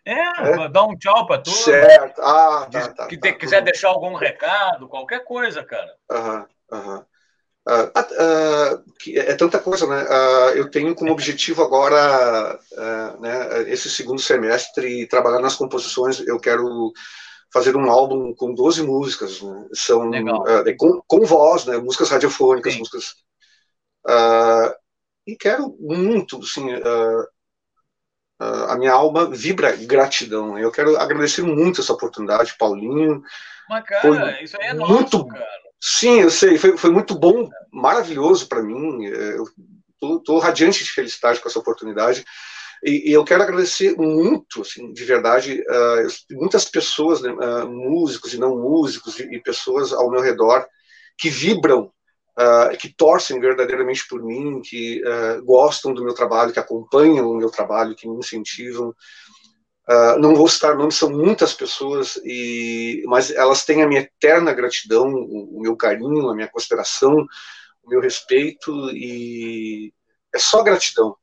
[0.04, 0.68] É, é?
[0.68, 1.60] dá um tchau para todos.
[1.60, 2.20] Certo.
[2.20, 5.94] Ah, tá, tá, que tá, quiser deixar algum recado, qualquer coisa, cara.
[6.10, 7.06] Aham, aham.
[7.68, 10.02] Uh, uh, é tanta coisa, né?
[10.04, 12.58] Uh, eu tenho como objetivo agora,
[13.20, 16.18] né, esse segundo semestre, trabalhar nas composições.
[16.26, 16.90] Eu quero
[17.52, 19.66] fazer um álbum com 12 músicas, né?
[19.74, 20.10] São
[20.78, 21.76] com, com, voz, né?
[21.76, 22.78] Músicas radiofônicas, Sim.
[22.78, 23.14] músicas
[25.28, 27.22] e quero muito, assim, uh,
[28.40, 30.58] uh, a minha alma vibra gratidão.
[30.58, 33.22] Eu quero agradecer muito essa oportunidade, Paulinho.
[33.68, 35.46] Mas, cara, foi isso aí é muito, nosso, cara.
[35.78, 39.04] Sim, eu sei, foi, foi muito bom, maravilhoso para mim.
[39.04, 39.44] Eu
[40.24, 42.24] tô, radiante de felicidade com essa oportunidade.
[42.82, 47.30] E, e, eu quero agradecer muito, assim, de verdade, uh, muitas pessoas, né,
[47.66, 50.66] músicos e não músicos, e, e, pessoas ao meu redor
[51.18, 51.92] que vibram
[52.38, 57.36] uh, que torcem verdadeiramente por mim, que uh, gostam do meu trabalho, que acompanham o
[57.36, 58.94] meu trabalho, que me incentivam.
[59.88, 64.52] Uh, não vou citar nomes, são muitas pessoas, e, mas elas têm a minha eterna
[64.52, 67.26] gratidão, o, o meu carinho, a minha consideração,
[67.82, 69.92] o meu respeito, e
[70.34, 71.16] é só gratidão.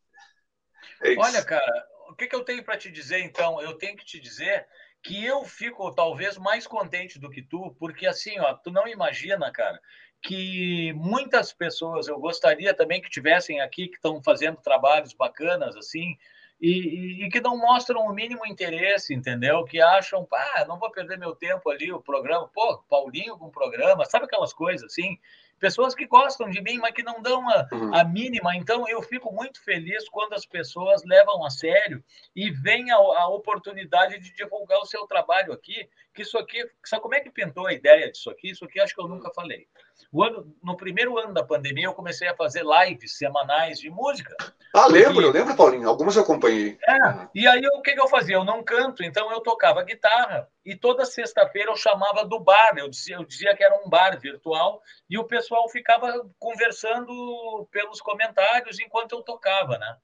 [1.03, 3.61] É Olha, cara, o que, que eu tenho para te dizer, então?
[3.61, 4.65] Eu tenho que te dizer
[5.03, 9.51] que eu fico talvez mais contente do que tu, porque assim, ó, tu não imagina,
[9.51, 9.79] cara,
[10.21, 16.17] que muitas pessoas, eu gostaria também que tivessem aqui, que estão fazendo trabalhos bacanas, assim,
[16.59, 19.63] e, e, e, que não mostram o mínimo interesse, entendeu?
[19.65, 24.05] Que acham, pá, não vou perder meu tempo ali, o programa, pô, Paulinho com programa,
[24.05, 25.19] sabe aquelas coisas assim?
[25.59, 27.95] Pessoas que gostam de mim, mas que não dão a, uhum.
[27.95, 28.55] a, mínima.
[28.55, 32.03] Então, eu fico muito feliz quando as pessoas levam a sério
[32.35, 35.89] e vêm a, a, oportunidade de divulgar o seu trabalho aqui.
[36.13, 38.49] Que isso aqui, sabe como é que pintou a ideia disso aqui?
[38.49, 39.67] Isso aqui acho que eu nunca falei.
[40.13, 44.35] Ano, no primeiro ano da pandemia, eu comecei a fazer lives semanais de música.
[44.73, 45.89] Ah, lembro, eu lembro, Paulinho.
[45.89, 46.77] Algumas eu acompanhei.
[46.87, 48.35] É, e aí o que, que eu fazia?
[48.35, 50.49] Eu não canto, então eu tocava guitarra.
[50.65, 52.73] E toda sexta-feira eu chamava do bar.
[52.77, 58.01] Eu dizia, eu dizia que era um bar virtual e o pessoal ficava conversando pelos
[58.01, 59.95] comentários enquanto eu tocava, né?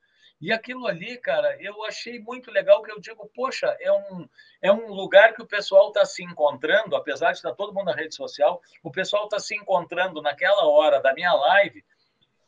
[0.42, 4.28] E aquilo ali, cara, eu achei muito legal que eu digo, poxa, é um,
[4.60, 7.96] é um lugar que o pessoal está se encontrando, apesar de estar todo mundo na
[7.96, 11.86] rede social, o pessoal está se encontrando naquela hora da minha live.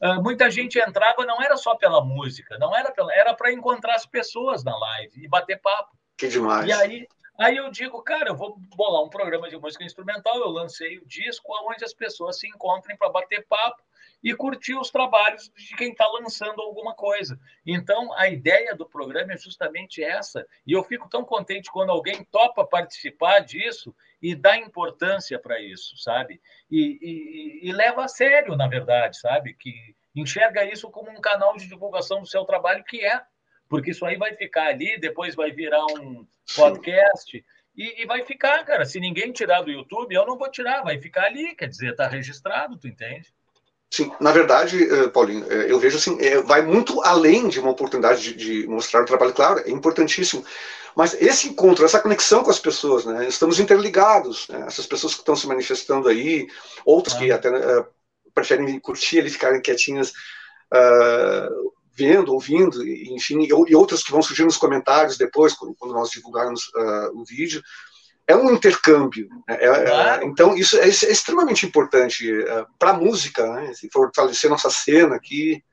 [0.02, 3.94] Uh, muita gente entrava, não era só pela música, não era pela, era para encontrar
[3.94, 5.96] as pessoas na live e bater papo.
[6.18, 6.68] Que demais.
[6.68, 7.08] E aí,
[7.38, 11.06] aí eu digo, cara, eu vou bolar um programa de música instrumental, eu lancei o
[11.06, 13.84] disco onde as pessoas se encontrem para bater papo
[14.24, 17.38] e curtir os trabalhos de quem está lançando alguma coisa.
[17.66, 20.48] Então, a ideia do programa é justamente essa.
[20.66, 25.98] E eu fico tão contente quando alguém topa participar disso e dá importância para isso,
[25.98, 26.42] sabe?
[26.72, 29.54] E, e, e, leva a sério, na verdade, sabe?
[29.54, 33.22] Que enxerga isso como um canal de divulgação do seu trabalho, que é.
[33.70, 36.26] Porque isso aí vai ficar ali, depois vai virar um
[36.56, 37.44] podcast.
[37.76, 38.86] E, e, vai ficar, cara.
[38.86, 42.08] Se ninguém tirar do YouTube, eu não vou tirar, vai ficar ali, quer dizer, está
[42.08, 43.34] registrado, tu entende?
[43.90, 47.70] Sim, na verdade, eh, Paulinho, eh, eu vejo assim, eh, vai muito além de uma
[47.70, 50.44] oportunidade de, de mostrar o trabalho, claro, é importantíssimo.
[50.96, 53.28] Mas esse encontro, essa conexão com as pessoas, né?
[53.28, 54.66] Estamos interligados, né?
[54.68, 56.48] Essas pessoas que estão se manifestando aí,
[56.86, 57.20] outras ah.
[57.20, 57.86] que até uh,
[58.34, 60.12] preferem curtir e ficarem quietinhas,
[60.72, 66.68] uh, vendo, ouvindo, enfim, e outras que vão surgir nos comentários depois, quando nós divulgarmos
[66.76, 67.62] uh, o vídeo,
[68.28, 69.30] é um intercâmbio.
[69.48, 69.58] Né?
[69.60, 70.24] É, é, claro.
[70.24, 73.72] é, então, isso é, é extremamente importante uh, para a música, né?
[73.92, 75.64] fortalecer nossa cena aqui.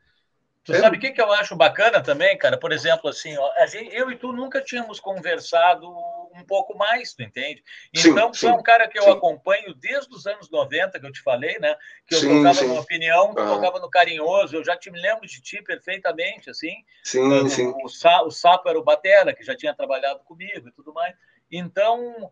[0.64, 2.58] Tu sabe o que, que eu acho bacana também, cara?
[2.58, 5.90] Por exemplo, assim, ó, gente, eu e tu nunca tínhamos conversado
[6.34, 7.62] um pouco mais, tu entende?
[7.94, 9.10] Então, sim, tu é um cara que eu sim.
[9.10, 11.76] acompanho desde os anos 90, que eu te falei, né?
[12.06, 13.46] Que eu sim, tocava no Opinião, que ah.
[13.46, 16.74] tocava no Carinhoso, eu já te me lembro de ti perfeitamente, assim.
[17.04, 17.66] Sim, sim.
[17.66, 21.14] O, o, o Sapo era o Batera, que já tinha trabalhado comigo e tudo mais.
[21.50, 22.30] Então,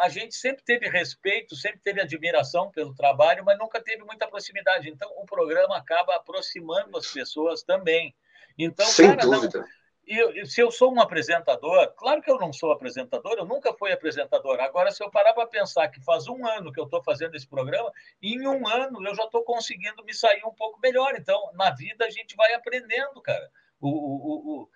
[0.00, 4.88] a gente sempre teve respeito, sempre teve admiração pelo trabalho, mas nunca teve muita proximidade.
[4.88, 8.14] Então, o programa acaba aproximando as pessoas também.
[8.58, 9.58] Então, Sem cara, dúvida.
[9.60, 9.66] Não,
[10.06, 13.92] eu, se eu sou um apresentador, claro que eu não sou apresentador, eu nunca fui
[13.92, 14.60] apresentador.
[14.60, 17.46] Agora, se eu parar para pensar que faz um ano que eu estou fazendo esse
[17.46, 17.90] programa,
[18.22, 21.14] em um ano eu já estou conseguindo me sair um pouco melhor.
[21.16, 23.50] Então, na vida a gente vai aprendendo, cara.
[23.80, 24.68] O, o, o,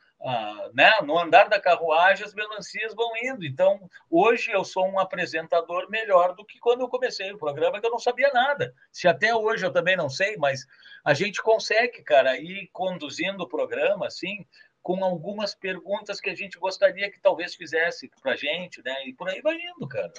[0.75, 0.93] né?
[1.03, 3.45] no andar da carruagem as melancias vão indo.
[3.45, 7.87] Então, hoje eu sou um apresentador melhor do que quando eu comecei o programa, que
[7.87, 8.75] eu não sabia nada.
[8.91, 10.67] Se até hoje eu também não sei, mas
[11.05, 14.47] a gente consegue, cara, ir conduzindo o programa assim,
[14.89, 19.07] com algumas perguntas que a gente gostaria que talvez fizesse para a gente, né?
[19.07, 20.11] E por aí vai indo, cara.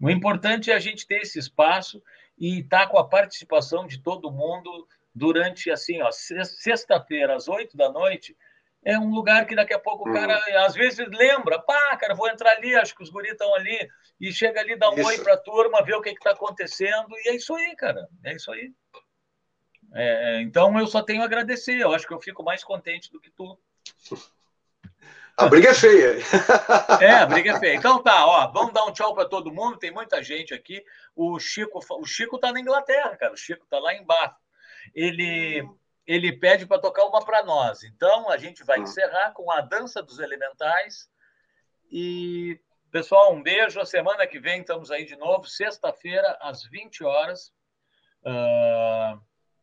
[0.00, 2.00] O importante é a gente ter esse espaço
[2.38, 7.76] e estar tá com a participação de todo mundo durante, assim, ó, sexta-feira, às oito
[7.76, 8.36] da noite,
[8.84, 10.64] é um lugar que daqui a pouco o cara, uhum.
[10.64, 13.90] às vezes, lembra, pá, cara, vou entrar ali, acho que os guris estão ali,
[14.20, 15.08] e chega ali, dá um isso.
[15.08, 18.36] oi para a turma, vê o que está acontecendo, e é isso aí, cara, é
[18.36, 18.72] isso aí.
[19.92, 23.20] É, então, eu só tenho a agradecer, eu acho que eu fico mais contente do
[23.20, 23.58] que tu.
[25.36, 26.18] A briga é feia.
[27.00, 27.74] É, a briga é feia.
[27.76, 30.84] Então tá, ó, vamos dar um tchau para todo mundo, tem muita gente aqui.
[31.16, 34.36] O Chico, o Chico tá na Inglaterra, cara, o Chico tá lá embaixo.
[34.94, 35.66] Ele
[36.06, 37.84] ele pede para tocar uma para nós.
[37.84, 38.82] Então, a gente vai hum.
[38.82, 41.08] encerrar com a Dança dos Elementais.
[41.88, 43.80] E, pessoal, um beijo.
[43.80, 47.52] A semana que vem estamos aí de novo, sexta-feira, às 20 horas.
[48.24, 49.20] Uh...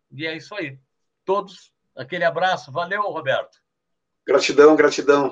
[0.10, 0.80] E é isso aí.
[1.26, 2.72] Todos, aquele abraço.
[2.72, 3.62] Valeu, Roberto.
[4.28, 5.32] Gratidão, gratidão.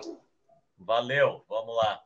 [0.77, 2.04] Valeu, vamos lá.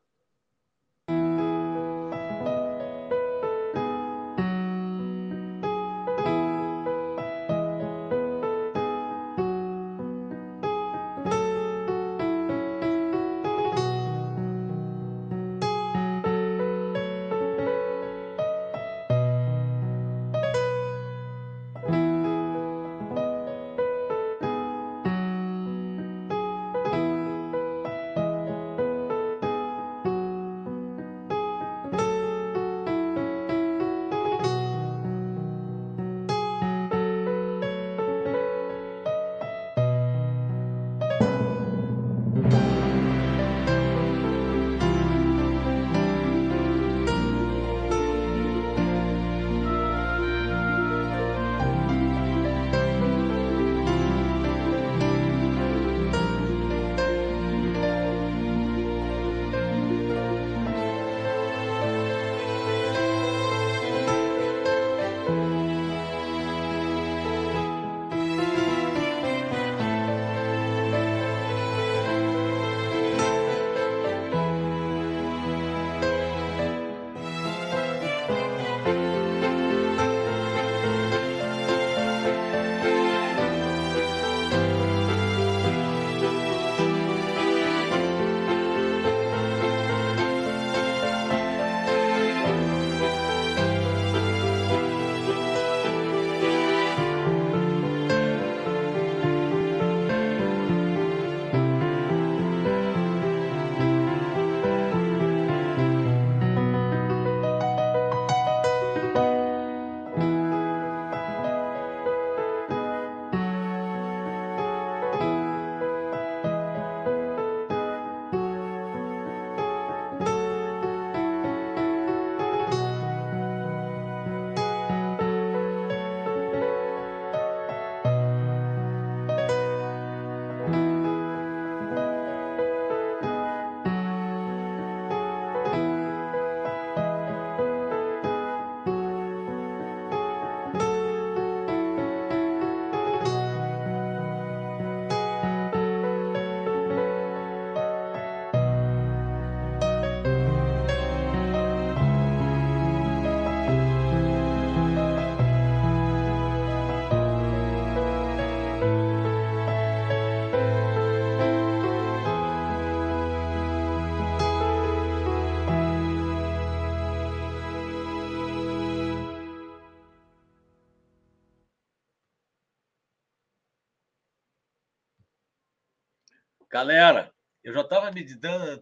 [176.72, 177.34] Galera,
[177.64, 178.24] eu já estava me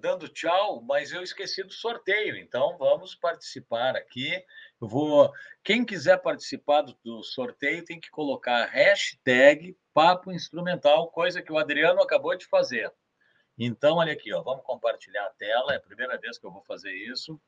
[0.01, 2.35] dando, tchau, mas eu esqueci do sorteio.
[2.35, 4.43] Então, vamos participar aqui.
[4.81, 5.31] Eu vou.
[5.63, 11.57] Quem quiser participar do, do sorteio tem que colocar hashtag Papo Instrumental, coisa que o
[11.57, 12.91] Adriano acabou de fazer.
[13.57, 15.73] Então, olha aqui, ó, vamos compartilhar a tela.
[15.73, 17.41] É a primeira vez que eu vou fazer isso.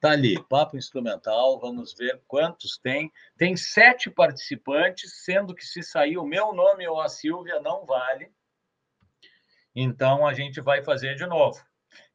[0.00, 1.58] Tá ali, papo instrumental.
[1.58, 3.10] Vamos ver quantos tem.
[3.36, 8.30] Tem sete participantes, sendo que se sair o meu nome ou a Silvia, não vale.
[9.80, 11.64] Então a gente vai fazer de novo.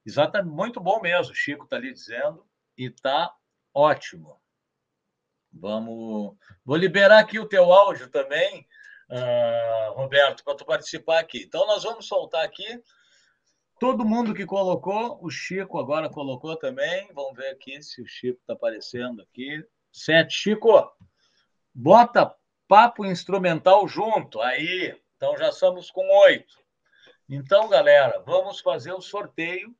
[0.05, 1.33] Exatamente, muito bom mesmo.
[1.33, 2.45] Chico está ali dizendo
[2.77, 3.33] e tá
[3.73, 4.37] ótimo.
[5.49, 6.35] Vamos,
[6.65, 8.67] vou liberar aqui o teu áudio também,
[9.09, 11.43] uh, Roberto, para tu participar aqui.
[11.43, 12.83] Então nós vamos soltar aqui.
[13.79, 17.09] Todo mundo que colocou, o Chico agora colocou também.
[17.13, 19.65] Vamos ver aqui se o Chico está aparecendo aqui.
[19.89, 20.91] Sete, Chico,
[21.73, 22.35] bota
[22.67, 24.41] papo instrumental junto.
[24.41, 26.62] Aí, então já somos com oito.
[27.29, 29.75] Então, galera, vamos fazer o sorteio.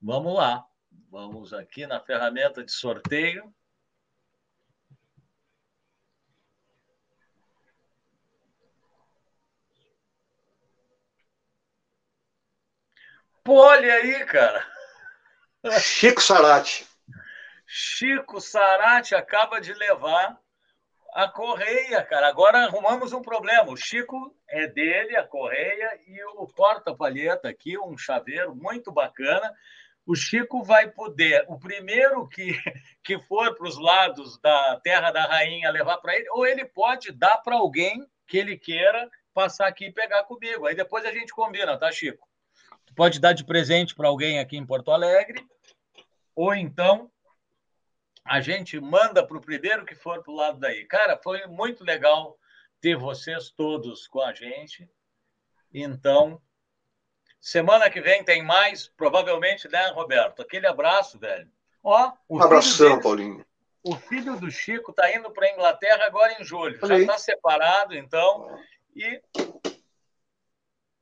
[0.00, 0.66] Vamos lá.
[1.08, 3.54] Vamos aqui na ferramenta de sorteio.
[13.44, 14.66] Pô, olha aí, cara.
[15.80, 16.86] Chico Sarati.
[17.66, 20.41] Chico Sarati acaba de levar
[21.12, 22.26] a correia, cara.
[22.26, 23.70] Agora arrumamos um problema.
[23.70, 29.54] O Chico é dele, a correia, e o porta-palheta aqui, um chaveiro muito bacana.
[30.06, 32.58] O Chico vai poder, o primeiro que,
[33.04, 37.12] que for para os lados da Terra da Rainha levar para ele, ou ele pode
[37.12, 40.66] dar para alguém que ele queira passar aqui e pegar comigo.
[40.66, 42.26] Aí depois a gente combina, tá, Chico?
[42.96, 45.44] Pode dar de presente para alguém aqui em Porto Alegre,
[46.34, 47.10] ou então
[48.24, 50.84] a gente manda para o primeiro que for para o lado daí.
[50.86, 52.38] Cara, foi muito legal
[52.80, 54.88] ter vocês todos com a gente.
[55.72, 56.40] Então,
[57.40, 60.42] semana que vem tem mais, provavelmente, né, Roberto?
[60.42, 61.50] Aquele abraço, velho.
[61.82, 63.46] Ó, um abração, dele, Paulinho.
[63.82, 66.78] O filho do Chico está indo para a Inglaterra agora em julho.
[66.86, 68.56] Já está separado, então.
[68.94, 69.20] E.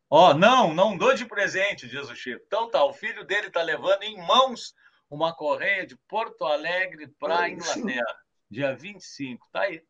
[0.09, 2.43] Ó, não, não dou de presente, diz o Chico.
[2.47, 4.75] Então tá, o filho dele está levando em mãos
[5.11, 8.17] uma correia de Porto Alegre para a Inglaterra,
[8.49, 9.47] dia 25.
[9.53, 9.83] Tá aí.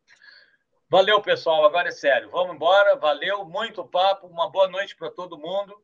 [0.88, 1.64] Valeu, pessoal.
[1.64, 2.30] Agora é sério.
[2.30, 2.97] Vamos embora.
[2.97, 4.26] Valeu, muito papo.
[4.26, 5.80] Uma boa noite para todo mundo.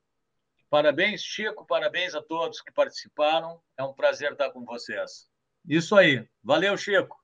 [0.68, 1.64] Parabéns, Chico.
[1.64, 3.62] Parabéns a todos que participaram.
[3.76, 5.28] É um prazer estar com vocês.
[5.68, 6.26] Isso aí.
[6.42, 7.16] Valeu, Chico.